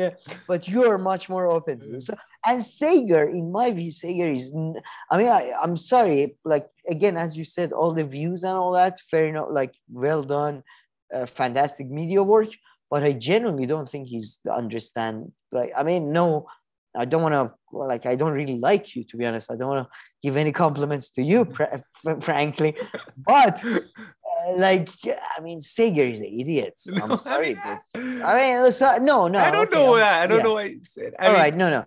Yeah 0.01 0.11
but 0.47 0.61
you're 0.71 0.97
much 1.11 1.23
more 1.33 1.45
open 1.55 1.75
to 1.79 1.99
so 2.07 2.13
and 2.49 2.59
Saagar 2.63 3.25
in 3.39 3.45
my 3.51 3.67
view 3.77 3.91
Saagar 4.01 4.29
is 4.39 4.47
I 5.11 5.13
mean 5.19 5.31
I, 5.39 5.41
i'm 5.63 5.75
sorry 5.93 6.19
like 6.53 6.67
again 6.95 7.15
as 7.25 7.31
you 7.39 7.45
said 7.55 7.69
all 7.73 7.91
the 7.93 8.07
views 8.17 8.41
and 8.47 8.55
all 8.61 8.73
that 8.81 8.93
fair 9.11 9.25
enough 9.31 9.49
like 9.59 9.73
well 10.03 10.23
done 10.37 10.55
uh, 11.15 11.25
fantastic 11.41 11.87
media 11.99 12.21
work 12.35 12.51
but 12.91 13.01
i 13.09 13.11
genuinely 13.29 13.67
don't 13.71 13.89
think 13.91 14.03
he's 14.13 14.29
understand 14.61 15.15
like 15.57 15.71
i 15.79 15.83
mean 15.89 16.03
no 16.19 16.27
i 16.97 17.05
don't 17.05 17.21
want 17.21 17.33
to 17.33 17.51
like 17.71 18.05
i 18.05 18.15
don't 18.15 18.31
really 18.31 18.57
like 18.57 18.95
you 18.95 19.03
to 19.03 19.17
be 19.17 19.25
honest 19.25 19.51
i 19.51 19.55
don't 19.55 19.69
want 19.69 19.85
to 19.85 19.91
give 20.23 20.37
any 20.37 20.51
compliments 20.51 21.09
to 21.11 21.21
you 21.21 21.45
fr- 21.53 21.63
fr- 22.01 22.19
frankly 22.21 22.75
but 23.17 23.63
uh, 23.65 23.79
like 24.57 24.89
I 25.37 25.41
mean, 25.41 25.59
Saagar 25.59 26.11
is 26.11 26.21
an 26.21 26.27
idiot. 26.27 26.79
I'm 27.01 27.15
sorry, 27.17 27.57
I 27.63 27.79
mean, 27.97 28.21
I 28.21 28.35
mean, 28.35 28.63
listen, 28.63 29.03
no, 29.03 29.27
no. 29.27 29.39
I 29.39 29.49
don't 29.49 29.67
okay, 29.67 29.77
know 29.77 29.91
I'm- 29.93 29.99
that. 29.99 30.21
I 30.23 30.27
don't 30.27 30.37
yeah. 30.37 30.43
know 30.43 30.53
what 30.53 30.65
I 30.65 30.75
said. 30.83 31.13
I 31.17 31.25
All 31.25 31.31
mean, 31.31 31.41
right, 31.41 31.55
no, 31.55 31.69
no. 31.69 31.85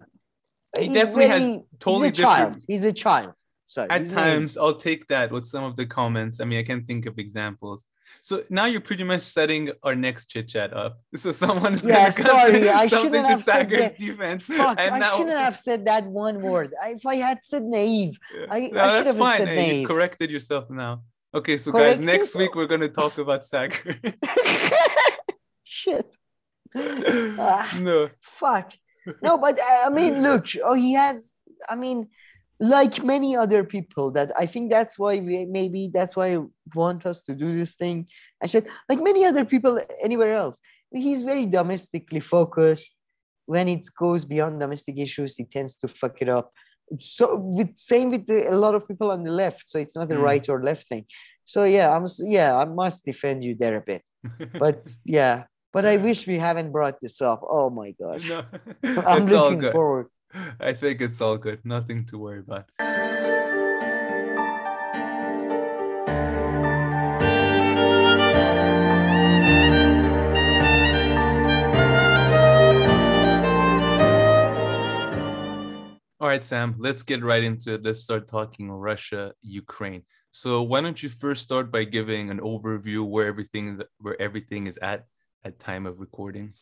he 0.76 0.84
He's 0.86 0.94
definitely 0.94 1.26
has 1.28 1.58
totally 1.78 2.08
he's 2.08 2.18
a 2.18 2.22
child. 2.22 2.48
different- 2.54 2.64
He's 2.68 2.84
a 2.84 2.92
child. 2.92 3.32
Sorry. 3.68 3.90
At 3.90 4.06
times, 4.10 4.56
I'll 4.56 4.74
take 4.74 5.06
that 5.08 5.30
with 5.30 5.46
some 5.46 5.62
of 5.62 5.76
the 5.76 5.86
comments. 5.86 6.40
I 6.40 6.44
mean, 6.46 6.58
I 6.58 6.62
can 6.64 6.84
think 6.84 7.06
of 7.06 7.18
examples. 7.18 7.86
So 8.22 8.42
now 8.50 8.66
you're 8.66 8.80
pretty 8.80 9.04
much 9.04 9.22
setting 9.22 9.70
our 9.82 9.94
next 9.94 10.26
chit 10.26 10.48
chat 10.48 10.72
up. 10.74 11.00
So 11.16 11.32
someone's 11.32 11.84
Yeah, 11.84 12.10
sorry, 12.10 12.68
I 12.68 12.86
shouldn't 12.92 13.26
have 13.26 13.42
said 13.42 13.70
that. 13.70 13.96
defense, 13.96 14.44
Fuck, 14.60 14.78
and 14.78 14.94
I 14.94 14.98
now 14.98 15.16
shouldn't 15.16 15.38
have 15.38 15.58
said 15.58 15.86
that 15.86 16.04
one 16.06 16.40
word. 16.42 16.74
I, 16.82 16.90
if 16.98 17.06
I 17.06 17.16
had 17.16 17.38
said 17.42 17.62
naive, 17.64 18.18
I- 18.50 18.56
I 18.56 18.60
should 18.66 18.74
that's 18.74 19.10
have 19.10 19.18
fine. 19.18 19.38
said 19.40 19.48
Hey, 19.48 19.66
you 19.66 19.72
naive. 19.78 19.88
corrected 19.88 20.30
yourself 20.30 20.68
now. 20.70 21.02
Okay, 21.34 21.58
so 21.58 21.70
Correct 21.72 21.98
guys, 21.98 22.06
next 22.06 22.34
week 22.36 22.54
we're 22.54 22.66
gonna 22.66 22.88
talk 22.88 23.18
about 23.18 23.42
Saagar. 23.42 24.14
shit. 25.64 26.06
Ah. 26.74 27.76
no, 27.80 28.10
Fuck. 28.20 28.72
No, 29.22 29.38
but 29.38 29.58
uh, 29.58 29.86
I 29.86 29.90
mean, 29.90 30.22
look, 30.22 30.46
oh, 30.64 30.74
he 30.74 30.92
has. 30.94 31.36
I 31.68 31.76
mean, 31.76 32.08
like 32.60 33.04
many 33.04 33.36
other 33.36 33.62
people, 33.64 34.10
that 34.12 34.32
I 34.36 34.46
think 34.46 34.70
that's 34.70 34.98
why 34.98 35.18
we 35.20 35.46
maybe 35.46 35.90
that's 35.92 36.16
why 36.16 36.34
I 36.34 36.38
want 36.74 37.06
us 37.06 37.22
to 37.22 37.34
do 37.34 37.54
this 37.54 37.74
thing. 37.74 38.06
I 38.42 38.46
should 38.46 38.66
like 38.88 39.00
many 39.00 39.24
other 39.24 39.44
people 39.44 39.80
anywhere 40.02 40.34
else. 40.34 40.58
He's 40.92 41.22
very 41.22 41.46
domestically 41.46 42.20
focused. 42.20 42.94
When 43.46 43.68
it 43.68 43.86
goes 43.98 44.24
beyond 44.24 44.60
domestic 44.60 44.98
issues, 44.98 45.36
he 45.36 45.44
tends 45.44 45.74
to 45.76 45.88
fuck 45.88 46.20
it 46.20 46.28
up. 46.28 46.52
So 47.00 47.36
with 47.36 47.76
same 47.76 48.10
with 48.10 48.26
the, 48.26 48.50
a 48.50 48.56
lot 48.56 48.74
of 48.74 48.86
people 48.88 49.10
on 49.10 49.22
the 49.24 49.30
left. 49.30 49.64
So 49.70 49.78
it's 49.78 49.96
not 49.96 50.10
a 50.10 50.14
Mm. 50.14 50.22
right 50.22 50.48
or 50.48 50.62
left 50.62 50.88
thing. 50.88 51.04
So 51.44 51.64
yeah, 51.64 51.94
I'm 51.94 52.04
yeah, 52.18 52.56
I 52.56 52.64
must 52.64 53.04
defend 53.04 53.44
you 53.44 53.54
there 53.54 53.76
a 53.76 53.80
bit. 53.80 54.02
But 54.58 54.88
yeah, 55.04 55.44
but 55.72 55.84
I 55.86 55.96
wish 55.96 56.26
we 56.26 56.38
haven't 56.38 56.72
brought 56.72 56.98
this 57.00 57.20
up. 57.20 57.40
Oh 57.48 57.70
my 57.70 57.92
gosh. 57.92 58.28
no, 58.28 58.42
I'm 59.06 59.24
looking 59.24 59.62
forward. 59.70 60.06
I 60.60 60.72
think 60.72 61.00
it's 61.00 61.20
all 61.20 61.38
good. 61.38 61.64
Nothing 61.64 62.04
to 62.06 62.18
worry 62.18 62.40
about. 62.40 62.66
All 76.20 76.26
right, 76.26 76.42
Sam, 76.44 76.74
let's 76.78 77.02
get 77.04 77.22
right 77.22 77.42
into 77.42 77.74
it. 77.74 77.82
Let's 77.82 78.00
start 78.00 78.28
talking 78.28 78.70
Russia, 78.70 79.32
Ukraine. 79.40 80.02
So 80.30 80.62
why 80.62 80.80
don't 80.80 81.02
you 81.02 81.08
first 81.08 81.42
start 81.42 81.72
by 81.72 81.84
giving 81.84 82.28
an 82.30 82.40
overview 82.40 83.06
where 83.08 83.26
everything 83.26 83.80
where 83.98 84.20
everything 84.20 84.66
is 84.66 84.78
at 84.82 85.06
at 85.44 85.58
time 85.58 85.86
of 85.86 86.00
recording? 86.00 86.52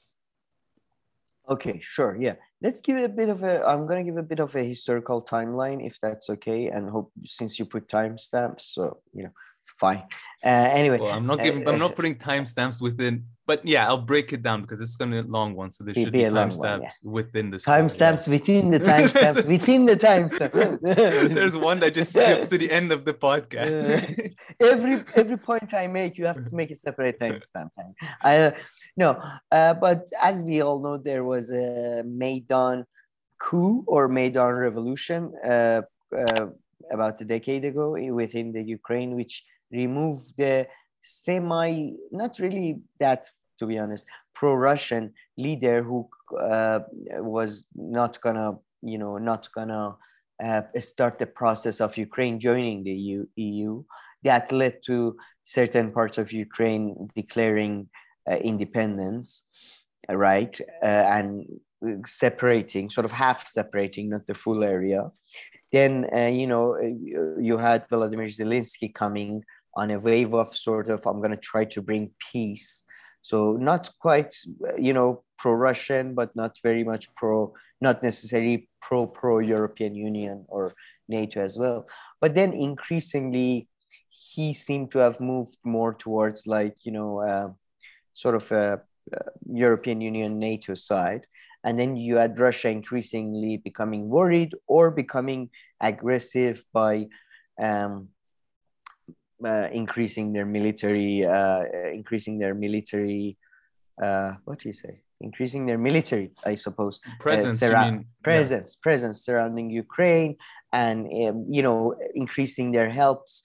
Okay, 1.48 1.80
sure. 1.82 2.16
Yeah. 2.18 2.34
Let's 2.60 2.80
give 2.80 2.96
a 2.96 3.08
bit 3.08 3.28
of 3.28 3.42
a 3.42 3.66
I'm 3.66 3.86
gonna 3.86 4.04
give 4.04 4.16
a 4.16 4.22
bit 4.22 4.40
of 4.40 4.54
a 4.56 4.62
historical 4.62 5.22
timeline 5.22 5.86
if 5.86 5.98
that's 6.00 6.28
okay. 6.30 6.68
And 6.68 6.90
hope 6.90 7.12
since 7.24 7.58
you 7.58 7.66
put 7.66 7.88
timestamps, 7.88 8.62
so 8.62 8.98
you 9.12 9.24
know 9.24 9.30
it's 9.66 9.74
fine. 9.78 10.02
Uh, 10.44 10.48
anyway, 10.48 10.98
Well, 10.98 11.10
I'm 11.10 11.26
not 11.26 11.42
giving. 11.42 11.66
uh, 11.66 11.72
I'm 11.72 11.78
not 11.78 11.96
putting 11.96 12.14
timestamps 12.14 12.80
within, 12.80 13.24
but 13.46 13.66
yeah, 13.66 13.88
I'll 13.88 14.06
break 14.14 14.32
it 14.32 14.42
down 14.42 14.62
because 14.62 14.80
it's 14.80 14.96
gonna 14.96 15.22
be 15.22 15.28
a 15.28 15.30
long 15.30 15.56
one. 15.56 15.72
So 15.72 15.82
there 15.82 15.94
should 15.94 16.12
be 16.12 16.24
be 16.24 16.30
timestamps 16.30 16.82
yeah. 16.82 16.90
within 17.02 17.50
the 17.50 17.58
story, 17.58 17.78
yeah. 17.78 17.84
timestamps 17.84 18.28
within 18.28 18.70
the 18.70 18.78
timestamps 18.78 19.46
within 19.54 19.86
the 19.86 19.96
timestamps. 19.96 21.34
There's 21.34 21.56
one 21.56 21.80
that 21.80 21.94
just 21.94 22.10
skips 22.12 22.48
to 22.50 22.58
the 22.58 22.70
end 22.70 22.92
of 22.92 23.04
the 23.04 23.14
podcast. 23.14 24.34
every 24.60 25.02
every 25.16 25.36
point 25.36 25.74
I 25.74 25.88
make, 25.88 26.16
you 26.16 26.26
have 26.26 26.48
to 26.48 26.54
make 26.54 26.70
a 26.70 26.76
separate 26.76 27.18
timestamp. 27.18 27.70
I 28.22 28.54
no, 28.96 29.20
uh, 29.52 29.74
but 29.74 30.08
as 30.22 30.42
we 30.42 30.62
all 30.62 30.80
know, 30.80 30.96
there 30.96 31.24
was 31.24 31.50
a 31.50 32.02
Maidan 32.04 32.84
coup 33.38 33.84
or 33.86 34.08
Maidan 34.08 34.54
revolution 34.54 35.32
uh, 35.44 35.82
uh, 36.16 36.46
about 36.90 37.20
a 37.20 37.24
decade 37.24 37.64
ago 37.64 37.92
within 38.12 38.52
the 38.52 38.62
Ukraine, 38.62 39.14
which 39.14 39.44
removed 39.70 40.36
the 40.36 40.66
semi, 41.02 41.92
not 42.10 42.38
really 42.38 42.80
that, 43.00 43.28
to 43.58 43.66
be 43.66 43.78
honest, 43.78 44.06
pro-Russian 44.34 45.12
leader 45.36 45.82
who 45.82 46.08
uh, 46.38 46.80
was 47.18 47.64
not 47.74 48.20
gonna, 48.20 48.56
you 48.82 48.98
know, 48.98 49.18
not 49.18 49.48
gonna 49.52 49.96
uh, 50.42 50.62
start 50.78 51.18
the 51.18 51.26
process 51.26 51.80
of 51.80 51.96
Ukraine 51.96 52.38
joining 52.38 52.84
the 52.84 52.92
EU, 52.92 53.26
EU. 53.36 53.84
That 54.22 54.52
led 54.52 54.82
to 54.86 55.16
certain 55.44 55.92
parts 55.92 56.18
of 56.18 56.32
Ukraine 56.32 57.08
declaring 57.14 57.88
independence, 58.32 59.44
uh, 60.08 60.16
right, 60.16 60.60
uh, 60.82 60.86
and 60.86 61.46
separating, 62.04 62.90
sort 62.90 63.04
of 63.04 63.12
half 63.12 63.46
separating, 63.46 64.10
not 64.10 64.26
the 64.26 64.34
full 64.34 64.64
area. 64.64 65.10
Then, 65.72 66.06
uh, 66.14 66.26
you 66.26 66.46
know, 66.46 66.76
you 67.38 67.58
had 67.58 67.88
Vladimir 67.88 68.28
Zelensky 68.28 68.94
coming 68.94 69.42
on 69.76 69.90
a 69.90 69.98
wave 69.98 70.32
of 70.34 70.56
sort 70.56 70.88
of, 70.88 71.06
I'm 71.06 71.18
going 71.18 71.32
to 71.32 71.36
try 71.36 71.64
to 71.66 71.82
bring 71.82 72.12
peace. 72.32 72.84
So 73.22 73.52
not 73.54 73.90
quite, 74.00 74.34
you 74.78 74.92
know, 74.92 75.24
pro-Russian, 75.38 76.14
but 76.14 76.34
not 76.34 76.58
very 76.62 76.84
much 76.84 77.14
pro, 77.14 77.52
not 77.80 78.02
necessarily 78.02 78.68
pro 78.80 79.06
pro 79.06 79.38
European 79.40 79.94
Union 79.94 80.44
or 80.48 80.74
NATO 81.08 81.42
as 81.42 81.58
well. 81.58 81.88
But 82.20 82.34
then 82.34 82.52
increasingly, 82.52 83.68
he 84.08 84.54
seemed 84.54 84.92
to 84.92 84.98
have 84.98 85.20
moved 85.20 85.58
more 85.64 85.92
towards 85.94 86.46
like 86.46 86.76
you 86.84 86.92
know, 86.92 87.20
uh, 87.20 87.48
sort 88.16 88.34
of 88.34 88.50
a, 88.50 88.80
uh 89.14 89.30
European 89.46 90.00
Union 90.00 90.40
NATO 90.40 90.74
side. 90.74 91.26
And 91.62 91.78
then 91.78 91.96
you 91.96 92.16
had 92.16 92.40
Russia 92.40 92.68
increasingly 92.68 93.56
becoming 93.58 94.08
worried 94.08 94.52
or 94.66 94.90
becoming 94.90 95.50
aggressive 95.80 96.64
by 96.72 97.06
um, 97.60 98.08
uh, 99.44 99.68
increasing 99.72 100.32
their 100.32 100.46
military, 100.46 101.24
uh, 101.24 101.62
increasing 101.92 102.38
their 102.38 102.54
military. 102.54 103.36
Uh, 104.00 104.34
what 104.44 104.60
do 104.60 104.68
you 104.68 104.72
say? 104.72 105.02
Increasing 105.20 105.66
their 105.66 105.78
military, 105.78 106.32
I 106.44 106.56
suppose. 106.56 107.00
Presence, 107.20 107.60
surra- 107.60 107.86
you 107.86 107.92
mean? 107.92 108.00
yeah. 108.00 108.22
presence 108.22 108.76
presence 108.76 109.24
surrounding 109.24 109.70
ukraine 109.70 110.36
and 110.72 111.06
um, 111.06 111.46
you 111.48 111.62
know 111.62 111.94
increasing 112.14 112.72
their 112.72 112.90
helps 112.90 113.42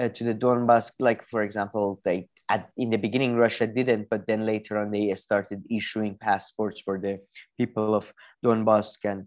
uh, 0.00 0.08
to 0.08 0.24
the 0.24 0.34
donbass 0.34 0.92
like 0.98 1.20
for 1.28 1.42
example 1.42 2.00
they 2.04 2.28
at, 2.52 2.62
in 2.76 2.90
the 2.90 3.02
beginning 3.06 3.34
russia 3.36 3.66
didn't 3.66 4.06
but 4.10 4.26
then 4.26 4.46
later 4.46 4.78
on 4.78 4.90
they 4.90 5.14
started 5.14 5.60
issuing 5.78 6.14
passports 6.26 6.80
for 6.80 6.96
the 6.98 7.14
people 7.58 7.94
of 7.94 8.12
donbass 8.44 8.90
and 9.04 9.26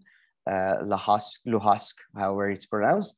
uh, 0.52 0.76
luhansk 0.90 1.38
luhansk 1.46 1.94
however 2.14 2.50
it's 2.50 2.66
pronounced 2.66 3.16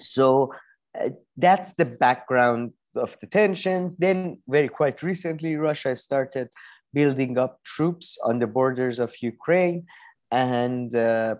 so 0.00 0.52
uh, 1.00 1.10
that's 1.36 1.72
the 1.74 1.84
background 1.84 2.72
of 2.94 3.16
the 3.20 3.26
tensions 3.26 3.96
then 3.96 4.38
very 4.48 4.68
quite 4.68 5.02
recently 5.02 5.56
russia 5.56 5.96
started 5.96 6.48
building 6.92 7.38
up 7.38 7.60
troops 7.64 8.18
on 8.24 8.38
the 8.38 8.46
borders 8.46 8.98
of 8.98 9.12
Ukraine. 9.20 9.86
And 10.30 10.94
uh, 10.94 11.36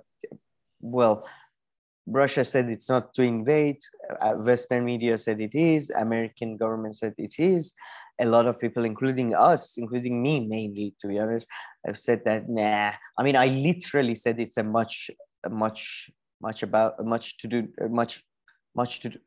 well, 0.81 1.29
Russia 2.11 2.45
said 2.45 2.69
it's 2.69 2.89
not 2.89 3.13
to 3.15 3.23
invade. 3.23 3.79
Uh, 4.21 4.33
Western 4.33 4.85
media 4.85 5.19
said 5.19 5.41
it 5.41 5.55
is. 5.55 5.91
American 5.91 6.57
government 6.57 6.97
said 6.97 7.15
it 7.19 7.35
is. 7.39 7.75
A 8.21 8.25
lot 8.25 8.47
of 8.47 8.59
people, 8.59 8.85
including 8.85 9.35
us, 9.35 9.77
including 9.77 10.23
me 10.23 10.47
mainly, 10.47 10.95
to 11.01 11.07
be 11.07 11.19
honest, 11.19 11.47
have 11.87 11.99
said 11.99 12.23
that. 12.25 12.49
Nah. 12.49 12.93
I 13.19 13.23
mean, 13.23 13.37
I 13.37 13.47
literally 13.47 14.15
said 14.15 14.41
it's 14.41 14.57
a 14.57 14.63
much, 14.63 15.11
much, 15.49 16.11
much 16.41 16.63
about, 16.63 17.05
much 17.05 17.37
to 17.39 17.49
do, 17.49 17.69
uh, 17.81 17.89
much, 17.89 18.25
much 18.75 19.01
to 19.01 19.11
do. 19.11 19.19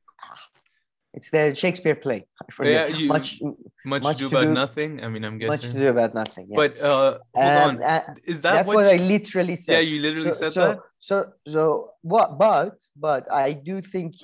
It's 1.13 1.29
the 1.29 1.53
Shakespeare 1.53 1.95
play. 1.95 2.25
Yeah, 2.63 2.87
you- 2.87 3.07
much, 3.09 3.41
Much, 3.83 4.03
much 4.03 4.17
to 4.17 4.23
do 4.23 4.27
about 4.27 4.45
do- 4.47 4.53
nothing. 4.53 5.03
I 5.03 5.09
mean, 5.09 5.23
I'm 5.25 5.37
guessing. 5.37 5.49
much 5.51 5.61
to 5.61 5.73
do 5.73 5.87
about 5.89 6.13
nothing. 6.13 6.47
Yeah. 6.49 6.55
But 6.55 6.79
uh, 6.79 7.17
hold 7.35 7.45
Um, 7.45 7.77
on. 7.77 7.83
uh, 7.83 8.13
Is 8.23 8.41
that 8.41 8.53
that's 8.53 8.67
what? 8.67 8.75
what, 8.77 8.85
you- 8.95 9.03
I 9.03 9.07
literally 9.07 9.55
said. 9.57 9.73
yeah, 9.73 9.79
you 9.79 10.01
literally 10.01 10.31
said 10.31 10.51
so, 10.53 10.67
that. 10.67 10.79
So 10.99 11.15
so 11.47 11.91
what? 12.01 12.37
But 12.37 12.75
but 12.95 13.29
I 13.31 13.53
do 13.53 13.81
think. 13.81 14.15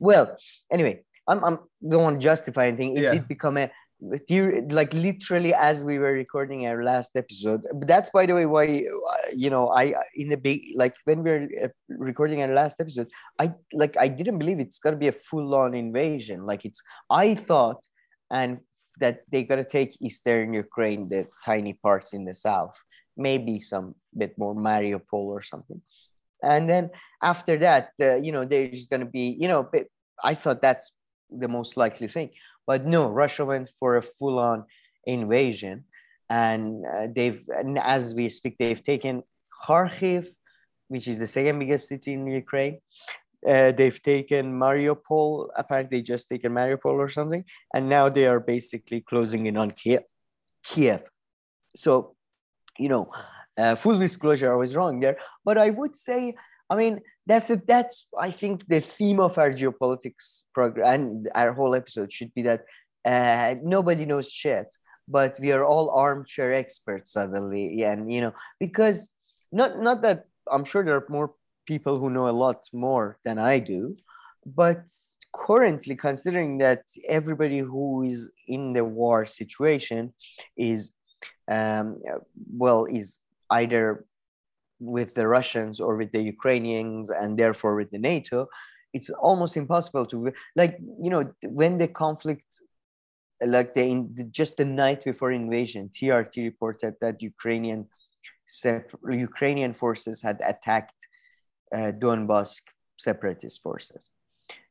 Well, 0.00 0.36
anyway, 0.72 1.04
I'm 1.28 1.44
I'm 1.44 1.58
don't 1.88 2.02
want 2.02 2.20
to 2.20 2.24
justify 2.24 2.66
anything. 2.66 2.96
It 2.96 3.02
Yeah. 3.02 3.12
did 3.12 3.28
become 3.28 3.56
a 3.58 3.70
like 4.70 4.92
literally 4.92 5.54
as 5.54 5.84
we 5.84 5.98
were 5.98 6.12
recording 6.12 6.66
our 6.66 6.82
last 6.84 7.12
episode. 7.16 7.62
That's 7.86 8.10
by 8.10 8.26
the 8.26 8.34
way 8.34 8.46
why 8.46 8.66
uh, 8.66 9.30
you 9.34 9.50
know 9.50 9.70
I 9.70 9.94
in 10.14 10.28
the 10.28 10.36
big 10.36 10.62
like 10.74 10.94
when 11.04 11.22
we 11.22 11.30
were 11.30 11.48
uh, 11.64 11.68
recording 11.88 12.42
our 12.42 12.52
last 12.52 12.80
episode, 12.80 13.08
I 13.38 13.54
like 13.72 13.96
I 13.96 14.08
didn't 14.08 14.38
believe 14.38 14.60
it's 14.60 14.78
gonna 14.78 14.96
be 14.96 15.08
a 15.08 15.12
full 15.12 15.54
on 15.54 15.74
invasion. 15.74 16.46
Like 16.46 16.64
it's 16.64 16.82
I 17.10 17.34
thought 17.34 17.84
and 18.30 18.58
that 19.00 19.22
they're 19.30 19.42
gonna 19.42 19.64
take 19.64 19.96
eastern 20.00 20.54
Ukraine, 20.54 21.08
the 21.08 21.26
tiny 21.44 21.72
parts 21.72 22.12
in 22.12 22.24
the 22.24 22.34
south 22.34 22.78
maybe 23.16 23.60
some 23.60 23.94
bit 24.16 24.36
more 24.38 24.54
Mariupol 24.54 25.12
or 25.12 25.42
something. 25.42 25.80
And 26.42 26.68
then 26.68 26.90
after 27.22 27.56
that, 27.58 27.90
uh, 28.00 28.16
you 28.16 28.32
know, 28.32 28.44
there's 28.44 28.86
going 28.86 29.00
to 29.00 29.06
be, 29.06 29.36
you 29.38 29.48
know, 29.48 29.70
I 30.22 30.34
thought 30.34 30.60
that's 30.60 30.92
the 31.30 31.48
most 31.48 31.76
likely 31.76 32.08
thing. 32.08 32.30
But 32.66 32.86
no, 32.86 33.08
Russia 33.08 33.44
went 33.44 33.68
for 33.78 33.96
a 33.96 34.02
full-on 34.02 34.64
invasion, 35.06 35.84
and 36.30 36.84
uh, 36.86 37.06
they've 37.14 37.42
and 37.48 37.78
as 37.78 38.14
we 38.14 38.28
speak, 38.28 38.56
they've 38.58 38.82
taken 38.82 39.22
Kharkiv, 39.64 40.26
which 40.88 41.06
is 41.08 41.18
the 41.18 41.26
second 41.26 41.58
biggest 41.58 41.88
city 41.88 42.14
in 42.14 42.26
Ukraine. 42.26 42.80
Uh, 43.46 43.72
they've 43.72 44.02
taken 44.02 44.58
Mariupol. 44.58 45.48
Apparently, 45.56 46.00
just 46.02 46.28
taken 46.28 46.52
Mariupol 46.52 46.96
or 47.04 47.08
something, 47.08 47.44
and 47.74 47.88
now 47.88 48.08
they 48.08 48.26
are 48.26 48.40
basically 48.40 49.00
closing 49.00 49.46
in 49.46 49.56
on 49.56 49.70
Kiev. 49.70 50.02
Kiev. 50.64 51.02
So, 51.76 52.16
you 52.78 52.88
know, 52.88 53.10
uh, 53.58 53.74
full 53.74 53.98
disclosure, 53.98 54.52
I 54.52 54.56
was 54.56 54.74
wrong 54.74 55.00
there, 55.00 55.18
but 55.44 55.58
I 55.58 55.70
would 55.70 55.96
say, 55.96 56.34
I 56.70 56.76
mean, 56.76 57.00
that's 57.26 57.50
a, 57.50 57.60
that's 57.66 58.06
I 58.18 58.30
think 58.30 58.66
the 58.68 58.80
theme 58.80 59.20
of 59.20 59.38
our 59.38 59.50
geopolitics 59.50 60.42
program 60.52 60.86
and 60.86 61.30
our 61.34 61.52
whole 61.52 61.74
episode 61.74 62.12
should 62.12 62.32
be 62.34 62.42
that 62.42 62.64
uh, 63.04 63.56
nobody 63.62 64.04
knows 64.04 64.30
shit, 64.30 64.76
but 65.08 65.38
we 65.40 65.52
are 65.52 65.64
all 65.64 65.90
armchair 65.90 66.52
experts 66.52 67.12
suddenly, 67.12 67.82
and 67.82 68.12
you 68.12 68.20
know, 68.20 68.32
because 68.58 69.10
not 69.52 69.80
not 69.80 70.02
that 70.02 70.26
I'm 70.50 70.64
sure 70.64 70.84
there 70.84 70.96
are 70.96 71.06
more 71.08 71.32
people 71.66 71.98
who 71.98 72.10
know 72.10 72.28
a 72.28 72.38
lot 72.44 72.68
more 72.72 73.18
than 73.24 73.38
I 73.38 73.58
do. 73.58 73.96
But 74.46 74.84
currently, 75.32 75.96
considering 75.96 76.58
that 76.58 76.82
everybody 77.08 77.58
who 77.58 78.02
is 78.02 78.30
in 78.46 78.72
the 78.72 78.84
war 78.84 79.26
situation 79.26 80.12
is, 80.56 80.92
um, 81.50 82.00
well, 82.52 82.84
is 82.84 83.18
either 83.50 84.04
with 84.80 85.14
the 85.14 85.26
Russians 85.26 85.80
or 85.80 85.96
with 85.96 86.12
the 86.12 86.20
Ukrainians 86.20 87.10
and 87.10 87.38
therefore 87.38 87.74
with 87.76 87.90
the 87.90 87.98
NATO, 87.98 88.48
it's 88.92 89.10
almost 89.10 89.56
impossible 89.56 90.06
to 90.06 90.32
like 90.54 90.78
you 91.02 91.10
know 91.10 91.32
when 91.42 91.78
the 91.78 91.88
conflict 91.88 92.44
like 93.44 93.74
the, 93.74 93.82
in, 93.82 94.28
just 94.30 94.56
the 94.56 94.64
night 94.64 95.04
before 95.04 95.32
invasion 95.32 95.90
trt 95.90 96.36
reported 96.36 96.94
that 97.00 97.20
ukrainian 97.20 97.86
ukrainian 99.10 99.74
forces 99.74 100.22
had 100.22 100.40
attacked 100.40 101.08
uh, 101.74 101.92
Donbass 101.92 102.60
separatist 102.98 103.62
forces. 103.62 104.10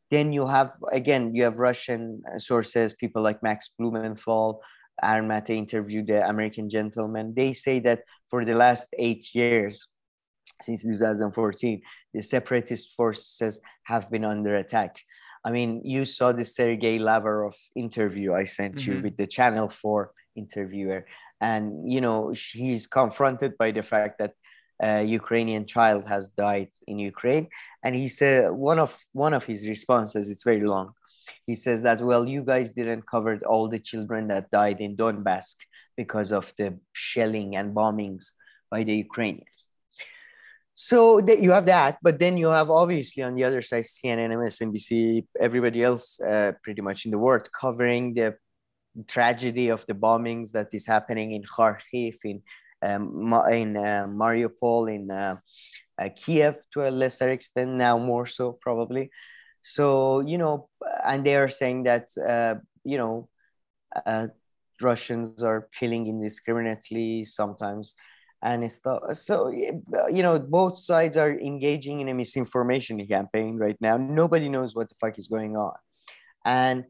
Then 0.10 0.32
you 0.32 0.46
have, 0.48 0.74
again, 0.92 1.34
you 1.34 1.44
have 1.44 1.58
Russian 1.58 2.22
sources, 2.38 2.94
people 2.94 3.22
like 3.22 3.42
Max 3.42 3.72
Blumenthal, 3.78 4.62
Aaron 5.02 5.32
interviewed 5.50 6.08
the 6.08 6.28
American 6.28 6.70
gentleman. 6.70 7.34
They 7.36 7.54
say 7.54 7.80
that 7.80 8.04
for 8.30 8.46
the 8.46 8.54
last 8.54 8.90
eight 9.00 9.34
years, 9.34 9.88
since 10.64 10.84
2014, 10.84 11.82
the 12.14 12.22
separatist 12.22 12.96
forces 12.96 13.62
have 13.84 14.10
been 14.10 14.26
under 14.26 14.56
attack. 14.56 15.00
I 15.46 15.52
mean, 15.52 15.82
you 15.84 16.06
saw 16.06 16.32
the 16.32 16.46
Sergei 16.46 16.98
Lavrov 17.00 17.56
interview 17.76 18.34
I 18.34 18.46
sent 18.46 18.76
mm-hmm. 18.76 18.92
you 18.92 19.02
with 19.02 19.18
the 19.18 19.28
Channel 19.28 19.70
4 19.70 20.12
interviewer. 20.36 21.06
And, 21.42 21.92
you 21.92 22.00
know, 22.00 22.34
he's 22.34 22.88
confronted 22.88 23.58
by 23.58 23.72
the 23.72 23.84
fact 23.84 24.20
that 24.20 24.34
a 24.82 25.04
Ukrainian 25.04 25.66
child 25.66 26.08
has 26.08 26.30
died 26.30 26.70
in 26.88 27.00
Ukraine. 27.00 27.48
And 27.84 27.96
he 27.96 28.08
said 28.08 28.52
one 28.52 28.80
of 28.80 28.98
one 29.12 29.34
of 29.34 29.46
his 29.46 29.68
responses, 29.68 30.30
it's 30.30 30.44
very 30.44 30.66
long. 30.66 30.94
He 31.46 31.56
says 31.56 31.82
that, 31.84 32.02
well, 32.02 32.28
you 32.28 32.42
guys 32.44 32.72
didn't 32.72 33.08
cover 33.08 33.40
all 33.46 33.68
the 33.68 33.80
children 33.80 34.28
that 34.30 34.52
died 34.52 34.80
in 34.80 34.96
Donbass 34.96 35.56
because 35.96 36.32
of 36.32 36.54
the 36.58 36.80
shelling 36.94 37.56
and 37.56 37.76
bombings 37.76 38.32
by 38.72 38.84
the 38.84 38.96
Ukrainians. 38.96 39.68
So 40.76 41.22
that 41.22 41.40
you 41.40 41.52
have 41.52 41.66
that, 41.68 42.00
but 42.02 42.18
then 42.18 42.36
you 42.36 42.48
have 42.48 42.72
obviously 42.72 43.22
on 43.22 43.36
the 43.36 43.44
other 43.44 43.62
side 43.62 43.84
CNN, 43.84 44.32
MSNBC, 44.32 45.28
everybody 45.40 45.84
else 45.84 46.20
uh, 46.20 46.54
pretty 46.64 46.82
much 46.82 47.06
in 47.06 47.12
the 47.12 47.20
world 47.20 47.48
covering 47.60 48.16
the 48.16 48.36
tragedy 49.08 49.70
of 49.70 49.86
the 49.86 49.94
bombings 49.94 50.52
that 50.52 50.74
is 50.74 50.88
happening 50.88 51.34
in 51.34 51.44
Kharkiv, 51.44 52.16
in 52.24 52.42
um, 52.82 53.34
in 53.52 53.78
uh, 53.78 54.06
Mariupol, 54.10 54.94
in 54.94 55.10
uh, 55.10 55.38
uh, 56.02 56.10
Kiev 56.16 56.58
to 56.74 56.88
a 56.88 56.92
lesser 56.92 57.30
extent, 57.30 57.72
now 57.72 57.98
more 57.98 58.26
so 58.26 58.54
probably. 58.60 59.10
So, 59.62 60.20
you 60.20 60.38
know, 60.38 60.70
and 61.06 61.26
they 61.26 61.38
are 61.38 61.50
saying 61.50 61.84
that, 61.84 62.10
you 62.84 62.98
know, 62.98 63.30
Russians 64.82 65.44
are 65.44 65.70
killing 65.80 66.08
indiscriminately 66.08 67.24
sometimes 67.24 67.96
and 68.44 68.70
stuff. 68.72 69.02
So 69.14 69.50
you 69.50 70.22
know, 70.22 70.38
both 70.38 70.78
sides 70.78 71.18
are 71.18 71.32
engaging 71.32 72.02
in 72.02 72.10
a 72.10 72.14
misinformation 72.14 73.06
campaign 73.08 73.58
right 73.58 73.78
now. 73.80 73.98
Nobody 73.98 74.50
knows 74.50 74.76
what 74.76 74.90
the 74.90 74.96
fuck 75.00 75.18
is 75.18 75.28
going 75.28 75.56
on, 75.56 75.74
and 76.46 76.86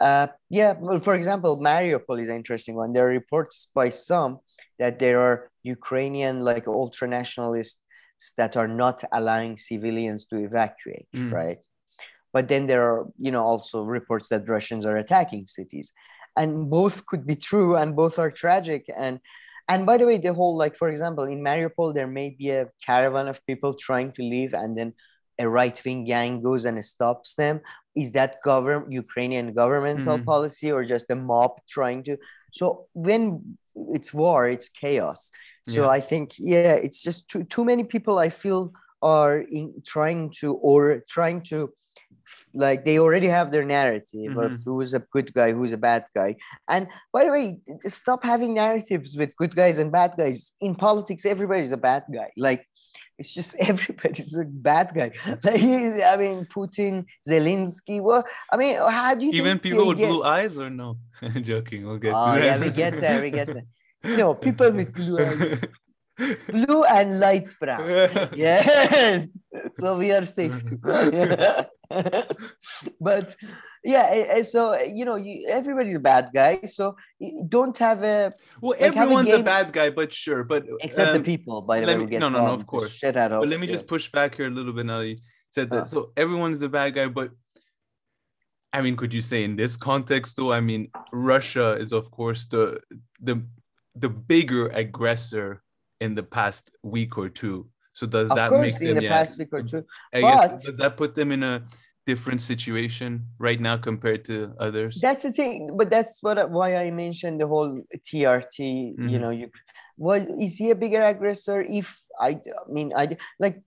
uh, 0.00 0.28
yeah, 0.50 0.74
well, 0.78 1.00
for 1.00 1.14
example, 1.14 1.58
Mariupol 1.58 2.20
is 2.20 2.28
an 2.28 2.36
interesting 2.36 2.74
one. 2.74 2.92
There 2.92 3.06
are 3.06 3.10
reports 3.10 3.68
by 3.74 3.90
some 3.90 4.40
that 4.78 4.98
there 4.98 5.20
are 5.20 5.50
Ukrainian 5.62 6.44
like 6.44 6.66
ultra 6.68 7.08
nationalists 7.08 7.80
that 8.36 8.56
are 8.56 8.68
not 8.68 9.04
allowing 9.12 9.58
civilians 9.58 10.26
to 10.26 10.36
evacuate, 10.36 11.08
mm. 11.14 11.32
right? 11.32 11.64
But 12.32 12.48
then 12.48 12.66
there 12.66 12.82
are, 12.82 13.06
you 13.18 13.32
know, 13.32 13.44
also 13.44 13.82
reports 13.82 14.28
that 14.28 14.48
Russians 14.48 14.84
are 14.84 14.96
attacking 14.96 15.46
cities, 15.46 15.92
and 16.36 16.70
both 16.70 17.06
could 17.06 17.26
be 17.26 17.36
true, 17.36 17.76
and 17.76 17.96
both 17.96 18.18
are 18.18 18.30
tragic. 18.30 18.84
And 18.96 19.20
and 19.68 19.84
by 19.84 19.96
the 19.98 20.06
way, 20.06 20.18
the 20.18 20.32
whole 20.32 20.56
like, 20.56 20.76
for 20.76 20.88
example, 20.88 21.24
in 21.24 21.40
Mariupol, 21.40 21.94
there 21.94 22.06
may 22.06 22.30
be 22.30 22.50
a 22.50 22.68
caravan 22.84 23.28
of 23.28 23.44
people 23.46 23.74
trying 23.74 24.12
to 24.12 24.22
leave, 24.22 24.54
and 24.54 24.76
then 24.76 24.94
a 25.38 25.48
right 25.48 25.80
wing 25.84 26.04
gang 26.04 26.42
goes 26.42 26.64
and 26.64 26.84
stops 26.84 27.34
them 27.34 27.60
is 27.94 28.12
that 28.12 28.42
government 28.42 28.92
ukrainian 28.92 29.52
governmental 29.52 30.16
mm-hmm. 30.16 30.24
policy 30.24 30.70
or 30.72 30.84
just 30.84 31.10
a 31.10 31.14
mob 31.14 31.60
trying 31.68 32.02
to 32.02 32.16
so 32.52 32.86
when 32.92 33.56
it's 33.94 34.12
war 34.12 34.48
it's 34.48 34.68
chaos 34.68 35.30
so 35.68 35.82
yeah. 35.82 35.88
i 35.88 36.00
think 36.00 36.34
yeah 36.38 36.72
it's 36.72 37.02
just 37.02 37.28
too, 37.28 37.44
too 37.44 37.64
many 37.64 37.84
people 37.84 38.18
i 38.18 38.28
feel 38.28 38.72
are 39.00 39.38
in 39.38 39.72
trying 39.86 40.30
to 40.30 40.54
or 40.54 41.04
trying 41.08 41.40
to 41.40 41.72
like 42.54 42.84
they 42.84 42.98
already 42.98 43.26
have 43.26 43.50
their 43.50 43.64
narrative 43.64 44.32
mm-hmm. 44.32 44.38
of 44.38 44.62
who's 44.64 44.94
a 44.94 45.00
good 45.12 45.32
guy 45.34 45.52
who's 45.52 45.72
a 45.72 45.76
bad 45.76 46.04
guy 46.14 46.36
and 46.68 46.88
by 47.12 47.24
the 47.24 47.30
way 47.30 47.58
stop 47.86 48.24
having 48.24 48.54
narratives 48.54 49.16
with 49.16 49.36
good 49.36 49.54
guys 49.54 49.78
and 49.78 49.92
bad 49.92 50.14
guys 50.16 50.52
in 50.60 50.74
politics 50.74 51.24
everybody's 51.24 51.72
a 51.72 51.76
bad 51.76 52.04
guy 52.12 52.30
like 52.36 52.66
it's 53.18 53.34
just 53.34 53.54
everybody's 53.58 54.34
a 54.36 54.44
bad 54.44 54.92
guy. 54.94 55.10
Like, 55.42 55.62
I 55.62 56.16
mean, 56.16 56.46
Putin, 56.46 57.04
Zelensky. 57.28 58.00
Well, 58.00 58.24
I 58.52 58.56
mean, 58.56 58.76
how 58.76 59.14
do 59.14 59.26
you 59.26 59.32
even 59.32 59.58
people 59.58 59.86
with 59.88 59.98
get... 59.98 60.08
blue 60.08 60.22
eyes 60.22 60.56
or 60.56 60.70
no? 60.70 60.96
Joking. 61.40 61.86
We'll 61.86 61.98
get. 61.98 62.14
Oh 62.14 62.34
yeah, 62.36 62.58
we 62.58 62.70
get 62.70 63.00
there. 63.00 63.22
We 63.22 63.30
get 63.30 63.48
there. 63.48 63.66
No, 64.16 64.34
people 64.34 64.70
with 64.70 64.94
blue 64.94 65.18
eyes. 65.18 65.64
Blue 66.48 66.82
and 66.84 67.20
light 67.20 67.48
brown. 67.60 67.86
yes. 68.34 69.28
So 69.74 69.98
we 69.98 70.12
are 70.12 70.24
safe. 70.24 70.62
but 73.00 73.34
yeah 73.82 74.42
so 74.42 74.78
you 74.82 75.04
know 75.04 75.16
you, 75.16 75.46
everybody's 75.48 75.94
a 75.94 76.00
bad 76.00 76.28
guy 76.34 76.60
so 76.66 76.94
don't 77.48 77.78
have 77.78 78.02
a 78.02 78.30
well 78.60 78.76
like 78.78 78.94
everyone's 78.96 79.30
a, 79.30 79.40
a, 79.40 79.42
bad 79.42 79.72
guy 79.72 79.88
but 79.88 80.12
sure 80.12 80.44
but 80.44 80.66
except 80.80 81.10
um, 81.10 81.16
the 81.16 81.22
people 81.22 81.62
by 81.62 81.80
the 81.80 81.86
way 81.86 81.96
me, 81.96 82.18
no 82.18 82.28
no 82.28 82.44
no 82.44 82.52
of 82.52 82.66
course 82.66 82.92
shit 82.92 83.16
out 83.16 83.32
of, 83.32 83.40
but 83.40 83.48
let 83.48 83.58
me 83.58 83.66
yeah. 83.66 83.72
just 83.72 83.86
push 83.86 84.10
back 84.12 84.34
here 84.34 84.48
a 84.48 84.50
little 84.50 84.72
bit 84.72 84.84
now 84.84 85.00
you 85.00 85.16
said 85.50 85.70
that 85.70 85.82
uh. 85.82 85.86
so 85.86 86.12
everyone's 86.16 86.58
the 86.58 86.68
bad 86.68 86.94
guy 86.94 87.06
but 87.06 87.30
i 88.72 88.82
mean 88.82 88.94
could 88.94 89.14
you 89.14 89.22
say 89.22 89.42
in 89.44 89.56
this 89.56 89.76
context 89.76 90.36
though 90.36 90.52
i 90.52 90.60
mean 90.60 90.90
russia 91.12 91.76
is 91.80 91.92
of 91.92 92.10
course 92.10 92.44
the 92.46 92.78
the 93.20 93.42
the 93.94 94.10
bigger 94.10 94.68
aggressor 94.68 95.62
in 96.00 96.14
the 96.14 96.22
past 96.22 96.70
week 96.82 97.16
or 97.16 97.30
two 97.30 97.66
so 97.98 98.06
does 98.06 98.30
of 98.30 98.36
that 98.36 98.48
course, 98.50 98.64
make 98.66 98.78
them 98.78 98.88
in 98.88 98.96
the 98.96 99.02
yeah, 99.04 99.16
past 99.16 99.38
week 99.38 99.52
or 99.52 99.62
two 99.62 99.82
I 100.12 100.20
but, 100.20 100.30
guess, 100.30 100.64
does 100.64 100.78
that 100.82 100.96
put 100.96 101.14
them 101.14 101.32
in 101.36 101.42
a 101.42 101.54
different 102.06 102.40
situation 102.40 103.10
right 103.38 103.60
now 103.60 103.76
compared 103.76 104.24
to 104.30 104.54
others? 104.66 104.92
That's 105.06 105.24
the 105.26 105.32
thing 105.40 105.58
but 105.78 105.90
that's 105.94 106.14
what 106.22 106.36
why 106.50 106.76
i 106.84 106.90
mentioned 106.90 107.36
the 107.42 107.48
whole 107.52 107.72
trt 108.08 108.58
mm-hmm. 108.60 109.08
you 109.12 109.18
know 109.22 109.32
you 109.40 109.46
was 109.98 110.22
is 110.44 110.56
he 110.56 110.70
a 110.70 110.78
bigger 110.84 111.02
aggressor 111.02 111.60
if 111.80 111.88
i 112.20 112.30
i 112.30 112.70
mean 112.76 112.88
i 112.96 113.04
like 113.44 113.58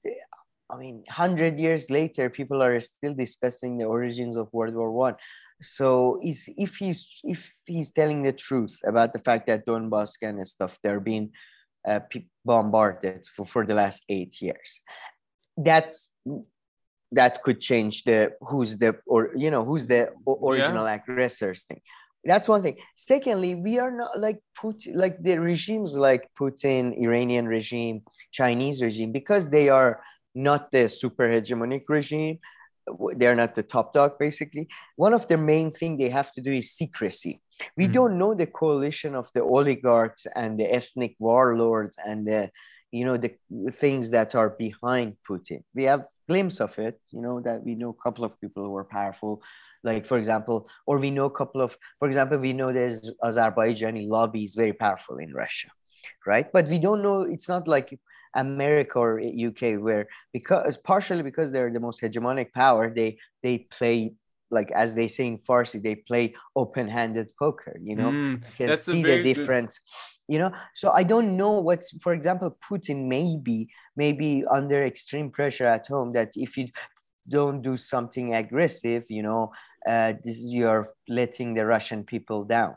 i 0.71 0.75
mean 0.77 1.03
100 1.05 1.59
years 1.59 1.89
later 1.89 2.29
people 2.29 2.63
are 2.63 2.79
still 2.79 3.13
discussing 3.13 3.77
the 3.77 3.85
origins 3.85 4.35
of 4.37 4.47
world 4.53 4.73
war 4.73 4.91
one. 4.91 5.15
So 5.61 6.17
is 6.23 6.49
if 6.57 6.77
he's 6.81 7.05
if 7.23 7.53
he's 7.67 7.91
telling 7.91 8.23
the 8.23 8.33
truth 8.33 8.75
about 8.91 9.13
the 9.13 9.19
fact 9.27 9.45
that 9.45 9.65
donbass 9.67 10.17
and 10.23 10.41
stuff 10.47 10.73
they're 10.81 11.05
being 11.11 11.27
uh, 11.87 11.99
bombarded 12.45 13.27
for, 13.35 13.45
for 13.45 13.65
the 13.65 13.73
last 13.73 14.03
eight 14.09 14.41
years. 14.41 14.81
That's 15.57 16.09
that 17.11 17.43
could 17.43 17.59
change 17.59 18.03
the 18.03 18.33
who's 18.41 18.77
the 18.77 18.95
or 19.05 19.31
you 19.35 19.51
know 19.51 19.65
who's 19.65 19.85
the 19.87 20.09
original 20.27 20.85
yeah. 20.85 20.95
aggressors 20.95 21.65
thing. 21.65 21.81
That's 22.23 22.47
one 22.47 22.61
thing. 22.61 22.77
Secondly 22.95 23.55
we 23.55 23.79
are 23.79 23.91
not 23.91 24.19
like 24.19 24.39
put 24.55 24.87
like 24.93 25.21
the 25.21 25.39
regimes 25.39 25.93
like 25.93 26.29
putin 26.39 26.95
iranian 26.97 27.47
regime 27.47 28.03
chinese 28.31 28.81
regime 28.81 29.11
because 29.11 29.49
they 29.49 29.69
are 29.69 30.01
not 30.35 30.71
the 30.71 30.87
super 30.87 31.27
hegemonic 31.27 31.83
regime 31.89 32.39
they're 33.15 33.35
not 33.35 33.55
the 33.55 33.63
top 33.63 33.93
dog 33.93 34.17
basically. 34.19 34.67
One 34.95 35.13
of 35.13 35.27
the 35.27 35.37
main 35.37 35.71
thing 35.71 35.97
they 35.97 36.09
have 36.09 36.31
to 36.33 36.41
do 36.41 36.51
is 36.51 36.73
secrecy. 36.73 37.41
We 37.77 37.85
mm-hmm. 37.85 37.93
don't 37.93 38.17
know 38.17 38.33
the 38.33 38.47
coalition 38.47 39.15
of 39.15 39.29
the 39.33 39.41
oligarchs 39.41 40.25
and 40.35 40.59
the 40.59 40.73
ethnic 40.73 41.15
warlords 41.19 41.97
and 42.03 42.27
the 42.27 42.49
you 42.91 43.05
know 43.05 43.17
the 43.17 43.31
things 43.71 44.09
that 44.11 44.35
are 44.35 44.49
behind 44.49 45.15
putin. 45.27 45.63
We 45.73 45.83
have 45.83 46.05
glimpse 46.27 46.61
of 46.61 46.77
it 46.79 46.99
you 47.11 47.21
know 47.21 47.41
that 47.41 47.63
we 47.63 47.75
know 47.75 47.89
a 47.89 48.03
couple 48.03 48.23
of 48.23 48.39
people 48.39 48.63
who 48.65 48.75
are 48.75 48.85
powerful. 48.85 49.41
Like 49.83 50.05
for 50.05 50.17
example 50.17 50.69
or 50.85 50.97
we 50.99 51.09
know 51.09 51.25
a 51.25 51.31
couple 51.31 51.61
of 51.61 51.77
for 51.99 52.07
example 52.07 52.37
we 52.37 52.53
know 52.53 52.71
there's 52.71 53.11
azerbaijani 53.23 54.07
lobby 54.07 54.43
is 54.43 54.53
very 54.53 54.73
powerful 54.73 55.17
in 55.17 55.33
russia 55.33 55.69
right? 56.25 56.51
But 56.51 56.67
we 56.67 56.79
don't 56.79 57.01
know 57.01 57.21
it's 57.21 57.49
not 57.49 57.67
like 57.67 57.97
America 58.35 58.99
or 58.99 59.19
UK, 59.19 59.79
where 59.79 60.07
because 60.33 60.77
partially 60.77 61.23
because 61.23 61.51
they're 61.51 61.71
the 61.71 61.79
most 61.79 62.01
hegemonic 62.01 62.51
power, 62.53 62.89
they 62.93 63.17
they 63.43 63.59
play 63.59 64.13
like 64.49 64.71
as 64.71 64.93
they 64.95 65.07
say 65.07 65.27
in 65.27 65.37
Farsi, 65.37 65.81
they 65.81 65.95
play 65.95 66.35
open-handed 66.55 67.35
poker. 67.37 67.79
You 67.81 67.95
know, 67.95 68.11
mm, 68.11 68.31
you 68.33 68.67
can 68.67 68.77
see 68.77 69.01
the 69.01 69.23
different. 69.23 69.69
Good... 69.69 69.79
You 70.27 70.39
know, 70.39 70.51
so 70.75 70.91
I 70.91 71.03
don't 71.03 71.35
know 71.35 71.59
what's, 71.59 71.91
for 71.99 72.13
example, 72.13 72.57
Putin 72.69 73.07
maybe 73.07 73.67
maybe 73.97 74.45
under 74.49 74.85
extreme 74.85 75.29
pressure 75.29 75.65
at 75.65 75.87
home 75.87 76.13
that 76.13 76.31
if 76.35 76.57
you 76.57 76.69
don't 77.27 77.61
do 77.61 77.75
something 77.75 78.33
aggressive, 78.33 79.03
you 79.09 79.23
know, 79.23 79.51
uh, 79.87 80.13
this 80.23 80.37
is 80.37 80.53
you're 80.53 80.93
letting 81.09 81.53
the 81.53 81.65
Russian 81.65 82.05
people 82.05 82.45
down 82.45 82.75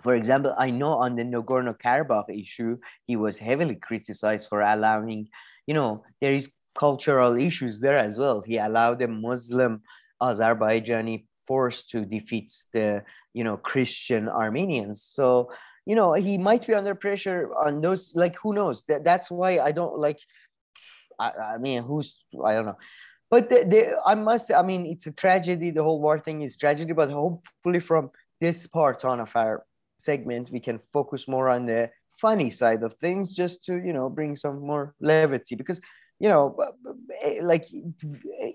for 0.00 0.14
example, 0.14 0.54
I 0.58 0.70
know 0.70 0.92
on 0.92 1.16
the 1.16 1.22
Nagorno 1.22 1.78
Karabakh 1.78 2.28
issue, 2.28 2.78
he 3.06 3.16
was 3.16 3.38
heavily 3.38 3.76
criticized 3.76 4.48
for 4.48 4.60
allowing, 4.60 5.28
you 5.66 5.74
know, 5.74 6.04
there 6.20 6.32
is 6.32 6.52
cultural 6.78 7.36
issues 7.36 7.80
there 7.80 7.98
as 7.98 8.18
well. 8.18 8.40
He 8.40 8.58
allowed 8.58 9.00
a 9.02 9.08
Muslim 9.08 9.82
Azerbaijani 10.20 11.26
force 11.46 11.84
to 11.86 12.04
defeat 12.04 12.52
the, 12.72 13.04
you 13.32 13.44
know, 13.44 13.56
Christian 13.56 14.28
Armenians. 14.28 15.02
So, 15.02 15.50
you 15.86 15.94
know, 15.94 16.14
he 16.14 16.38
might 16.38 16.66
be 16.66 16.74
under 16.74 16.94
pressure 16.94 17.50
on 17.54 17.80
those, 17.80 18.12
like, 18.16 18.36
who 18.42 18.54
knows? 18.54 18.84
That, 18.88 19.04
that's 19.04 19.30
why 19.30 19.58
I 19.58 19.70
don't 19.70 19.98
like, 19.98 20.18
I, 21.20 21.30
I 21.54 21.58
mean, 21.58 21.84
who's, 21.84 22.16
I 22.44 22.54
don't 22.54 22.66
know. 22.66 22.78
But 23.30 23.48
the, 23.48 23.64
the, 23.64 23.96
I 24.04 24.14
must, 24.14 24.52
I 24.52 24.62
mean, 24.62 24.86
it's 24.86 25.06
a 25.06 25.12
tragedy. 25.12 25.70
The 25.70 25.82
whole 25.82 26.00
war 26.00 26.18
thing 26.18 26.42
is 26.42 26.56
tragedy, 26.56 26.92
but 26.92 27.10
hopefully 27.10 27.80
from 27.80 28.10
this 28.40 28.66
part 28.66 29.04
on 29.04 29.20
of 29.20 29.30
our 29.36 29.64
segment, 29.98 30.50
we 30.50 30.60
can 30.60 30.78
focus 30.92 31.28
more 31.28 31.48
on 31.48 31.66
the 31.66 31.90
funny 32.18 32.50
side 32.50 32.82
of 32.82 32.94
things 32.94 33.34
just 33.34 33.64
to, 33.64 33.76
you 33.76 33.92
know, 33.92 34.08
bring 34.08 34.36
some 34.36 34.60
more 34.60 34.94
levity 35.00 35.54
because, 35.54 35.80
you 36.20 36.28
know, 36.28 36.56
eh, 37.22 37.40
like 37.42 37.66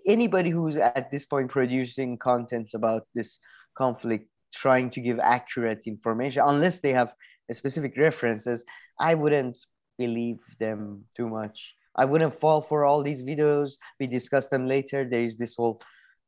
anybody 0.06 0.50
who's 0.50 0.78
at 0.78 1.12
this 1.12 1.26
point 1.26 1.50
producing 1.50 2.18
content 2.18 2.72
about 2.74 3.08
this 3.14 3.40
conflict, 3.76 4.28
trying 4.54 4.90
to 4.92 5.02
give 5.02 5.20
accurate 5.20 5.84
information, 5.86 6.44
unless 6.46 6.80
they 6.80 6.94
have 6.94 7.14
specific 7.52 7.98
references, 7.98 8.64
I 9.00 9.14
wouldn't 9.14 9.58
believe 9.98 10.40
them 10.60 11.06
too 11.16 11.28
much. 11.28 11.76
I 11.96 12.06
wouldn't 12.06 12.40
fall 12.40 12.62
for 12.62 12.86
all 12.86 13.04
these 13.04 13.22
videos. 13.22 13.78
We 14.00 14.08
discuss 14.08 14.48
them 14.48 14.68
later. 14.68 15.08
There 15.10 15.22
is 15.22 15.38
this 15.38 15.56
whole, 15.56 15.82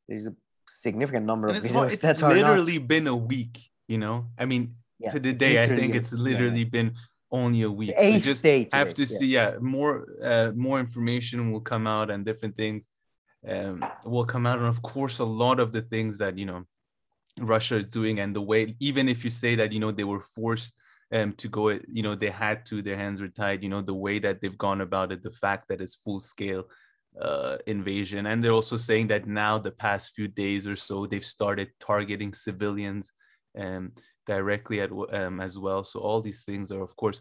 there's 0.08 0.26
a 0.26 0.34
significant 0.68 1.24
number 1.26 1.48
of 1.48 1.56
videos 1.56 1.72
hard. 1.72 1.92
it's 1.92 2.02
that 2.02 2.20
literally 2.20 2.78
not... 2.78 2.88
been 2.88 3.06
a 3.06 3.16
week. 3.16 3.70
You 3.88 3.98
know, 3.98 4.28
I 4.38 4.44
mean, 4.46 4.72
yeah, 5.02 5.10
to 5.10 5.20
the 5.20 5.32
day. 5.32 5.62
I 5.62 5.66
think 5.66 5.94
it's 5.94 6.12
literally 6.12 6.60
yeah. 6.60 6.76
been 6.76 6.94
only 7.30 7.62
a 7.62 7.70
week. 7.70 7.94
So 7.96 8.18
just 8.18 8.44
have 8.72 8.94
to 8.94 9.06
see. 9.06 9.26
Yeah, 9.26 9.56
more 9.60 10.06
uh, 10.22 10.52
more 10.54 10.80
information 10.80 11.52
will 11.52 11.60
come 11.60 11.86
out 11.86 12.10
and 12.10 12.24
different 12.24 12.56
things 12.56 12.86
um, 13.48 13.84
will 14.04 14.24
come 14.24 14.46
out, 14.46 14.58
and 14.58 14.66
of 14.66 14.82
course, 14.82 15.18
a 15.18 15.24
lot 15.24 15.60
of 15.60 15.72
the 15.72 15.82
things 15.82 16.18
that 16.18 16.38
you 16.38 16.46
know 16.46 16.64
Russia 17.40 17.76
is 17.76 17.86
doing 17.86 18.20
and 18.20 18.34
the 18.36 18.42
way, 18.42 18.76
even 18.80 19.08
if 19.08 19.24
you 19.24 19.30
say 19.30 19.54
that 19.56 19.72
you 19.72 19.80
know 19.80 19.90
they 19.90 20.04
were 20.04 20.20
forced 20.20 20.74
um, 21.12 21.32
to 21.34 21.48
go, 21.48 21.68
you 21.68 22.02
know, 22.02 22.14
they 22.14 22.30
had 22.30 22.64
to, 22.66 22.82
their 22.82 22.96
hands 22.96 23.20
were 23.20 23.28
tied, 23.28 23.62
you 23.62 23.68
know, 23.68 23.82
the 23.82 23.94
way 23.94 24.18
that 24.18 24.40
they've 24.40 24.56
gone 24.56 24.80
about 24.80 25.12
it, 25.12 25.22
the 25.22 25.30
fact 25.30 25.68
that 25.68 25.80
it's 25.80 25.94
full 25.94 26.20
scale 26.20 26.64
uh, 27.20 27.58
invasion. 27.66 28.26
And 28.26 28.42
they're 28.42 28.52
also 28.52 28.76
saying 28.76 29.08
that 29.08 29.26
now, 29.26 29.58
the 29.58 29.70
past 29.70 30.14
few 30.14 30.26
days 30.28 30.66
or 30.66 30.76
so, 30.76 31.06
they've 31.06 31.24
started 31.24 31.68
targeting 31.78 32.32
civilians. 32.32 33.12
Um, 33.58 33.92
directly 34.26 34.80
at 34.80 34.90
um, 34.92 35.40
as 35.40 35.58
well. 35.58 35.84
So 35.84 36.00
all 36.00 36.20
these 36.20 36.44
things 36.44 36.70
are, 36.70 36.82
of 36.82 36.94
course, 36.96 37.20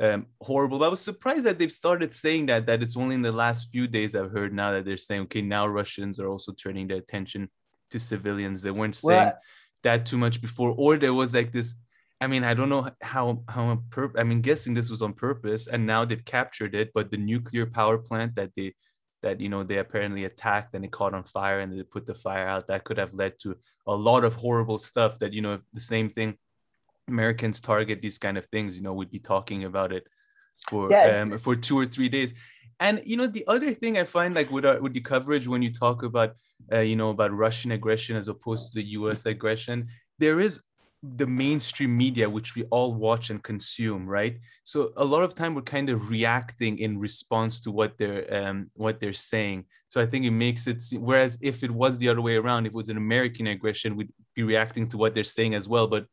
um, 0.00 0.26
horrible. 0.40 0.78
But 0.78 0.86
I 0.86 0.88
was 0.88 1.00
surprised 1.00 1.44
that 1.44 1.58
they've 1.58 1.72
started 1.72 2.14
saying 2.14 2.46
that. 2.46 2.66
That 2.66 2.82
it's 2.82 2.96
only 2.96 3.14
in 3.14 3.22
the 3.22 3.32
last 3.32 3.70
few 3.70 3.86
days 3.86 4.14
I've 4.14 4.30
heard 4.30 4.52
now 4.52 4.72
that 4.72 4.84
they're 4.84 4.96
saying, 4.96 5.22
okay, 5.22 5.42
now 5.42 5.66
Russians 5.66 6.18
are 6.18 6.28
also 6.28 6.52
turning 6.52 6.88
their 6.88 6.98
attention 6.98 7.48
to 7.90 7.98
civilians. 7.98 8.62
They 8.62 8.70
weren't 8.70 8.96
saying 8.96 9.18
well, 9.18 9.38
that 9.82 10.06
too 10.06 10.18
much 10.18 10.40
before, 10.40 10.74
or 10.76 10.96
there 10.96 11.14
was 11.14 11.34
like 11.34 11.52
this. 11.52 11.74
I 12.20 12.28
mean, 12.28 12.44
I 12.44 12.54
don't 12.54 12.68
know 12.68 12.88
how 13.02 13.42
how 13.48 13.82
pur- 13.90 14.12
I 14.16 14.22
mean, 14.22 14.40
guessing 14.42 14.74
this 14.74 14.90
was 14.90 15.02
on 15.02 15.12
purpose, 15.12 15.66
and 15.66 15.86
now 15.86 16.04
they've 16.04 16.24
captured 16.24 16.74
it. 16.74 16.90
But 16.94 17.10
the 17.10 17.16
nuclear 17.16 17.66
power 17.66 17.98
plant 17.98 18.34
that 18.36 18.54
they 18.54 18.74
that 19.22 19.40
you 19.40 19.48
know 19.48 19.62
they 19.62 19.78
apparently 19.78 20.24
attacked 20.24 20.74
and 20.74 20.84
it 20.84 20.90
caught 20.90 21.14
on 21.14 21.22
fire 21.22 21.60
and 21.60 21.72
they 21.72 21.82
put 21.82 22.06
the 22.06 22.14
fire 22.14 22.46
out. 22.46 22.66
That 22.66 22.84
could 22.84 22.98
have 22.98 23.14
led 23.14 23.38
to 23.40 23.56
a 23.86 23.94
lot 23.94 24.24
of 24.24 24.34
horrible 24.34 24.78
stuff 24.78 25.18
that 25.20 25.32
you 25.32 25.42
know 25.42 25.60
the 25.72 25.80
same 25.80 26.10
thing 26.10 26.36
americans 27.08 27.60
target 27.60 28.00
these 28.00 28.16
kind 28.16 28.38
of 28.38 28.46
things 28.46 28.76
you 28.76 28.82
know 28.82 28.92
we'd 28.92 29.10
be 29.10 29.18
talking 29.18 29.64
about 29.64 29.92
it 29.92 30.06
for 30.68 30.90
yeah, 30.90 31.22
um, 31.22 31.38
for 31.38 31.56
two 31.56 31.78
or 31.78 31.86
three 31.86 32.08
days. 32.08 32.34
And 32.80 33.02
you 33.04 33.16
know 33.16 33.26
the 33.26 33.44
other 33.46 33.74
thing 33.74 33.96
i 33.96 34.04
find 34.04 34.34
like 34.34 34.50
with, 34.50 34.66
our, 34.66 34.80
with 34.80 34.92
the 34.92 35.00
coverage 35.00 35.46
when 35.46 35.62
you 35.62 35.72
talk 35.72 36.02
about 36.02 36.34
uh, 36.72 36.80
you 36.80 36.96
know 36.96 37.10
about 37.10 37.32
russian 37.32 37.70
aggression 37.72 38.16
as 38.16 38.26
opposed 38.26 38.72
to 38.72 38.76
the 38.76 38.84
us 38.84 39.24
aggression 39.26 39.88
there 40.18 40.40
is 40.40 40.60
the 41.02 41.26
mainstream 41.26 41.96
media 41.96 42.30
which 42.30 42.54
we 42.54 42.62
all 42.64 42.94
watch 42.94 43.30
and 43.30 43.42
consume 43.42 44.06
right 44.06 44.38
so 44.62 44.92
a 44.96 45.04
lot 45.04 45.24
of 45.24 45.34
time 45.34 45.52
we're 45.54 45.62
kind 45.62 45.90
of 45.90 46.10
reacting 46.10 46.78
in 46.78 46.96
response 46.96 47.58
to 47.58 47.72
what 47.72 47.98
they're 47.98 48.24
um, 48.32 48.70
what 48.74 49.00
they're 49.00 49.12
saying 49.12 49.64
so 49.88 50.00
i 50.00 50.06
think 50.06 50.24
it 50.24 50.30
makes 50.30 50.68
it 50.68 50.80
whereas 51.00 51.36
if 51.40 51.64
it 51.64 51.70
was 51.70 51.98
the 51.98 52.08
other 52.08 52.20
way 52.20 52.36
around 52.36 52.66
if 52.66 52.70
it 52.70 52.74
was 52.74 52.88
an 52.88 52.96
american 52.96 53.48
aggression 53.48 53.96
we'd 53.96 54.12
be 54.36 54.44
reacting 54.44 54.88
to 54.88 54.96
what 54.96 55.12
they're 55.12 55.24
saying 55.24 55.54
as 55.54 55.68
well 55.68 55.88
but 55.88 56.06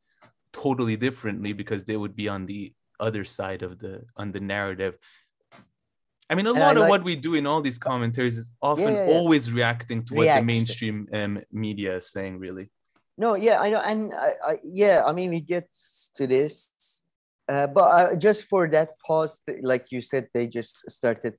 totally 0.53 0.95
differently 0.95 1.53
because 1.53 1.83
they 1.83 1.95
would 1.95 2.15
be 2.15 2.27
on 2.27 2.47
the 2.47 2.73
other 2.99 3.23
side 3.23 3.61
of 3.61 3.77
the 3.77 4.03
on 4.17 4.31
the 4.31 4.39
narrative 4.39 4.97
I 6.31 6.35
mean, 6.35 6.45
a 6.45 6.51
and 6.51 6.59
lot 6.59 6.77
of 6.77 6.87
what 6.87 7.03
we 7.03 7.15
do 7.15 7.33
in 7.33 7.47
all 7.47 7.59
these 7.59 7.79
commentaries 7.79 8.37
is 8.37 8.51
often 8.61 8.93
yeah, 8.93 9.05
yeah, 9.05 9.09
yeah. 9.09 9.17
always 9.17 9.51
reacting 9.51 10.03
to 10.05 10.13
what 10.13 10.35
the 10.35 10.43
mainstream 10.43 11.07
um, 11.11 11.41
media 11.51 11.95
is 11.97 12.11
saying, 12.11 12.37
really. 12.37 12.69
No, 13.19 13.35
yeah, 13.35 13.59
I 13.59 13.69
know, 13.69 13.83
and 13.83 14.13
I, 14.13 14.31
I, 14.51 14.59
yeah, 14.63 15.03
I 15.05 15.11
mean, 15.11 15.29
we 15.29 15.41
get 15.41 15.67
to 16.15 16.25
this, 16.25 17.03
uh, 17.49 17.67
but 17.67 17.87
uh, 17.97 18.15
just 18.15 18.45
for 18.45 18.69
that 18.69 18.97
pause, 19.05 19.41
like 19.61 19.87
you 19.91 19.99
said, 19.99 20.29
they 20.33 20.47
just 20.47 20.89
started 20.89 21.33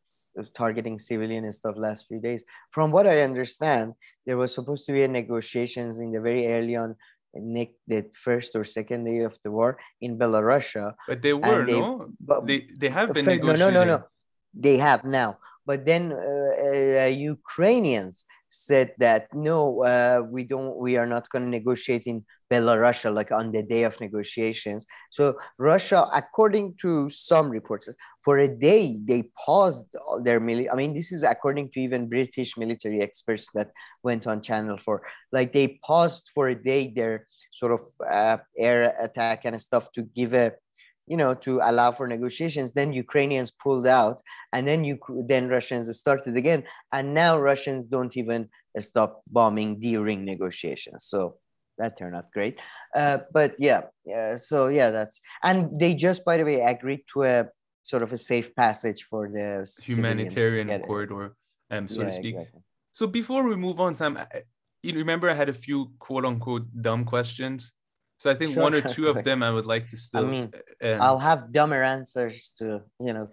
targeting 0.55 0.99
civilian 0.99 1.45
and 1.45 1.55
stuff 1.55 1.77
last 1.79 2.07
few 2.07 2.21
days. 2.21 2.45
From 2.71 2.91
what 2.91 3.07
I 3.07 3.23
understand, 3.23 3.95
there 4.27 4.37
was 4.37 4.55
supposed 4.55 4.85
to 4.87 4.93
be 4.93 5.05
a 5.05 5.09
negotiations 5.09 6.01
in 6.01 6.13
the 6.13 6.21
very 6.21 6.53
early 6.53 6.77
on, 6.77 6.97
Nick, 7.33 7.77
the 7.87 8.05
first 8.13 8.55
or 8.57 8.65
second 8.65 9.05
day 9.05 9.21
of 9.21 9.39
the 9.43 9.51
war 9.51 9.79
in 10.03 10.19
Belarusia. 10.19 10.95
But 11.09 11.23
they 11.23 11.33
were 11.33 11.65
they, 11.65 11.81
no, 11.81 12.13
but 12.21 12.47
they 12.47 12.69
they 12.77 12.91
have 12.91 13.15
been 13.15 13.25
negotiating. 13.25 13.59
No, 13.59 13.71
no, 13.71 13.85
no, 13.85 13.97
no, 13.97 14.05
they 14.53 14.77
have 14.77 15.05
now. 15.05 15.39
But 15.65 15.87
then 15.87 16.13
uh, 16.13 17.05
uh, 17.05 17.13
Ukrainians 17.35 18.27
said 18.51 18.93
that 18.99 19.29
no, 19.33 19.83
uh, 19.85 20.23
we 20.29 20.45
don't, 20.45 20.77
we 20.77 20.97
are 20.97 21.07
not 21.07 21.29
going 21.31 21.45
to 21.45 21.51
negotiate 21.51 22.07
in 22.07 22.25
Belarus 22.51 23.13
like 23.15 23.31
on 23.31 23.53
the 23.53 23.63
day 23.63 23.85
of 23.85 23.99
negotiations. 24.01 24.87
So 25.11 25.39
Russia, 25.57 26.09
according 26.13 26.75
to 26.83 27.09
some 27.09 27.49
reports, 27.49 27.89
for 28.23 28.39
a 28.39 28.49
day 28.49 28.99
they 29.05 29.31
paused 29.39 29.95
their 30.23 30.41
military. 30.41 30.71
I 30.71 30.75
mean, 30.75 30.93
this 30.93 31.13
is 31.13 31.23
according 31.23 31.71
to 31.71 31.81
even 31.81 32.09
British 32.09 32.57
military 32.57 33.01
experts 33.01 33.49
that 33.55 33.71
went 34.03 34.27
on 34.27 34.43
Channel 34.43 34.79
Four. 34.79 35.03
Like 35.31 35.53
they 35.53 35.81
paused 35.85 36.31
for 36.35 36.49
a 36.49 36.61
day 36.61 36.93
their 36.95 37.27
sort 37.53 37.73
of 37.73 37.83
uh, 38.09 38.39
air 38.59 38.97
attack 39.01 39.45
and 39.45 39.61
stuff 39.61 39.93
to 39.93 40.03
give 40.03 40.35
a 40.35 40.53
you 41.11 41.17
know, 41.17 41.35
to 41.35 41.61
allow 41.71 41.91
for 41.91 42.07
negotiations. 42.07 42.73
Then 42.73 42.93
Ukrainians 42.93 43.51
pulled 43.51 43.87
out, 44.01 44.23
and 44.53 44.63
then 44.69 44.81
you 44.89 44.95
then 45.33 45.49
Russians 45.57 45.85
started 46.05 46.37
again, 46.37 46.63
and 46.95 47.05
now 47.23 47.33
Russians 47.51 47.83
don't 47.95 48.17
even 48.23 48.41
stop 48.79 49.11
bombing 49.27 49.71
during 49.81 50.19
negotiations. 50.25 51.01
So 51.13 51.21
that 51.79 51.99
turned 51.99 52.15
out 52.15 52.31
great. 52.37 52.61
Uh, 52.95 53.19
but 53.33 53.51
yeah, 53.59 53.81
yeah, 54.05 54.37
so 54.37 54.69
yeah, 54.69 54.91
that's 54.97 55.21
and 55.43 55.57
they 55.81 55.93
just, 56.07 56.25
by 56.25 56.37
the 56.37 56.45
way, 56.45 56.61
agreed 56.75 57.03
to 57.13 57.25
a 57.25 57.37
sort 57.83 58.03
of 58.05 58.13
a 58.13 58.21
safe 58.33 58.55
passage 58.55 59.01
for 59.11 59.23
the 59.37 59.49
humanitarian 59.83 60.69
corridor, 60.83 61.35
um, 61.73 61.89
so 61.89 62.03
yeah, 62.03 62.07
to 62.07 62.13
speak. 62.13 62.35
Exactly. 62.37 62.61
So 62.93 63.09
before 63.09 63.43
we 63.51 63.57
move 63.57 63.81
on, 63.81 63.95
Sam, 63.95 64.13
you 64.85 64.93
remember 64.95 65.29
I 65.29 65.35
had 65.35 65.49
a 65.49 65.59
few 65.67 65.91
quote 65.99 66.25
unquote 66.25 66.67
dumb 66.89 67.05
questions 67.05 67.73
so 68.21 68.31
I 68.31 68.35
think 68.35 68.53
sure, 68.53 68.63
one 68.63 68.75
or 68.75 68.83
two 68.83 69.09
of 69.09 69.25
them 69.29 69.43
I 69.43 69.51
would 69.51 69.65
like 69.65 69.89
to 69.91 69.97
still. 69.97 70.27
I 70.27 70.31
mean, 70.31 70.53
um, 70.83 71.01
I'll 71.01 71.19
have 71.19 71.51
dumber 71.53 71.83
answers 71.83 72.53
to 72.59 72.83
you 73.01 73.15
know 73.15 73.31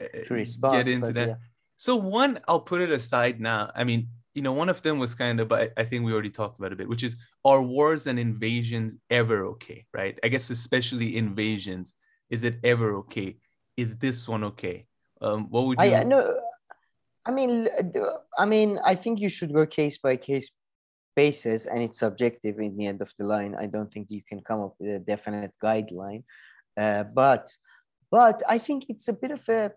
to 0.00 0.32
uh, 0.32 0.34
respond. 0.34 0.74
Get 0.78 0.88
into 0.88 1.12
that. 1.12 1.28
Yeah. 1.28 1.34
So 1.76 1.94
one, 1.94 2.40
I'll 2.48 2.66
put 2.72 2.80
it 2.80 2.90
aside 2.90 3.40
now. 3.40 3.70
I 3.72 3.84
mean, 3.84 4.08
you 4.34 4.42
know, 4.42 4.52
one 4.52 4.68
of 4.68 4.82
them 4.82 4.98
was 4.98 5.14
kind 5.14 5.38
of, 5.38 5.46
but 5.46 5.72
I 5.76 5.84
think 5.84 6.04
we 6.04 6.12
already 6.12 6.30
talked 6.30 6.58
about 6.58 6.72
a 6.72 6.76
bit, 6.76 6.88
which 6.88 7.04
is 7.04 7.16
are 7.44 7.62
wars 7.62 8.08
and 8.08 8.18
invasions 8.18 8.96
ever 9.10 9.46
okay, 9.46 9.86
right? 9.94 10.18
I 10.24 10.28
guess 10.28 10.50
especially 10.50 11.16
invasions, 11.16 11.94
is 12.28 12.42
it 12.42 12.58
ever 12.64 12.96
okay? 12.96 13.36
Is 13.76 13.96
this 13.96 14.26
one 14.26 14.42
okay? 14.42 14.86
Um, 15.20 15.48
what 15.50 15.66
would 15.66 15.78
you? 15.78 15.94
I 15.94 16.02
no, 16.02 16.36
I 17.24 17.30
mean, 17.30 17.68
I 18.36 18.44
mean, 18.44 18.80
I 18.84 18.96
think 18.96 19.20
you 19.20 19.28
should 19.28 19.54
go 19.54 19.66
case 19.66 19.98
by 19.98 20.16
case 20.16 20.50
basis, 21.16 21.66
and 21.66 21.82
it's 21.82 21.98
subjective 21.98 22.60
in 22.60 22.76
the 22.76 22.86
end 22.86 23.00
of 23.02 23.12
the 23.18 23.24
line. 23.24 23.56
I 23.58 23.66
don't 23.66 23.90
think 23.90 24.06
you 24.10 24.22
can 24.28 24.40
come 24.40 24.60
up 24.60 24.74
with 24.78 24.94
a 24.94 24.98
definite 25.00 25.52
guideline, 25.62 26.22
uh, 26.76 27.04
but 27.04 27.50
but 28.10 28.42
I 28.48 28.58
think 28.58 28.86
it's 28.88 29.08
a 29.08 29.12
bit 29.12 29.32
of 29.32 29.48
a 29.48 29.72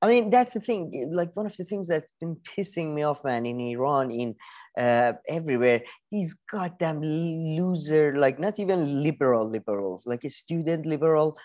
I 0.00 0.08
mean, 0.08 0.30
that's 0.30 0.52
the 0.52 0.60
thing. 0.60 1.10
Like 1.10 1.34
one 1.34 1.46
of 1.46 1.56
the 1.56 1.64
things 1.64 1.88
that's 1.88 2.06
been 2.20 2.36
pissing 2.56 2.94
me 2.94 3.02
off, 3.02 3.24
man, 3.24 3.44
in 3.46 3.60
Iran, 3.60 4.12
in 4.12 4.36
uh, 4.78 5.14
everywhere. 5.28 5.82
These 6.12 6.36
goddamn 6.50 7.00
loser, 7.02 8.16
like 8.16 8.38
not 8.38 8.60
even 8.60 9.02
liberal 9.02 9.48
liberals, 9.48 10.06
like 10.06 10.22
a 10.22 10.30
student 10.30 10.86
liberal, 10.86 11.36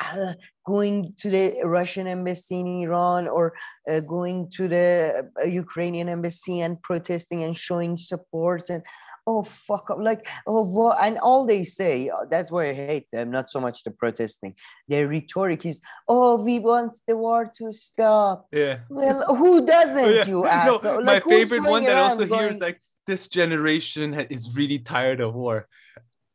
uh, 0.00 0.34
going 0.66 1.14
to 1.18 1.30
the 1.30 1.62
Russian 1.64 2.06
embassy 2.06 2.60
in 2.60 2.82
Iran 2.82 3.28
or 3.28 3.54
uh, 3.90 4.00
going 4.00 4.50
to 4.56 4.68
the 4.68 5.30
uh, 5.40 5.46
Ukrainian 5.46 6.08
embassy 6.08 6.60
and 6.60 6.80
protesting 6.82 7.42
and 7.42 7.56
showing 7.56 7.96
support 7.96 8.70
and 8.70 8.82
oh 9.26 9.42
fuck 9.42 9.90
up 9.90 9.98
like 10.00 10.26
oh 10.46 10.62
what 10.62 10.96
and 11.04 11.18
all 11.18 11.44
they 11.44 11.62
say 11.62 12.08
uh, 12.08 12.24
that's 12.30 12.50
why 12.50 12.70
i 12.70 12.72
hate 12.72 13.06
them 13.12 13.30
not 13.30 13.50
so 13.50 13.60
much 13.60 13.84
the 13.84 13.90
protesting. 13.90 14.54
Their 14.88 15.08
rhetoric 15.08 15.64
is 15.66 15.80
oh 16.08 16.36
we 16.36 16.58
want 16.58 16.96
the 17.06 17.16
war 17.16 17.50
to 17.58 17.72
stop. 17.72 18.48
Yeah. 18.52 18.78
Well 18.88 19.36
who 19.36 19.66
doesn't 19.66 20.14
yeah. 20.14 20.26
you 20.26 20.46
ask 20.46 20.84
no, 20.84 20.98
like, 20.98 21.26
my 21.26 21.32
favorite 21.34 21.62
one 21.62 21.84
that 21.84 21.96
also 21.96 22.26
going... 22.26 22.48
hears 22.48 22.60
like 22.60 22.80
this 23.06 23.28
generation 23.28 24.14
is 24.14 24.56
really 24.56 24.78
tired 24.78 25.20
of 25.20 25.34
war 25.34 25.68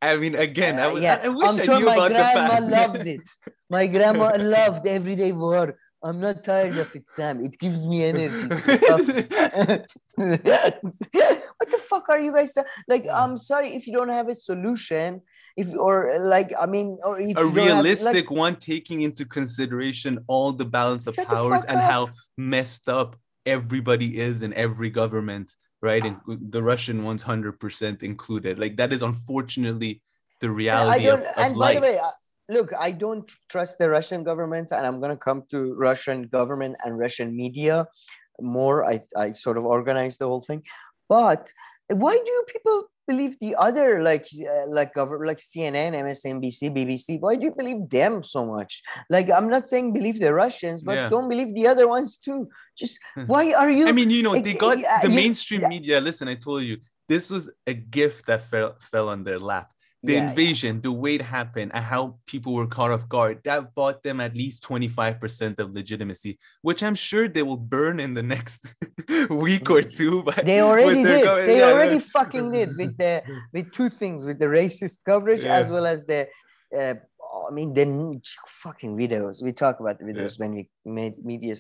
I 0.02 0.18
mean, 0.18 0.36
again, 0.36 0.80
uh, 0.80 0.90
I, 0.90 1.00
yeah. 1.00 1.20
I, 1.24 1.26
I 1.26 1.30
wish 1.30 1.50
I'm 1.50 1.66
sure 1.66 1.76
I 1.76 1.80
knew 1.80 1.86
my 1.86 1.96
about 1.96 2.12
grandma 2.12 2.60
loved 2.62 3.08
it. 3.08 3.22
My 3.70 3.88
grandma 3.88 4.36
loved 4.38 4.86
everyday 4.86 5.32
war. 5.32 5.76
I'm 6.04 6.20
not 6.20 6.44
tired 6.44 6.78
of 6.78 6.96
it, 6.96 7.04
Sam. 7.16 7.44
It 7.44 7.58
gives 7.58 7.88
me 7.88 8.04
energy. 8.04 8.48
what 10.16 11.70
the 11.72 11.82
fuck 11.90 12.10
are 12.10 12.20
you 12.20 12.32
guys 12.32 12.54
like? 12.88 13.08
I'm 13.12 13.38
sorry 13.52 13.76
if 13.76 13.88
you 13.88 13.94
don't 13.94 14.10
have 14.10 14.30
a 14.30 14.36
solution. 14.36 15.22
If 15.58 15.74
or 15.74 16.20
like, 16.20 16.54
I 16.60 16.68
mean, 16.68 17.00
or 17.04 17.20
if 17.20 17.38
a 17.38 17.46
realistic 17.46 18.08
have, 18.08 18.16
like, 18.16 18.30
one 18.30 18.56
taking 18.58 19.02
into 19.02 19.26
consideration 19.26 20.20
all 20.28 20.52
the 20.52 20.66
balance 20.66 21.08
of 21.08 21.16
powers 21.16 21.64
and 21.64 21.78
up. 21.78 21.90
how 21.90 22.10
messed 22.38 22.88
up 22.88 23.16
everybody 23.46 24.20
is 24.20 24.42
in 24.44 24.54
every 24.54 24.90
government, 24.90 25.56
right? 25.86 26.04
And 26.04 26.18
the 26.52 26.64
Russian 26.64 27.04
ones, 27.04 27.22
hundred 27.22 27.60
percent 27.60 28.04
included. 28.04 28.60
Like 28.60 28.76
that 28.78 28.92
is 28.92 29.02
unfortunately 29.02 30.02
the 30.42 30.52
reality 30.52 31.08
of, 31.08 31.22
of 31.22 31.28
and 31.38 31.56
life. 31.56 31.76
By 31.76 31.80
the 31.80 31.86
way, 31.88 32.00
uh, 32.00 32.12
look, 32.50 32.74
I 32.78 32.92
don't 32.92 33.30
trust 33.50 33.78
the 33.78 33.90
Russian 33.90 34.24
government, 34.24 34.72
and 34.72 34.86
I'm 34.86 35.00
going 35.00 35.12
to 35.12 35.24
come 35.30 35.44
to 35.52 35.74
Russian 35.76 36.28
government 36.28 36.76
and 36.84 36.98
Russian 36.98 37.36
media 37.36 37.88
more. 38.42 38.84
I, 38.84 39.02
I 39.16 39.32
sort 39.32 39.58
of 39.58 39.66
organize 39.66 40.18
the 40.18 40.28
whole 40.28 40.42
thing. 40.42 40.64
But 41.08 41.54
why 41.88 42.18
do 42.18 42.44
people 42.52 42.90
believe 43.08 43.38
the 43.40 43.56
other 43.56 44.02
like 44.02 44.28
uh, 44.34 44.68
like 44.68 44.94
government 44.94 45.28
like 45.28 45.40
CNN, 45.40 45.94
MSNBC, 45.94 46.72
BBC? 46.76 47.20
Why 47.20 47.36
do 47.36 47.46
you 47.46 47.52
believe 47.52 47.90
them 47.90 48.24
so 48.24 48.46
much? 48.46 48.82
Like 49.10 49.30
I'm 49.30 49.50
not 49.50 49.68
saying 49.70 49.94
believe 49.94 50.20
the 50.20 50.34
Russians, 50.34 50.84
but 50.84 50.96
yeah. 50.96 51.10
don't 51.10 51.30
believe 51.30 51.54
the 51.54 51.68
other 51.68 51.88
ones 51.88 52.18
too. 52.18 52.50
Just 52.78 53.00
why 53.26 53.54
are 53.54 53.70
you? 53.70 53.88
I 53.88 53.92
mean, 53.92 54.10
you 54.10 54.24
know, 54.24 54.40
they 54.40 54.54
got 54.54 54.78
the 55.02 55.10
mainstream 55.10 55.68
media. 55.68 56.02
Listen, 56.02 56.28
I 56.28 56.36
told 56.36 56.64
you 56.64 56.78
this 57.08 57.30
was 57.30 57.52
a 57.68 57.74
gift 57.74 58.26
that 58.28 58.42
fell 58.42 58.76
fell 58.80 59.10
on 59.10 59.24
their 59.24 59.40
lap 59.40 59.72
the 60.06 60.14
yeah, 60.14 60.30
invasion, 60.30 60.76
yeah. 60.76 60.82
the 60.84 60.92
way 60.92 61.16
it 61.16 61.22
happened, 61.22 61.72
and 61.74 61.84
how 61.84 62.18
people 62.26 62.54
were 62.54 62.68
caught 62.68 62.92
off 62.92 63.08
guard, 63.10 63.42
that 63.44 63.74
bought 63.76 64.04
them 64.04 64.20
at 64.20 64.36
least 64.36 64.64
25% 64.64 65.60
of 65.60 65.72
legitimacy, 65.72 66.40
which 66.62 66.84
I'm 66.84 66.96
sure 66.96 67.28
they 67.28 67.44
will 67.44 67.58
burn 67.58 68.00
in 68.00 68.14
the 68.14 68.24
next 68.24 68.66
week 69.30 69.70
or 69.70 69.82
two. 69.82 70.24
But 70.26 70.46
they 70.46 70.62
already 70.62 71.04
did. 71.04 71.26
They 71.48 71.60
yeah, 71.60 71.72
already 71.72 72.00
fucking 72.18 72.52
did 72.52 72.78
with 72.78 72.98
the 72.98 73.24
with 73.54 73.72
two 73.72 73.90
things, 73.90 74.26
with 74.26 74.40
the 74.40 74.46
racist 74.46 75.04
coverage 75.06 75.46
as 75.46 75.70
well 75.70 75.86
as 75.86 76.06
the 76.06 76.28
uh, 76.76 76.96
I 77.48 77.52
mean, 77.52 77.74
the 77.74 78.22
fucking 78.48 78.96
videos. 78.96 79.44
We 79.44 79.52
talk 79.52 79.80
about 79.80 80.00
the 80.00 80.06
videos 80.06 80.40
when 80.40 80.56
we 80.56 80.70
made 80.86 81.24
media. 81.24 81.56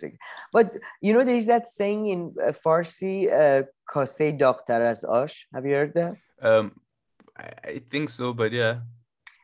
But 0.51 0.73
you 1.01 1.13
know, 1.13 1.23
there 1.23 1.35
is 1.35 1.47
that 1.47 1.67
saying 1.67 2.07
in 2.07 2.35
uh, 2.41 2.51
Farsi, 2.51 3.31
uh, 3.31 3.63
"Kase 3.91 4.37
doctor 4.37 4.85
as 4.85 5.03
ash." 5.03 5.47
Have 5.53 5.65
you 5.65 5.73
heard 5.73 5.93
that? 5.95 6.13
Um, 6.41 6.73
I 7.37 7.81
think 7.89 8.09
so, 8.09 8.33
but 8.33 8.51
yeah. 8.51 8.79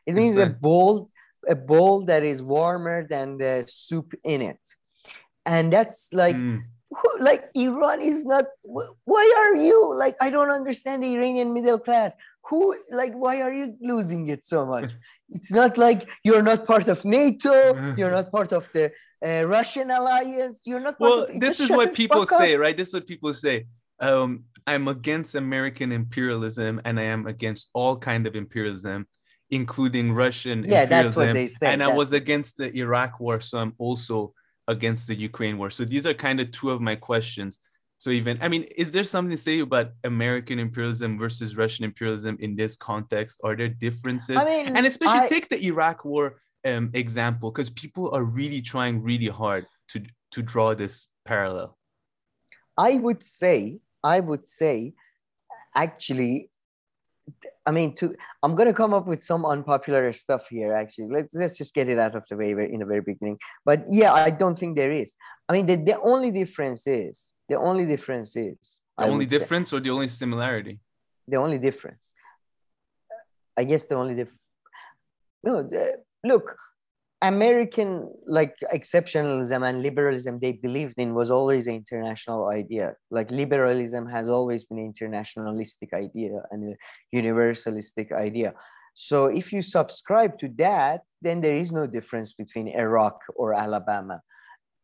It 0.06 0.14
means 0.14 0.36
a 0.36 0.46
bowl, 0.46 1.10
a 1.48 1.54
bowl 1.54 2.04
that 2.06 2.22
is 2.22 2.42
warmer 2.42 3.06
than 3.06 3.38
the 3.38 3.64
soup 3.68 4.14
in 4.24 4.42
it, 4.42 4.58
and 5.46 5.72
that's 5.72 6.08
like, 6.12 6.34
mm. 6.34 6.62
like 7.20 7.44
Iran 7.54 8.00
is 8.00 8.24
not. 8.24 8.46
Why 8.64 9.34
are 9.38 9.56
you 9.56 9.94
like? 9.94 10.16
I 10.20 10.30
don't 10.30 10.50
understand 10.50 11.02
the 11.02 11.14
Iranian 11.14 11.54
middle 11.54 11.78
class. 11.78 12.14
Who 12.48 12.74
like? 12.90 13.12
Why 13.12 13.42
are 13.42 13.52
you 13.52 13.76
losing 13.80 14.28
it 14.28 14.44
so 14.44 14.66
much? 14.66 14.90
it's 15.30 15.52
not 15.52 15.78
like 15.78 16.08
you're 16.24 16.42
not 16.42 16.66
part 16.66 16.88
of 16.88 17.04
NATO. 17.04 17.94
You're 17.96 18.10
not 18.10 18.32
part 18.32 18.52
of 18.52 18.68
the 18.72 18.90
uh, 19.24 19.44
Russian 19.46 19.90
alliance. 19.90 20.62
You're 20.64 20.80
not. 20.80 20.96
well, 20.98 21.28
this 21.36 21.60
is 21.60 21.70
what 21.70 21.94
people 21.94 22.26
say, 22.26 22.56
right? 22.56 22.76
This 22.76 22.88
is 22.88 22.94
what 22.94 23.06
people 23.06 23.32
say. 23.34 23.66
Um, 24.02 24.44
I'm 24.66 24.88
against 24.88 25.34
American 25.34 25.92
imperialism 25.92 26.80
and 26.84 27.00
I 27.00 27.04
am 27.04 27.26
against 27.26 27.70
all 27.72 27.96
kind 27.96 28.26
of 28.26 28.36
imperialism, 28.36 29.06
including 29.50 30.12
Russian 30.12 30.64
yeah, 30.64 30.82
imperialism. 30.82 30.90
That's 30.90 31.16
what 31.16 31.32
they 31.34 31.46
say. 31.46 31.72
And 31.72 31.82
I 31.82 31.88
was 31.88 32.12
against 32.12 32.58
the 32.58 32.76
Iraq 32.76 33.20
war, 33.20 33.40
so 33.40 33.58
I'm 33.58 33.74
also 33.78 34.34
against 34.68 35.06
the 35.06 35.14
Ukraine 35.14 35.56
war. 35.58 35.70
So 35.70 35.84
these 35.84 36.06
are 36.06 36.14
kind 36.14 36.40
of 36.40 36.50
two 36.50 36.70
of 36.70 36.80
my 36.80 36.96
questions. 36.96 37.58
So 37.98 38.10
even 38.10 38.38
I 38.40 38.48
mean, 38.48 38.64
is 38.76 38.90
there 38.90 39.04
something 39.04 39.30
to 39.30 39.36
say 39.36 39.60
about 39.60 39.92
American 40.02 40.58
imperialism 40.58 41.18
versus 41.18 41.56
Russian 41.56 41.84
imperialism 41.84 42.36
in 42.40 42.56
this 42.56 42.74
context? 42.76 43.40
Are 43.44 43.54
there 43.54 43.68
differences? 43.68 44.36
I 44.36 44.44
mean, 44.44 44.76
and 44.76 44.86
especially 44.86 45.26
I, 45.26 45.28
take 45.28 45.48
the 45.48 45.64
Iraq 45.64 46.04
war 46.04 46.40
um, 46.64 46.90
example, 46.94 47.52
because 47.52 47.70
people 47.70 48.12
are 48.12 48.24
really 48.24 48.60
trying 48.60 49.02
really 49.02 49.28
hard 49.28 49.66
to 49.90 50.02
to 50.32 50.42
draw 50.42 50.74
this 50.74 51.06
parallel. 51.24 51.78
I 52.76 52.94
would 52.94 53.22
say 53.22 53.78
I 54.04 54.20
would 54.20 54.46
say, 54.48 54.94
actually, 55.74 56.50
I 57.64 57.70
mean, 57.70 57.94
to 57.96 58.14
I'm 58.42 58.54
gonna 58.54 58.74
come 58.74 58.92
up 58.92 59.06
with 59.06 59.22
some 59.22 59.44
unpopular 59.44 60.12
stuff 60.12 60.48
here. 60.48 60.74
Actually, 60.74 61.08
let's 61.08 61.34
let's 61.34 61.56
just 61.56 61.74
get 61.74 61.88
it 61.88 61.98
out 61.98 62.14
of 62.16 62.24
the 62.28 62.36
way 62.36 62.50
in 62.50 62.80
the 62.80 62.86
very 62.86 63.00
beginning. 63.00 63.38
But 63.64 63.84
yeah, 63.88 64.12
I 64.12 64.30
don't 64.30 64.58
think 64.58 64.76
there 64.76 64.92
is. 64.92 65.16
I 65.48 65.52
mean, 65.52 65.66
the, 65.66 65.76
the 65.76 66.00
only 66.00 66.30
difference 66.30 66.86
is 66.86 67.32
the 67.48 67.56
only 67.56 67.86
difference 67.86 68.34
is 68.36 68.80
the 68.98 69.04
I 69.04 69.08
only 69.08 69.26
difference 69.26 69.70
say, 69.70 69.76
or 69.76 69.80
the 69.80 69.90
only 69.90 70.08
similarity. 70.08 70.80
The 71.28 71.36
only 71.36 71.58
difference. 71.58 72.12
I 73.56 73.64
guess 73.64 73.86
the 73.86 73.94
only 73.94 74.14
diff. 74.14 74.32
No, 75.44 75.62
the, 75.62 76.02
look, 76.24 76.56
American 77.22 78.10
like 78.26 78.56
exceptionalism 78.74 79.66
and 79.66 79.82
liberalism 79.82 80.40
they 80.40 80.52
believed 80.52 80.94
in 80.98 81.14
was 81.14 81.30
always 81.30 81.68
an 81.68 81.74
international 81.74 82.48
idea. 82.48 82.94
Like 83.10 83.30
liberalism 83.30 84.06
has 84.08 84.28
always 84.28 84.64
been 84.64 84.78
an 84.78 84.92
internationalistic 84.92 85.92
idea 85.94 86.42
and 86.50 86.74
a 86.74 87.16
universalistic 87.16 88.10
idea. 88.12 88.54
So 88.94 89.26
if 89.26 89.52
you 89.52 89.62
subscribe 89.62 90.38
to 90.40 90.48
that, 90.58 91.02
then 91.22 91.40
there 91.40 91.56
is 91.56 91.72
no 91.72 91.86
difference 91.86 92.32
between 92.32 92.68
Iraq 92.68 93.20
or 93.36 93.54
Alabama, 93.54 94.20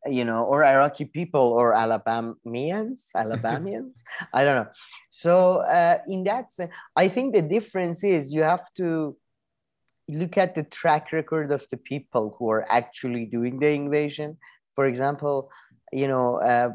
you 0.06 0.24
know, 0.24 0.44
or 0.44 0.64
Iraqi 0.64 1.06
people 1.06 1.40
or 1.40 1.74
Alabamians, 1.74 3.10
Alabamians. 3.16 4.02
I 4.32 4.44
don't 4.44 4.64
know. 4.64 4.70
So 5.10 5.58
uh, 5.58 5.98
in 6.08 6.22
that 6.24 6.52
sense, 6.52 6.70
I 6.96 7.08
think 7.08 7.34
the 7.34 7.42
difference 7.42 8.04
is 8.04 8.32
you 8.32 8.44
have 8.44 8.72
to 8.76 9.16
look 10.08 10.38
at 10.38 10.54
the 10.54 10.64
track 10.64 11.12
record 11.12 11.52
of 11.52 11.66
the 11.70 11.76
people 11.76 12.34
who 12.38 12.50
are 12.50 12.66
actually 12.70 13.26
doing 13.26 13.58
the 13.58 13.68
invasion. 13.68 14.38
For 14.74 14.86
example, 14.86 15.50
you 15.92 16.08
know, 16.08 16.36
uh, 16.36 16.70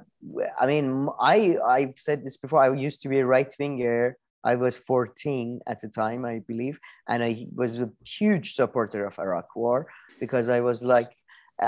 I 0.59 0.65
mean, 0.67 1.09
I 1.19 1.57
I've 1.65 1.95
said 1.97 2.23
this 2.23 2.38
before. 2.38 2.63
I 2.63 2.73
used 2.73 3.01
to 3.03 3.09
be 3.09 3.19
a 3.19 3.25
right 3.25 3.53
winger. 3.59 4.17
I 4.43 4.55
was 4.55 4.75
14 4.75 5.61
at 5.67 5.79
the 5.79 5.88
time, 5.88 6.25
I 6.25 6.39
believe, 6.39 6.77
and 7.07 7.23
I 7.23 7.47
was 7.55 7.79
a 7.79 7.89
huge 8.05 8.55
supporter 8.55 9.05
of 9.05 9.17
Iraq 9.17 9.55
War 9.55 9.88
because 10.19 10.49
I 10.49 10.59
was 10.59 10.84
like, 10.84 11.11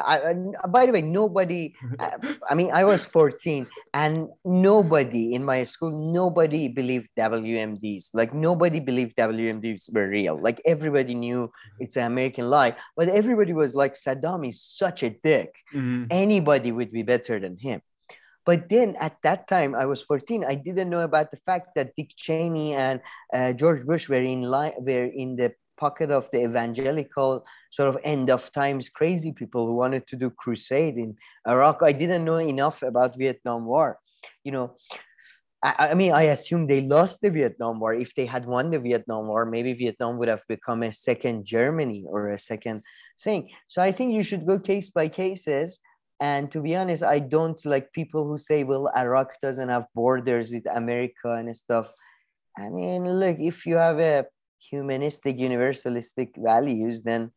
I, 0.06 0.32
I, 0.32 0.68
by 0.68 0.86
the 0.86 0.91
way, 0.91 1.02
nobody, 1.02 1.74
uh, 2.00 2.18
I 2.50 2.56
mean, 2.56 2.72
I 2.72 2.84
was 2.84 3.04
14 3.06 3.68
and 3.93 4.30
nobody 4.43 5.34
in 5.34 5.43
my 5.43 5.64
school, 5.64 5.91
nobody 5.91 6.68
believed 6.68 7.10
WMDs. 7.18 8.10
Like 8.14 8.34
nobody 8.34 8.80
believed 8.80 9.16
WMDs 9.18 9.93
were 9.93 10.08
real. 10.08 10.39
Like 10.39 10.62
everybody 10.66 11.16
knew 11.16 11.52
it's 11.80 11.96
an 11.96 12.06
American 12.06 12.50
lie, 12.50 12.76
but 12.96 13.10
everybody 13.10 13.54
was 13.54 13.76
like, 13.76 13.93
Saddam 13.93 14.48
is 14.48 14.62
such 14.62 15.04
a 15.04 15.10
dick. 15.10 15.56
Mm-hmm. 15.74 16.06
Anybody 16.10 16.72
would 16.72 16.91
be 16.91 17.04
better 17.04 17.39
than 17.39 17.58
him. 17.58 17.82
But 18.46 18.70
then 18.70 18.96
at 19.00 19.18
that 19.24 19.48
time, 19.48 19.74
I 19.74 19.86
was 19.88 20.04
14. 20.04 20.46
I 20.46 20.54
didn't 20.54 20.89
know 20.89 21.02
about 21.02 21.32
the 21.32 21.38
fact 21.38 21.70
that 21.76 21.96
Dick 21.98 22.12
Cheney 22.16 22.76
and 22.76 23.02
uh, 23.34 23.54
George 23.54 23.84
Bush 23.84 24.08
were 24.08 24.22
in 24.22 24.43
line, 24.43 24.74
were 24.78 25.06
in 25.06 25.36
the 25.36 25.54
pocket 25.78 26.11
of 26.11 26.30
the 26.32 26.43
evangelical 26.43 27.45
sort 27.71 27.89
of 27.89 27.97
end 28.03 28.30
of 28.30 28.51
times 28.51 28.89
crazy 28.89 29.32
people 29.32 29.65
who 29.65 29.76
wanted 29.76 30.07
to 30.07 30.15
do 30.15 30.30
crusade 30.30 30.97
in 30.97 31.17
Iraq. 31.47 31.84
I 31.84 31.91
didn't 31.91 32.26
know 32.26 32.38
enough 32.38 32.84
about 32.84 33.17
Vietnam 33.17 33.65
War. 33.65 33.99
You 34.43 34.51
know, 34.51 34.76
I, 35.63 35.89
I 35.91 35.93
mean, 35.93 36.11
I 36.11 36.23
assume 36.23 36.67
they 36.67 36.82
lost 36.82 37.21
the 37.21 37.32
Vietnam 37.32 37.80
War. 37.80 37.93
If 37.93 38.13
they 38.13 38.26
had 38.26 38.45
won 38.45 38.69
the 38.69 38.80
Vietnam 38.80 39.28
War, 39.28 39.45
maybe 39.45 39.73
Vietnam 39.73 40.17
would 40.17 40.28
have 40.28 40.43
become 40.47 40.84
a 40.84 40.91
second 40.91 41.45
Germany 41.45 42.05
or 42.07 42.30
a 42.30 42.39
second 42.39 42.84
thing. 43.21 43.49
So 43.67 43.82
I 43.82 43.91
think 43.91 44.13
you 44.13 44.23
should 44.23 44.45
go 44.45 44.59
case 44.59 44.91
by 44.91 45.07
cases. 45.07 45.80
And 46.21 46.49
to 46.51 46.61
be 46.61 46.76
honest, 46.76 47.03
I 47.03 47.19
don't 47.19 47.59
like 47.65 47.91
people 47.91 48.26
who 48.26 48.38
say, 48.38 48.63
well, 48.63 48.89
Iraq 48.95 49.34
doesn't 49.41 49.69
have 49.69 49.88
borders 49.93 50.51
with 50.51 50.65
America 50.71 51.34
and 51.34 51.55
stuff. 51.55 51.91
I 52.57 52.69
mean, 52.69 53.03
look, 53.19 53.38
if 53.39 53.65
you 53.65 53.76
have 53.76 53.99
a 53.99 54.26
humanistic, 54.60 55.38
universalistic 55.38 56.32
values, 56.38 57.03
then 57.03 57.32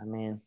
I 0.00 0.04
mean, 0.04 0.40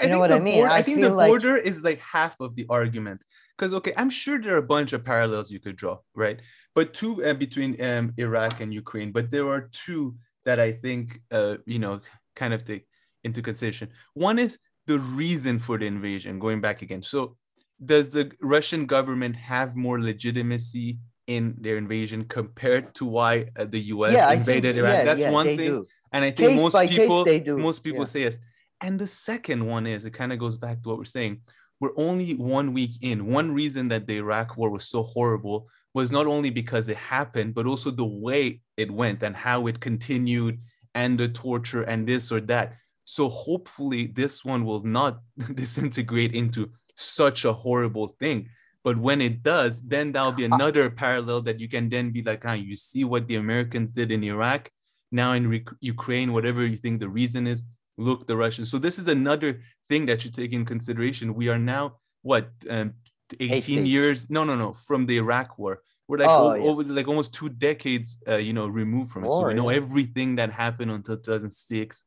you 0.00 0.06
I 0.06 0.06
know 0.06 0.18
what 0.18 0.32
I 0.32 0.38
mean? 0.38 0.64
I, 0.64 0.76
I 0.76 0.82
think 0.82 1.00
the 1.00 1.10
like- 1.10 1.28
border 1.28 1.56
is 1.56 1.82
like 1.82 2.00
half 2.00 2.40
of 2.40 2.54
the 2.54 2.66
argument. 2.68 3.24
Because 3.56 3.72
okay, 3.74 3.92
I'm 3.96 4.10
sure 4.10 4.40
there 4.40 4.54
are 4.54 4.58
a 4.58 4.62
bunch 4.62 4.92
of 4.92 5.04
parallels 5.04 5.50
you 5.50 5.60
could 5.60 5.76
draw, 5.76 5.98
right? 6.14 6.40
But 6.74 6.92
two 6.92 7.24
uh, 7.24 7.34
between 7.34 7.80
um, 7.80 8.12
Iraq 8.16 8.60
and 8.60 8.74
Ukraine. 8.74 9.12
But 9.12 9.30
there 9.30 9.48
are 9.48 9.68
two 9.70 10.16
that 10.44 10.58
I 10.58 10.72
think 10.72 11.20
uh, 11.30 11.56
you 11.66 11.78
know 11.78 12.00
kind 12.34 12.52
of 12.52 12.64
take 12.64 12.86
into 13.22 13.42
consideration. 13.42 13.90
One 14.14 14.38
is 14.38 14.58
the 14.86 14.98
reason 14.98 15.58
for 15.60 15.78
the 15.78 15.86
invasion. 15.86 16.40
Going 16.40 16.60
back 16.60 16.82
again, 16.82 17.02
so 17.02 17.36
does 17.84 18.10
the 18.10 18.32
Russian 18.40 18.86
government 18.86 19.36
have 19.36 19.76
more 19.76 20.00
legitimacy 20.00 20.98
in 21.26 21.54
their 21.58 21.76
invasion 21.76 22.24
compared 22.24 22.94
to 22.96 23.04
why 23.04 23.46
uh, 23.56 23.64
the 23.64 23.80
U.S. 23.80 24.12
yeah, 24.12 24.26
I 24.26 24.30
think, 24.30 24.40
invaded 24.40 24.76
Iraq? 24.78 24.92
yeah, 24.92 25.04
That's 25.04 25.20
yeah, 25.22 25.30
one 25.30 25.46
thing. 25.46 25.58
do. 25.58 25.86
And 26.12 26.24
I 26.24 26.30
think 26.30 26.50
Case 26.50 26.60
most 26.60 26.76
case, 26.76 26.90
people, 26.90 27.58
most 27.58 27.82
people 27.82 28.06
say 28.06 28.22
yes. 28.22 28.36
And 28.80 28.98
the 28.98 29.06
second 29.06 29.66
one 29.66 29.86
is 29.86 30.04
it 30.04 30.12
kind 30.12 30.32
of 30.32 30.38
goes 30.38 30.56
back 30.56 30.82
to 30.82 30.88
what 30.88 30.98
we're 30.98 31.04
saying. 31.04 31.40
We're 31.80 31.96
only 31.96 32.34
one 32.34 32.72
week 32.72 33.02
in. 33.02 33.26
One 33.26 33.52
reason 33.52 33.88
that 33.88 34.06
the 34.06 34.16
Iraq 34.18 34.56
war 34.56 34.70
was 34.70 34.88
so 34.88 35.02
horrible 35.02 35.68
was 35.92 36.10
not 36.10 36.26
only 36.26 36.50
because 36.50 36.88
it 36.88 36.96
happened, 36.96 37.54
but 37.54 37.66
also 37.66 37.90
the 37.90 38.04
way 38.04 38.60
it 38.76 38.90
went 38.90 39.22
and 39.22 39.34
how 39.34 39.66
it 39.66 39.80
continued 39.80 40.60
and 40.94 41.18
the 41.18 41.28
torture 41.28 41.82
and 41.82 42.06
this 42.06 42.30
or 42.30 42.40
that. 42.42 42.74
So 43.04 43.28
hopefully 43.28 44.06
this 44.06 44.44
one 44.44 44.64
will 44.64 44.82
not 44.82 45.20
disintegrate 45.54 46.34
into 46.34 46.70
such 46.96 47.44
a 47.44 47.52
horrible 47.52 48.16
thing. 48.20 48.48
But 48.84 48.98
when 48.98 49.20
it 49.22 49.42
does, 49.42 49.82
then 49.82 50.12
that'll 50.12 50.32
be 50.32 50.44
another 50.52 50.90
parallel 50.90 51.40
that 51.42 51.58
you 51.60 51.68
can 51.68 51.88
then 51.88 52.10
be 52.10 52.22
like, 52.22 52.42
ah, 52.44 52.52
you 52.52 52.76
see 52.76 53.04
what 53.04 53.26
the 53.28 53.36
Americans 53.36 53.92
did 53.92 54.10
in 54.12 54.22
Iraq, 54.22 54.70
now 55.10 55.32
in 55.32 55.46
Re- 55.48 55.64
Ukraine, 55.80 56.32
whatever 56.32 56.64
you 56.66 56.76
think 56.76 57.00
the 57.00 57.08
reason 57.08 57.46
is, 57.46 57.62
look 57.96 58.26
the 58.26 58.36
Russians. 58.36 58.70
So 58.70 58.78
this 58.78 58.98
is 58.98 59.08
another 59.08 59.50
thing 59.88 60.06
that 60.06 60.24
you 60.24 60.30
take 60.30 60.52
in 60.52 60.64
consideration. 60.64 61.34
We 61.34 61.48
are 61.48 61.58
now 61.58 61.84
what 62.22 62.50
um, 62.68 62.94
18 63.40 63.84
days. 63.84 63.88
years? 63.94 64.18
No, 64.30 64.44
no, 64.44 64.54
no, 64.54 64.72
from 64.74 65.06
the 65.06 65.16
Iraq 65.18 65.58
War. 65.58 65.80
We're 66.06 66.18
like 66.18 66.28
Oh, 66.28 66.50
o- 66.50 66.54
yeah. 66.54 66.62
over 66.68 66.82
like 66.84 67.08
almost 67.08 67.32
two 67.32 67.48
decades, 67.48 68.18
uh, 68.28 68.36
you 68.36 68.52
know, 68.52 68.66
removed 68.68 69.10
from 69.12 69.24
it. 69.24 69.30
so 69.30 69.38
More, 69.38 69.48
we 69.48 69.54
know 69.54 69.70
yeah. 69.70 69.76
everything 69.76 70.36
that 70.36 70.50
happened 70.52 70.90
until 70.90 71.16
2006 71.16 72.04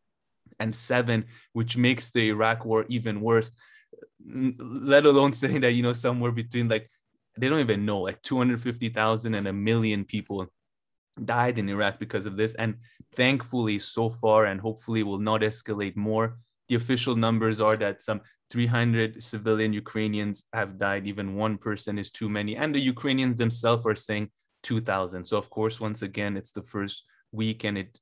and 0.60 0.74
seven, 0.76 1.26
which 1.54 1.78
makes 1.78 2.12
the 2.12 2.30
Iraq 2.30 2.66
War 2.66 2.86
even 2.90 3.22
worse. 3.22 3.52
Let 4.28 5.06
alone 5.06 5.34
saying 5.42 5.62
that 5.62 5.74
you 5.74 5.84
know 5.84 5.94
somewhere 5.94 6.32
between 6.32 6.68
like 6.68 6.90
they 7.38 7.50
don't 7.50 7.60
even 7.60 7.86
know 7.86 8.00
like 8.02 8.22
250,000 8.24 9.34
and 9.34 9.48
a 9.48 9.54
million 9.54 10.04
people 10.06 10.48
died 11.24 11.60
in 11.60 11.70
Iraq 11.70 12.00
because 12.00 12.26
of 12.26 12.38
this. 12.38 12.54
And 12.56 12.76
thankfully, 13.16 13.80
so 13.80 14.10
far, 14.10 14.46
and 14.46 14.60
hopefully 14.62 15.04
will 15.04 15.20
not 15.20 15.42
escalate 15.42 15.96
more. 15.96 16.38
The 16.68 16.76
official 16.76 17.16
numbers 17.16 17.62
are 17.62 17.78
that 17.78 18.02
some 18.02 18.22
300 18.52 19.22
civilian 19.22 19.74
Ukrainians 19.74 20.46
have 20.54 20.78
died. 20.80 21.08
Even 21.08 21.36
one 21.36 21.58
person 21.58 21.98
is 21.98 22.12
too 22.12 22.30
many. 22.30 22.56
And 22.56 22.74
the 22.74 22.80
Ukrainians 22.80 23.38
themselves 23.38 23.86
are 23.86 23.96
saying 23.96 24.30
2,000. 24.64 25.26
So, 25.26 25.38
of 25.38 25.50
course, 25.50 25.80
once 25.80 26.02
again, 26.02 26.38
it's 26.38 26.52
the 26.52 26.64
first 26.64 27.06
week 27.32 27.64
and 27.64 27.78
it 27.78 28.00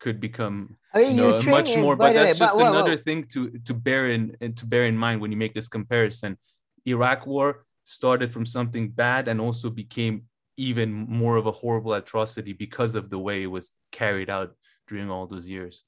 could 0.00 0.20
become 0.20 0.76
I 0.94 1.00
mean, 1.00 1.10
you 1.10 1.16
know, 1.16 1.30
much 1.32 1.46
Ukrainians, 1.46 1.76
more. 1.76 1.96
But 1.96 2.12
the 2.12 2.18
way, 2.18 2.26
that's 2.26 2.38
just 2.38 2.56
well, 2.56 2.72
well, 2.72 2.74
another 2.74 2.96
thing 2.96 3.24
to 3.32 3.50
to 3.66 3.74
bear 3.74 4.10
in 4.10 4.36
to 4.56 4.66
bear 4.66 4.84
in 4.86 4.96
mind 4.96 5.20
when 5.20 5.30
you 5.32 5.36
make 5.36 5.54
this 5.54 5.68
comparison. 5.68 6.38
Iraq 6.86 7.26
War 7.26 7.64
started 7.84 8.32
from 8.32 8.46
something 8.46 8.90
bad 8.90 9.28
and 9.28 9.40
also 9.40 9.70
became 9.70 10.24
even 10.56 10.90
more 10.92 11.36
of 11.36 11.46
a 11.46 11.52
horrible 11.52 11.94
atrocity 11.94 12.52
because 12.52 12.94
of 12.94 13.10
the 13.10 13.18
way 13.18 13.42
it 13.42 13.46
was 13.46 13.70
carried 13.92 14.28
out 14.28 14.54
during 14.88 15.10
all 15.10 15.26
those 15.26 15.46
years. 15.46 15.84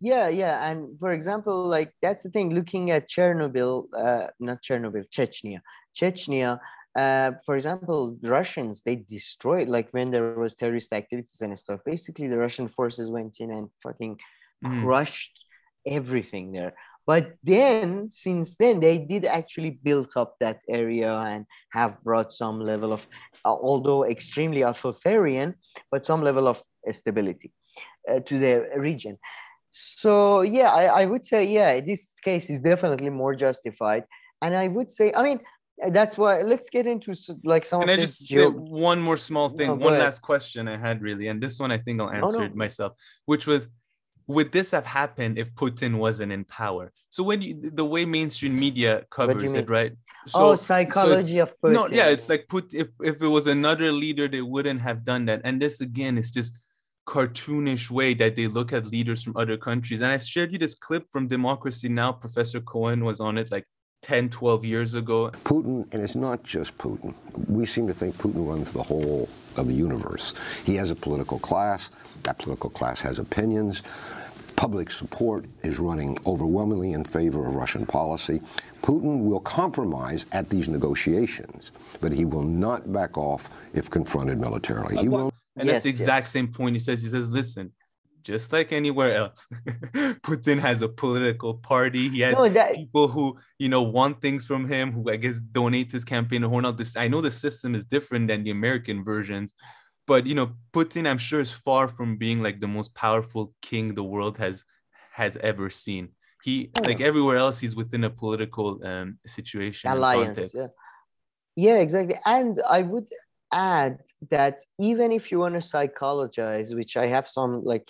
Yeah, 0.00 0.28
yeah, 0.28 0.70
and 0.70 0.98
for 0.98 1.12
example, 1.12 1.66
like 1.66 1.92
that's 2.00 2.22
the 2.22 2.30
thing. 2.30 2.54
Looking 2.54 2.90
at 2.92 3.08
Chernobyl, 3.08 3.86
uh, 3.96 4.28
not 4.38 4.62
Chernobyl, 4.62 5.04
Chechnya, 5.10 5.60
Chechnya. 5.98 6.60
Uh, 6.96 7.32
for 7.46 7.54
example, 7.56 8.16
Russians 8.22 8.82
they 8.82 8.96
destroyed 8.96 9.68
like 9.68 9.88
when 9.92 10.10
there 10.10 10.34
was 10.38 10.54
terrorist 10.54 10.92
activities 10.92 11.40
and 11.40 11.56
stuff. 11.58 11.80
Basically, 11.84 12.28
the 12.28 12.38
Russian 12.38 12.68
forces 12.68 13.10
went 13.10 13.40
in 13.40 13.50
and 13.52 13.68
fucking 13.82 14.18
Mhm. 14.64 14.80
crushed 14.82 15.44
everything 15.86 16.52
there. 16.52 16.74
But 17.06 17.34
then, 17.42 18.10
since 18.10 18.56
then, 18.56 18.80
they 18.80 18.98
did 18.98 19.24
actually 19.24 19.70
build 19.82 20.10
up 20.16 20.36
that 20.40 20.60
area 20.68 21.14
and 21.14 21.46
have 21.72 22.02
brought 22.02 22.32
some 22.32 22.60
level 22.60 22.92
of, 22.92 23.06
uh, 23.44 23.54
although 23.54 24.04
extremely 24.04 24.62
authoritarian, 24.62 25.54
but 25.90 26.04
some 26.04 26.22
level 26.22 26.46
of 26.48 26.62
stability 26.90 27.52
uh, 28.08 28.20
to 28.20 28.38
the 28.38 28.68
region. 28.76 29.18
So 29.70 30.42
yeah, 30.42 30.70
I, 30.70 31.02
I 31.02 31.06
would 31.06 31.24
say 31.24 31.44
yeah, 31.44 31.80
this 31.80 32.12
case 32.22 32.50
is 32.50 32.60
definitely 32.60 33.10
more 33.10 33.34
justified, 33.34 34.04
and 34.42 34.56
I 34.56 34.68
would 34.68 34.90
say 34.90 35.12
I 35.14 35.22
mean 35.22 35.40
that's 35.90 36.18
why 36.18 36.42
let's 36.42 36.70
get 36.70 36.86
into 36.86 37.14
like 37.44 37.64
some 37.64 37.80
Can 37.80 37.90
of 37.90 37.98
I 37.98 38.00
just 38.00 38.26
say 38.26 38.46
one 38.46 39.00
more 39.00 39.16
small 39.16 39.48
thing? 39.48 39.68
No, 39.68 39.74
one 39.74 39.94
ahead. 39.94 40.04
last 40.04 40.22
question 40.22 40.68
I 40.68 40.76
had 40.76 41.02
really, 41.02 41.28
and 41.28 41.42
this 41.42 41.58
one 41.58 41.70
I 41.70 41.78
think 41.78 42.00
I'll 42.00 42.08
oh, 42.08 42.12
answer 42.12 42.38
no. 42.38 42.44
it 42.44 42.56
myself, 42.56 42.94
which 43.26 43.46
was 43.46 43.68
would 44.26 44.52
this 44.52 44.72
have 44.72 44.84
happened 44.84 45.38
if 45.38 45.54
Putin 45.54 45.96
wasn't 45.96 46.32
in 46.32 46.44
power? 46.44 46.92
So 47.08 47.22
when 47.22 47.42
you 47.42 47.70
the 47.70 47.84
way 47.84 48.04
mainstream 48.04 48.56
media 48.56 49.04
covers 49.10 49.54
it, 49.54 49.68
right? 49.68 49.92
oh 50.34 50.56
So, 50.56 50.56
psychology 50.56 51.38
of 51.38 51.52
no 51.62 51.88
yeah 51.88 52.08
it's 52.08 52.28
like 52.28 52.48
put 52.48 52.74
if, 52.74 52.88
if 53.02 53.22
it 53.22 53.26
was 53.26 53.46
another 53.46 53.92
leader 53.92 54.28
they 54.28 54.42
wouldn't 54.42 54.80
have 54.80 55.04
done 55.04 55.26
that 55.26 55.40
and 55.44 55.60
this 55.60 55.80
again 55.80 56.18
is 56.18 56.30
just 56.30 56.60
cartoonish 57.06 57.90
way 57.90 58.14
that 58.14 58.36
they 58.36 58.46
look 58.46 58.72
at 58.72 58.86
leaders 58.86 59.22
from 59.22 59.36
other 59.36 59.56
countries 59.56 60.00
and 60.00 60.12
i 60.12 60.18
shared 60.18 60.52
you 60.52 60.58
this 60.58 60.74
clip 60.74 61.06
from 61.10 61.28
democracy 61.28 61.88
now 61.88 62.12
professor 62.12 62.60
cohen 62.60 63.04
was 63.04 63.20
on 63.20 63.38
it 63.38 63.50
like 63.50 63.64
10 64.08 64.30
12 64.30 64.64
years 64.64 64.94
ago 64.94 65.30
Putin, 65.44 65.92
and 65.92 66.02
it's 66.02 66.14
not 66.14 66.42
just 66.42 66.76
Putin. 66.78 67.12
We 67.46 67.66
seem 67.66 67.86
to 67.88 67.92
think 67.92 68.16
Putin 68.16 68.48
runs 68.48 68.72
the 68.72 68.82
whole 68.82 69.28
of 69.56 69.66
the 69.66 69.74
universe. 69.74 70.32
He 70.64 70.76
has 70.76 70.90
a 70.90 70.94
political 70.94 71.38
class. 71.38 71.90
That 72.22 72.38
political 72.38 72.70
class 72.70 73.00
has 73.02 73.18
opinions. 73.18 73.82
Public 74.56 74.90
support 74.90 75.44
is 75.62 75.78
running 75.78 76.18
overwhelmingly 76.26 76.92
in 76.92 77.04
favor 77.04 77.46
of 77.46 77.54
Russian 77.54 77.84
policy. 77.84 78.40
Putin 78.82 79.24
will 79.24 79.40
compromise 79.40 80.26
at 80.32 80.48
these 80.48 80.68
negotiations, 80.68 81.70
but 82.00 82.10
he 82.10 82.24
will 82.24 82.42
not 82.42 82.90
back 82.92 83.18
off 83.18 83.50
if 83.74 83.90
confronted 83.90 84.40
militarily. 84.40 84.96
He 84.96 85.08
will 85.08 85.30
and 85.56 85.68
that's 85.68 85.84
the 85.84 85.90
exact 85.90 86.24
yes. 86.24 86.30
same 86.30 86.48
point 86.48 86.74
he 86.74 86.78
says 86.78 87.02
he 87.02 87.08
says 87.08 87.28
listen 87.28 87.72
just 88.28 88.52
like 88.52 88.70
anywhere 88.72 89.12
else. 89.22 89.40
Putin 90.28 90.58
has 90.60 90.82
a 90.82 90.88
political 91.04 91.54
party. 91.54 92.04
He 92.10 92.20
has 92.20 92.36
no 92.38 92.46
that 92.60 92.74
people 92.74 93.08
who 93.08 93.26
you 93.58 93.70
know 93.72 93.82
want 93.98 94.14
things 94.24 94.42
from 94.50 94.62
him 94.74 94.86
who 94.94 95.02
i 95.14 95.16
guess 95.22 95.36
donate 95.60 95.88
to 95.90 95.96
his 95.98 96.04
campaign 96.14 96.42
to 96.42 96.48
horn 96.52 96.66
out 96.66 96.76
this. 96.76 96.96
I 97.04 97.08
know 97.12 97.22
the 97.22 97.36
system 97.46 97.70
is 97.78 97.84
different 97.96 98.24
than 98.28 98.40
the 98.44 98.52
american 98.60 98.98
versions 99.12 99.48
but 100.10 100.20
you 100.30 100.36
know 100.38 100.48
putin 100.74 101.04
i'm 101.10 101.22
sure 101.28 101.42
is 101.46 101.54
far 101.66 101.84
from 101.96 102.10
being 102.24 102.38
like 102.46 102.58
the 102.60 102.72
most 102.78 102.90
powerful 103.04 103.44
king 103.68 103.86
the 104.00 104.08
world 104.14 104.36
has 104.44 104.56
has 105.20 105.34
ever 105.50 105.66
seen. 105.84 106.04
He 106.46 106.54
Oh. 106.78 106.82
like 106.90 107.00
everywhere 107.10 107.38
else 107.44 107.56
he's 107.62 107.76
within 107.82 108.02
a 108.10 108.12
political 108.22 108.66
um 108.90 109.08
situation 109.38 109.84
alliance 109.96 110.52
yeah. 110.60 110.70
yeah 111.66 111.78
exactly. 111.86 112.18
And 112.36 112.54
i 112.78 112.80
would 112.90 113.08
add 113.76 113.92
that 114.34 114.56
even 114.88 115.08
if 115.18 115.22
you 115.30 115.36
want 115.44 115.54
to 115.58 115.64
psychologize 115.72 116.68
which 116.80 116.92
i 117.04 117.06
have 117.14 117.26
some 117.38 117.52
like 117.72 117.88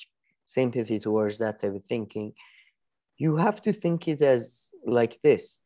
sympathy 0.48 0.98
towards 0.98 1.38
that 1.38 1.60
type 1.60 1.74
of 1.74 1.84
thinking 1.84 2.32
you 3.18 3.36
have 3.36 3.60
to 3.60 3.72
think 3.72 4.06
it 4.08 4.22
as 4.22 4.70
like 4.86 5.18
this. 5.22 5.60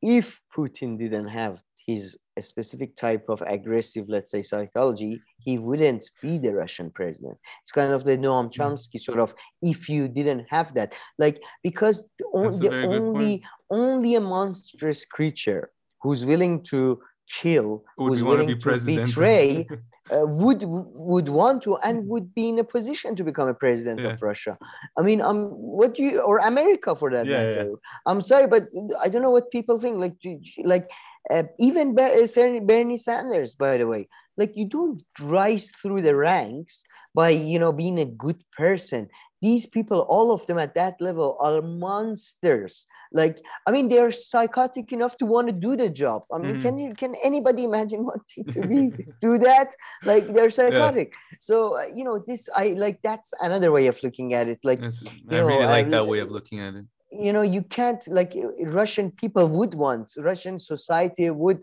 If 0.00 0.40
putin 0.56 0.98
didn't 0.98 1.28
have 1.28 1.60
his 1.86 2.16
a 2.36 2.42
specific 2.42 2.94
type 2.94 3.26
of 3.28 3.42
aggressive 3.56 4.04
let's 4.08 4.30
say 4.30 4.42
psychology 4.42 5.20
he 5.44 5.58
wouldn't 5.58 6.08
be 6.22 6.38
the 6.38 6.52
russian 6.62 6.88
president. 6.90 7.36
It's 7.62 7.72
kind 7.72 7.92
of 7.92 8.04
the 8.04 8.16
noam 8.16 8.52
chomsky 8.56 9.00
sort 9.00 9.18
of 9.18 9.34
if 9.60 9.88
you 9.88 10.06
didn't 10.06 10.44
have 10.48 10.72
that. 10.74 10.92
Like 11.18 11.40
because 11.62 12.08
the, 12.18 12.24
on, 12.26 12.58
the 12.60 12.70
only 12.94 13.42
only 13.70 14.14
a 14.14 14.20
monstrous 14.20 15.04
creature 15.04 15.70
who's 16.00 16.24
willing 16.24 16.62
to 16.70 17.00
kill, 17.40 17.84
Would 17.98 18.08
who's 18.10 18.20
you 18.20 18.26
want 18.26 18.38
to 18.38 18.44
willing 18.44 18.46
be 18.46 18.54
to 18.54 18.60
president? 18.60 19.06
betray, 19.06 19.66
uh, 20.14 20.26
would 20.26 20.62
would 20.64 21.28
want 21.28 21.62
to 21.64 21.76
and 21.78 22.06
would 22.08 22.34
be 22.34 22.48
in 22.48 22.58
a 22.58 22.64
position 22.64 23.14
to 23.16 23.24
become 23.24 23.48
a 23.48 23.54
president 23.54 24.00
Yeah. 24.00 24.12
of 24.14 24.22
Russia. 24.22 24.58
I 24.96 25.02
mean, 25.02 25.20
um, 25.20 25.50
what 25.50 25.94
do 25.94 26.02
you 26.02 26.20
or 26.20 26.38
America 26.38 26.94
for 26.94 27.10
that 27.10 27.26
Yeah, 27.26 27.42
yeah. 27.42 27.46
matter? 27.56 27.70
I'm 28.06 28.22
sorry, 28.22 28.46
but 28.46 28.68
I 29.04 29.08
don't 29.08 29.22
know 29.22 29.30
what 29.38 29.50
people 29.50 29.78
think. 29.78 29.98
Like, 29.98 30.16
like 30.64 30.90
uh, 31.30 31.44
even 31.58 31.98
uh, 31.98 32.60
Bernie 32.70 32.96
Sanders, 32.98 33.54
by 33.54 33.76
the 33.76 33.86
way, 33.86 34.08
like 34.36 34.56
you 34.56 34.66
don't 34.66 35.02
rise 35.20 35.70
through 35.82 36.02
the 36.02 36.14
ranks 36.14 36.84
by 37.14 37.30
you 37.30 37.58
know 37.58 37.72
being 37.72 37.98
a 37.98 38.04
good 38.24 38.40
person. 38.56 39.08
These 39.40 39.66
people, 39.66 40.00
all 40.08 40.32
of 40.32 40.44
them 40.46 40.58
at 40.58 40.74
that 40.74 40.94
level, 41.00 41.36
are 41.40 41.62
monsters. 41.62 42.86
Like, 43.12 43.36
I 43.66 43.70
mean, 43.70 43.88
they're 43.88 44.10
psychotic 44.10 44.92
enough 44.92 45.16
to 45.18 45.26
want 45.26 45.46
to 45.48 45.52
do 45.52 45.76
the 45.76 45.88
job. 45.88 46.20
I 46.32 46.38
mean, 46.38 46.56
Mhm. 46.56 46.62
can 46.62 46.74
you 46.78 46.94
can 47.02 47.14
anybody 47.30 47.62
imagine 47.64 48.00
wanting 48.10 48.44
to 48.54 48.60
be 48.72 48.80
do 49.26 49.38
that? 49.48 49.68
Like, 50.04 50.24
they're 50.34 50.50
psychotic. 50.50 51.12
So 51.48 51.56
uh, 51.80 51.86
you 51.96 52.04
know, 52.04 52.16
this 52.28 52.42
I 52.62 52.66
like. 52.84 52.98
That's 53.08 53.30
another 53.40 53.70
way 53.76 53.86
of 53.92 53.96
looking 54.02 54.28
at 54.34 54.46
it. 54.52 54.58
Like, 54.70 54.80
That's- 54.80 55.02
I 55.06 55.36
know, 55.36 55.46
really 55.46 55.66
like 55.76 55.86
I- 55.86 55.90
that 55.96 56.06
way 56.12 56.18
of 56.24 56.30
looking 56.38 56.60
at 56.66 56.74
it. 56.80 56.86
you 57.26 57.32
know 57.36 57.44
you 57.56 57.62
can't 57.78 58.02
like 58.18 58.32
russian 58.80 59.06
people 59.22 59.44
would 59.58 59.72
want 59.84 60.06
russian 60.30 60.56
society 60.72 61.26
would 61.42 61.60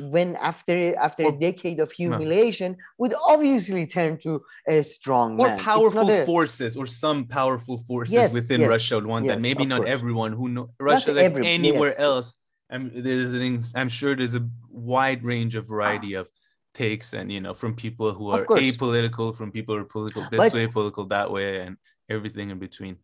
when 0.00 0.36
after 0.36 0.96
after 0.96 1.26
a 1.26 1.32
decade 1.32 1.80
of 1.80 1.90
humiliation 1.90 2.76
would 2.98 3.14
obviously 3.26 3.84
turn 3.86 4.18
to 4.18 4.42
a 4.68 4.82
strong 4.82 5.40
Or 5.40 5.48
man. 5.48 5.58
Powerful 5.58 6.08
a- 6.08 6.24
forces, 6.24 6.76
or 6.76 6.86
some 6.86 7.26
powerful 7.26 7.78
forces 7.78 8.14
Yes, 8.14 8.32
within 8.32 8.60
yes, 8.60 8.68
Russia 8.68 8.94
would 8.96 9.06
want 9.06 9.26
that. 9.26 9.40
Maybe 9.40 9.64
not 9.64 9.80
course. 9.80 9.90
everyone 9.90 10.32
who 10.32 10.48
know 10.48 10.70
Russia, 10.78 11.12
like 11.12 11.24
every- 11.24 11.46
anywhere 11.46 11.88
yes, 11.90 11.98
yes. 11.98 12.06
else. 12.10 12.38
I'm 12.70 13.02
there's 13.02 13.32
an, 13.34 13.60
I'm 13.74 13.88
sure 13.88 14.14
there's 14.14 14.34
a 14.36 14.46
wide 14.70 15.24
range 15.24 15.54
of 15.56 15.64
ah. 15.66 15.74
variety 15.74 16.14
of 16.14 16.28
takes, 16.74 17.12
and 17.12 17.32
you 17.32 17.40
know, 17.40 17.54
from 17.54 17.74
people 17.74 18.12
who 18.12 18.30
are 18.30 18.44
apolitical, 18.44 19.34
from 19.34 19.50
people 19.50 19.74
who 19.74 19.80
are 19.82 19.84
political 19.84 20.22
this 20.30 20.38
But- 20.38 20.52
way, 20.54 20.66
political 20.66 21.06
that 21.06 21.30
way, 21.32 21.60
and 21.62 21.76
everything 22.08 22.50
in 22.50 22.58
between. 22.58 22.96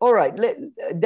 all 0.00 0.14
right 0.20 0.34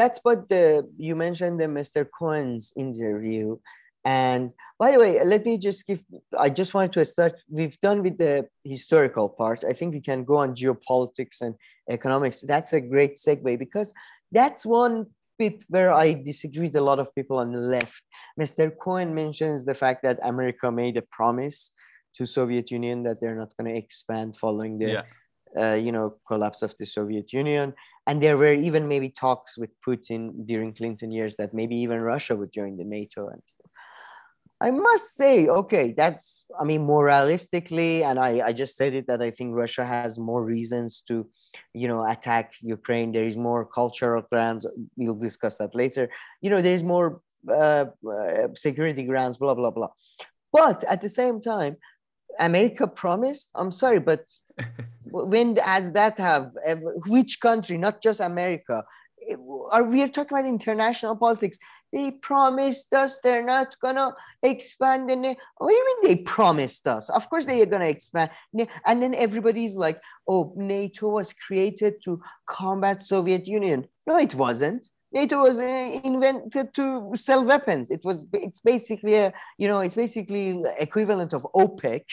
that's 0.01 0.19
what 0.27 0.39
the 0.53 0.65
you 1.07 1.15
mentioned 1.17 1.55
the 1.59 1.71
mr 1.81 2.01
cohen's 2.19 2.65
interview 2.77 3.57
and 4.05 4.51
by 4.79 4.91
the 4.91 4.99
way 4.99 5.23
let 5.25 5.45
me 5.45 5.57
just 5.59 5.87
give 5.87 6.01
i 6.39 6.49
just 6.51 6.75
wanted 6.75 6.93
to 6.93 7.05
start 7.05 7.35
we've 7.49 7.79
done 7.81 8.03
with 8.03 8.19
the 8.19 8.47
historical 8.65 9.29
part 9.29 9.63
i 9.69 9.73
think 9.73 9.95
we 9.95 10.01
can 10.01 10.25
go 10.25 10.37
on 10.37 10.55
geopolitics 10.55 11.41
and 11.41 11.55
economics 11.91 12.41
that's 12.41 12.73
a 12.73 12.81
great 12.81 13.17
segue 13.17 13.59
because 13.59 13.93
that's 14.33 14.67
one 14.67 15.07
bit 15.39 15.65
where 15.69 15.93
i 15.93 16.13
disagree 16.13 16.67
with 16.67 16.77
a 16.77 16.81
lot 16.81 16.99
of 16.99 17.15
people 17.15 17.39
on 17.39 17.53
the 17.53 17.59
left 17.59 18.03
mr 18.41 18.71
cohen 18.83 19.15
mentions 19.15 19.65
the 19.65 19.75
fact 19.75 20.03
that 20.03 20.19
america 20.23 20.71
made 20.71 20.97
a 20.97 21.03
promise 21.13 21.71
to 22.15 22.27
soviet 22.27 22.71
union 22.71 23.03
that 23.05 23.21
they're 23.21 23.37
not 23.37 23.53
going 23.57 23.73
to 23.73 23.79
expand 23.79 24.37
following 24.37 24.79
the 24.79 24.91
Yeah. 24.93 25.03
uh, 25.63 25.75
you 25.87 25.93
know, 25.93 26.17
collapse 26.27 26.63
of 26.63 26.75
the 26.79 26.87
Soviet 26.87 27.29
Union. 27.33 27.75
And 28.07 28.23
there 28.23 28.39
were 28.39 28.55
even 28.55 28.89
maybe 28.89 29.11
talks 29.11 29.59
with 29.59 29.71
Putin 29.87 30.47
during 30.47 30.73
Clinton 30.73 31.11
years 31.13 31.37
that 31.37 31.53
maybe 31.53 31.77
even 31.77 32.01
Russia 32.01 32.35
would 32.35 32.53
join 32.53 32.79
the 32.79 32.85
NATO 32.85 33.29
and 33.29 33.43
stuff. 33.45 33.71
I 34.63 34.71
must 34.71 35.17
say, 35.17 35.49
okay, 35.49 35.93
that's, 35.97 36.45
I 36.59 36.63
mean, 36.63 36.87
moralistically, 36.87 38.03
and 38.03 38.17
I, 38.19 38.31
I 38.49 38.53
just 38.53 38.77
said 38.77 38.95
it 38.95 39.09
that 39.09 39.21
I 39.21 39.33
think 39.33 39.57
Russia 39.57 39.85
has 39.85 40.21
more 40.21 40.45
reasons 40.45 41.03
to, 41.09 41.29
you 41.75 41.89
know, 41.89 42.07
attack 42.09 42.53
Ukraine. 42.61 43.11
There 43.11 43.27
is 43.27 43.37
more 43.37 43.65
cultural 43.65 44.23
grounds. 44.31 44.65
We'll 44.97 45.23
discuss 45.29 45.57
that 45.57 45.75
later. 45.75 46.05
You 46.43 46.51
know, 46.51 46.63
there's 46.63 46.85
more 46.85 47.21
uh, 47.49 47.87
uh, 48.09 48.49
security 48.55 49.05
grounds, 49.05 49.37
blah, 49.37 49.55
blah, 49.55 49.71
blah. 49.71 49.91
But 50.53 50.85
at 50.85 51.01
the 51.01 51.09
same 51.09 51.41
time, 51.41 51.77
America 52.39 52.87
promised, 52.87 53.51
I'm 53.57 53.73
sorry, 53.73 53.99
but 53.99 54.25
when 55.13 55.57
has 55.57 55.93
that 55.93 56.19
have 56.19 56.53
which 57.07 57.41
country 57.41 57.77
not 57.77 58.03
just 58.03 58.21
america 58.21 58.83
are 59.71 59.85
we 59.85 60.03
are 60.03 60.09
talking 60.09 60.37
about 60.37 60.49
international 60.49 61.17
politics 61.17 61.59
they 61.93 62.11
promised 62.11 62.93
us 62.95 63.19
they're 63.23 63.45
not 63.45 63.77
gonna 63.81 64.15
expand 64.43 65.11
the 65.11 65.17
Na- 65.17 65.35
what 65.59 65.69
do 65.71 65.75
you 65.75 65.87
mean 65.89 66.01
they 66.17 66.23
promised 66.23 66.87
us? 66.87 67.11
Of 67.11 67.29
course 67.29 67.45
they 67.47 67.61
are 67.63 67.67
gonna 67.67 67.87
expand. 67.97 68.31
And 68.87 69.03
then 69.03 69.15
everybody's 69.15 69.77
like 69.77 70.01
oh 70.27 70.53
nato 70.57 71.09
was 71.09 71.33
created 71.47 71.95
to 72.05 72.21
combat 72.47 73.03
soviet 73.03 73.47
union. 73.47 73.87
No 74.07 74.17
it 74.19 74.35
wasn't. 74.35 74.89
Nato 75.15 75.43
was 75.43 75.59
uh, 75.61 76.01
invented 76.05 76.73
to 76.75 77.13
sell 77.15 77.45
weapons. 77.45 77.91
It 77.91 78.03
was 78.03 78.25
it's 78.33 78.61
basically 78.61 79.15
a 79.17 79.33
you 79.59 79.69
know 79.69 79.81
it's 79.81 79.95
basically 79.95 80.63
equivalent 80.79 81.33
of 81.35 81.43
opec. 81.55 82.05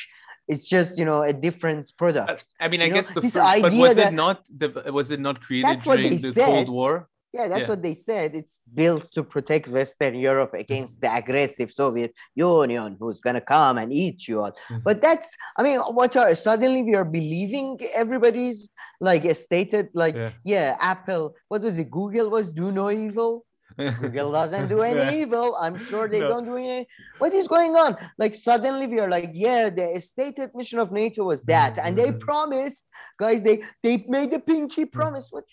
It's 0.52 0.68
just 0.68 0.98
you 1.00 1.06
know 1.06 1.22
a 1.22 1.32
different 1.32 1.86
product. 1.98 2.44
I 2.60 2.68
mean, 2.68 2.82
I 2.82 2.86
You 2.86 2.90
know, 2.90 2.96
guess 2.98 3.12
the 3.12 3.22
this 3.22 3.34
first, 3.34 3.62
but 3.62 3.72
was 3.72 3.96
that- 3.96 4.12
it 4.14 4.16
not 4.16 4.40
the 4.62 4.92
was 4.92 5.12
it 5.12 5.22
not 5.22 5.40
created 5.42 5.80
during 5.80 6.18
the 6.26 6.34
said. 6.34 6.46
Cold 6.46 6.70
War? 6.70 7.08
Yeah, 7.32 7.48
that's 7.48 7.62
Yeah. 7.62 7.68
what 7.70 7.84
they 7.84 7.96
said. 7.96 8.34
It's 8.34 8.60
built 8.74 9.12
to 9.14 9.24
protect 9.24 9.68
Western 9.68 10.16
Europe 10.16 10.54
against 10.56 11.00
the 11.02 11.14
aggressive 11.16 11.72
Soviet 11.72 12.12
Union 12.36 12.98
who's 13.00 13.20
gonna 13.20 13.42
come 13.42 13.78
and 13.78 13.94
eat 13.94 14.28
you 14.28 14.42
all. 14.42 14.54
Mhm. 14.70 14.84
But 14.84 15.02
that's, 15.02 15.36
I 15.56 15.62
mean, 15.62 15.80
what 15.80 16.18
are 16.18 16.34
suddenly 16.34 16.82
we 16.82 16.96
are 16.96 17.06
believing 17.06 17.80
everybody's 17.94 18.72
like 19.00 19.24
stated, 19.36 19.90
like, 19.94 20.16
Yeah. 20.16 20.32
yeah, 20.44 20.78
Apple, 20.80 21.36
what 21.50 21.62
was 21.62 21.78
it? 21.78 21.92
Google 21.92 22.30
was 22.32 22.52
do 22.52 22.72
no 22.72 22.90
evil. 22.90 23.46
Google 23.80 24.32
doesn't 24.32 24.68
do 24.68 24.82
any 24.82 25.20
evil. 25.22 25.56
I'm 25.56 25.78
sure 25.78 26.08
they 26.08 26.20
No. 26.20 26.30
don't 26.30 26.46
do 26.46 26.58
any. 26.58 26.88
What 27.18 27.34
is 27.34 27.48
going 27.48 27.76
on? 27.76 27.98
Like 28.18 28.36
suddenly 28.36 28.88
we 28.88 29.00
are 29.00 29.10
like, 29.10 29.32
yeah, 29.34 29.70
the 29.70 30.00
stated 30.02 30.52
mission 30.54 30.80
of 30.80 30.92
NATO 30.92 31.24
was 31.24 31.44
that, 31.44 31.80
and 31.80 31.98
they 31.98 32.10
mm-hmm. 32.10 32.20
promised, 32.20 32.88
guys. 33.18 33.42
They 33.44 33.64
they 33.84 34.06
made 34.08 34.34
a 34.34 34.40
pinky 34.40 34.86
mm. 34.86 34.92
promise. 34.92 35.30
What? 35.32 35.46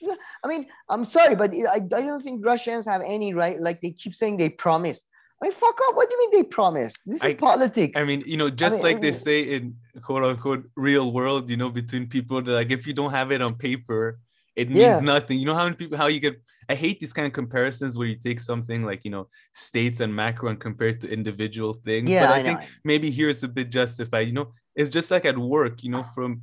I 0.45 0.49
mean, 0.49 0.67
I'm 0.89 1.05
sorry, 1.05 1.35
but 1.35 1.53
I, 1.55 1.77
I 1.77 2.03
don't 2.09 2.23
think 2.23 2.45
Russians 2.45 2.87
have 2.87 3.03
any 3.03 3.35
right. 3.35 3.61
Like 3.61 3.81
they 3.81 3.93
keep 3.93 4.15
saying 4.15 4.37
they 4.37 4.51
promised. 4.51 5.05
I 5.41 5.47
mean, 5.47 5.53
fuck 5.53 5.79
up. 5.89 5.95
What 5.95 6.09
do 6.09 6.15
you 6.15 6.21
mean 6.21 6.41
they 6.41 6.49
promised? 6.49 7.03
This 7.05 7.19
is 7.19 7.25
I- 7.25 7.35
politics. 7.35 8.01
I 8.01 8.05
mean, 8.05 8.23
you 8.27 8.39
know, 8.39 8.49
just 8.49 8.77
mean, 8.77 8.85
like 8.85 9.03
they 9.03 9.13
say 9.13 9.43
in 9.43 9.77
quote 10.03 10.25
unquote 10.25 10.65
real 10.77 11.13
world, 11.13 11.51
you 11.51 11.57
know, 11.57 11.69
between 11.71 12.07
people 12.07 12.41
that 12.43 12.51
like 12.51 12.71
if 12.71 12.87
you 12.87 12.95
don't 12.95 13.11
have 13.11 13.31
it 13.33 13.43
on 13.43 13.55
paper, 13.55 14.19
it 14.57 14.69
means 14.69 14.81
Yeah. 14.81 15.01
nothing. 15.01 15.39
You 15.39 15.47
know 15.47 15.55
how 15.55 15.65
many 15.65 15.77
people 15.77 15.99
how 15.99 16.07
you 16.07 16.21
get 16.21 16.41
I 16.69 16.75
hate 16.75 16.99
these 16.99 17.13
kind 17.13 17.27
of 17.27 17.33
comparisons 17.33 17.97
where 17.97 18.09
you 18.09 18.17
take 18.17 18.41
something 18.41 18.85
like, 18.85 19.05
you 19.05 19.11
know, 19.11 19.29
states 19.55 20.01
and 20.01 20.15
macro 20.15 20.49
and 20.51 20.59
compare 20.59 20.89
it 20.89 21.01
to 21.03 21.09
individual 21.09 21.75
things. 21.75 22.11
yeah, 22.11 22.27
but 22.27 22.33
I, 22.33 22.39
I, 22.39 22.43
think 22.43 22.61
maybe 22.83 23.11
here 23.11 23.29
it's 23.29 23.45
a 23.45 23.49
bit 23.49 23.71
justified. 23.71 24.27
You 24.27 24.33
know, 24.33 24.53
it's 24.75 24.91
just 24.91 25.11
like 25.11 25.25
at 25.25 25.39
work, 25.39 25.85
you 25.85 25.91
know, 25.91 26.03
from 26.03 26.43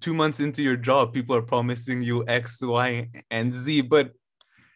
two 0.00 0.14
months 0.14 0.40
into 0.40 0.62
your 0.62 0.76
job, 0.76 1.12
people 1.12 1.36
are 1.36 1.42
promising 1.42 2.02
you 2.02 2.26
X, 2.26 2.60
Y, 2.60 3.08
and 3.30 3.54
Z. 3.54 3.82
But 3.82 4.12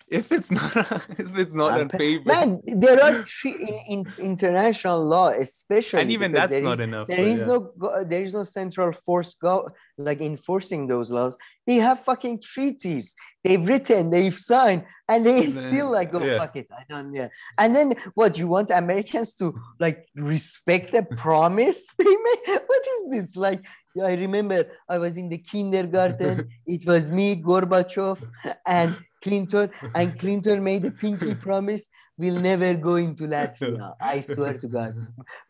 if 0.09 0.31
it's 0.31 0.51
not 0.51 0.77
if 1.19 1.37
it's 1.37 1.53
not 1.55 1.81
on 1.81 1.89
paper, 1.89 2.25
Man, 2.25 2.61
there 2.67 3.03
are 3.03 3.23
three 3.25 3.55
in, 3.89 4.05
in 4.07 4.13
international 4.19 5.05
law, 5.05 5.29
especially 5.31 6.01
and 6.03 6.11
even 6.13 6.33
that's 6.33 6.61
not 6.61 6.75
is- 6.75 6.81
enough. 6.81 7.09
there 7.09 7.27
is 7.27 7.41
yeah. 7.41 7.47
no 7.47 7.73
there 8.05 8.23
is 8.23 8.33
no 8.33 8.45
central 8.45 8.93
force 8.93 9.35
go 9.35 9.69
like 9.99 10.21
enforcing 10.21 10.87
those 10.87 11.11
laws. 11.11 11.37
They 11.67 11.77
have 11.77 12.01
fucking 12.01 12.41
treaties. 12.43 13.15
They've 13.43 13.65
written, 13.67 14.11
they've 14.11 14.37
signed, 14.39 14.85
and 15.09 15.25
they 15.27 15.45
And 15.45 15.53
still 15.65 15.71
then- 15.71 15.93
like 15.99 16.13
go 16.13 16.23
yeah. 16.23 16.39
fuck 16.39 16.55
it. 16.57 16.69
I 16.71 16.85
don't 16.89 17.13
yeah. 17.13 17.29
And 17.59 17.75
then 17.75 17.95
what 18.15 18.39
you 18.39 18.47
want 18.47 18.71
Americans 18.71 19.35
to 19.35 19.59
like 19.81 20.07
respect 20.15 20.95
a 20.95 21.03
promise 21.03 21.85
they 21.99 22.05
made? 22.05 22.61
What 22.67 22.85
is 22.95 23.11
this? 23.11 23.37
Like 23.37 23.63
I 24.01 24.13
remember 24.15 24.67
I 24.89 24.99
was 24.99 25.17
in 25.17 25.29
the 25.31 25.39
kindergarten. 25.39 26.49
it 26.67 26.87
was 26.87 27.11
me, 27.11 27.35
Gorbachev, 27.37 28.23
and 28.67 28.97
Clinton, 29.27 29.67
and 29.99 30.09
Clinton 30.23 30.59
made 30.71 30.85
a 30.85 30.91
pinky 31.05 31.35
promise. 31.47 31.83
We'll 32.19 32.41
never 32.51 32.71
go 32.89 32.95
into 33.07 33.25
Latvia. 33.35 33.87
I 34.01 34.17
swear 34.33 34.55
to 34.63 34.69
God. 34.77 34.93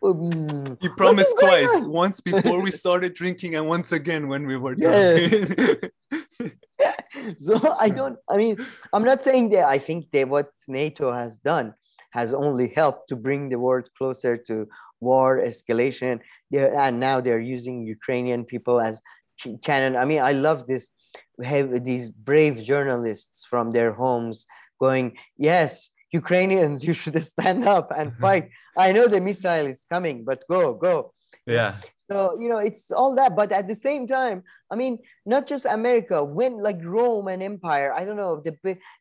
Mm, 0.03 0.77
He 0.85 0.89
promised 1.03 1.35
twice. 1.39 1.75
on? 1.85 1.91
Once 2.05 2.17
before 2.31 2.61
we 2.67 2.71
started 2.85 3.11
drinking, 3.23 3.51
and 3.57 3.65
once 3.77 3.91
again 4.01 4.23
when 4.33 4.43
we 4.51 4.57
were 4.65 4.75
Yeah. 4.79 5.29
done. 5.29 6.51
so 7.47 7.55
I 7.79 7.89
don't. 7.99 8.17
I 8.33 8.37
mean, 8.43 8.55
I'm 8.93 9.05
not 9.11 9.23
saying 9.29 9.47
that. 9.55 9.65
I 9.77 9.79
think 9.89 10.01
that 10.13 10.27
what 10.35 10.49
NATO 10.81 11.07
has 11.23 11.33
done 11.53 11.69
has 12.19 12.29
only 12.47 12.69
helped 12.81 13.05
to 13.11 13.17
bring 13.27 13.43
the 13.53 13.59
world 13.67 13.87
closer 13.99 14.35
to 14.49 14.55
war 15.09 15.31
escalation. 15.51 16.15
There 16.51 16.71
and 16.85 16.95
now 17.09 17.17
they're 17.25 17.47
using 17.57 17.77
Ukrainian 17.97 18.43
people 18.53 18.77
as 18.89 18.95
cannon. 19.67 19.95
I 20.03 20.05
mean, 20.11 20.23
I 20.31 20.33
love 20.49 20.61
this. 20.73 20.85
Have 21.43 21.85
these 21.85 22.11
brave 22.13 22.63
journalists 22.63 23.45
from 23.51 23.71
their 23.73 23.93
homes 23.93 24.47
going, 24.81 25.17
yes. 25.37 25.91
Ukrainians, 26.13 26.85
you 26.89 26.93
should 26.95 27.21
stand 27.25 27.67
up 27.69 27.93
and 27.99 28.17
fight. 28.25 28.49
I 28.77 28.93
know 28.93 29.07
the 29.09 29.21
missile 29.21 29.67
is 29.67 29.87
coming, 29.93 30.25
but 30.25 30.45
go, 30.49 30.73
go. 30.75 31.13
yeah. 31.47 31.75
So, 32.09 32.39
you 32.41 32.49
know, 32.49 32.59
it's 32.59 32.93
all 32.93 33.13
that. 33.17 33.35
But 33.35 33.51
at 33.51 33.67
the 33.67 33.75
same 33.75 34.07
time, 34.07 34.45
I 34.71 34.77
mean, 34.77 34.99
not 35.35 35.49
just 35.49 35.65
America, 35.67 36.23
when 36.23 36.53
like 36.69 36.79
Rome 36.85 37.27
and 37.27 37.43
Empire, 37.43 37.93
I 37.93 38.05
don't 38.05 38.17
know, 38.17 38.41
the 38.47 38.55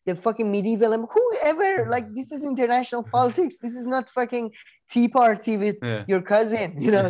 the 0.07 0.15
fucking 0.15 0.49
medieval, 0.51 0.91
whoever, 1.15 1.87
like 1.95 2.07
this 2.15 2.31
is 2.31 2.43
international 2.43 3.03
politics. 3.17 3.59
This 3.59 3.75
is 3.75 3.85
not 3.85 4.09
fucking 4.09 4.45
tea 4.91 5.07
party 5.07 5.55
with 5.63 5.77
Yeah. 5.83 6.03
your 6.11 6.21
cousin. 6.33 6.67
You 6.85 6.91
know, 6.95 7.07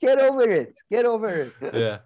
get 0.00 0.18
over 0.18 0.48
it. 0.48 0.76
Get 0.90 1.04
over 1.06 1.28
it. 1.28 1.52
yeah, 1.74 1.98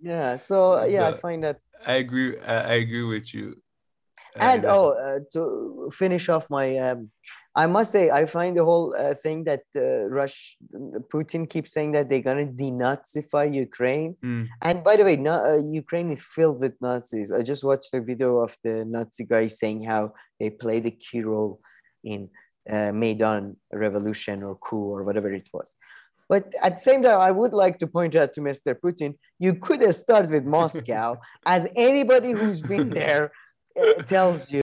Yeah. 0.00 0.36
So 0.36 0.84
yeah, 0.84 1.08
I 1.08 1.16
find 1.16 1.44
that. 1.44 1.58
I 1.86 1.94
agree. 1.94 2.38
I, 2.40 2.74
agree 2.74 3.04
with 3.04 3.32
you. 3.34 3.56
Uh, 4.38 4.44
And 4.44 4.64
oh, 4.66 4.90
uh, 4.92 5.20
to 5.32 5.90
finish 5.92 6.28
off 6.28 6.48
my, 6.50 6.76
um, 6.76 7.10
I 7.56 7.66
must 7.66 7.90
say, 7.90 8.10
I 8.10 8.26
find 8.26 8.56
the 8.56 8.64
whole 8.64 8.94
uh, 8.96 9.14
thing 9.14 9.44
that 9.44 9.62
uh, 9.74 10.04
Rush, 10.08 10.56
Putin 11.12 11.48
keeps 11.48 11.72
saying 11.72 11.92
that 11.92 12.08
they're 12.08 12.22
gonna 12.22 12.46
denazify 12.46 13.52
Ukraine. 13.52 14.16
Mm, 14.24 14.46
And 14.62 14.84
by 14.84 14.96
the 14.96 15.04
way, 15.04 15.16
no, 15.16 15.34
uh, 15.34 15.56
Ukraine 15.82 16.10
is 16.12 16.22
filled 16.22 16.60
with 16.60 16.74
Nazis. 16.80 17.32
I 17.32 17.42
just 17.42 17.64
watched 17.64 17.92
a 17.94 18.00
video 18.00 18.38
of 18.38 18.56
the 18.62 18.84
Nazi 18.84 19.24
guy 19.24 19.48
saying 19.48 19.84
how 19.84 20.12
they 20.38 20.50
played 20.50 20.86
a 20.86 20.92
key 20.92 21.22
role 21.22 21.60
in 22.04 22.28
uh, 22.70 22.92
Maidan 22.92 23.56
revolution 23.72 24.42
or 24.42 24.54
coup 24.56 24.86
or 24.94 25.02
whatever 25.02 25.32
it 25.32 25.48
was. 25.52 25.72
But 26.30 26.44
at 26.62 26.76
the 26.76 26.82
same 26.88 27.02
time, 27.02 27.20
I 27.20 27.32
would 27.32 27.52
like 27.52 27.80
to 27.80 27.88
point 27.88 28.14
out 28.14 28.34
to 28.34 28.40
Mr. 28.40 28.70
Putin, 28.82 29.10
you 29.40 29.52
could 29.52 29.80
have 29.82 29.96
started 29.96 30.30
with 30.30 30.44
Moscow, 30.44 31.16
as 31.44 31.66
anybody 31.74 32.30
who's 32.30 32.62
been 32.62 32.88
there 32.88 33.32
uh, 33.78 34.02
tells 34.04 34.52
you. 34.52 34.58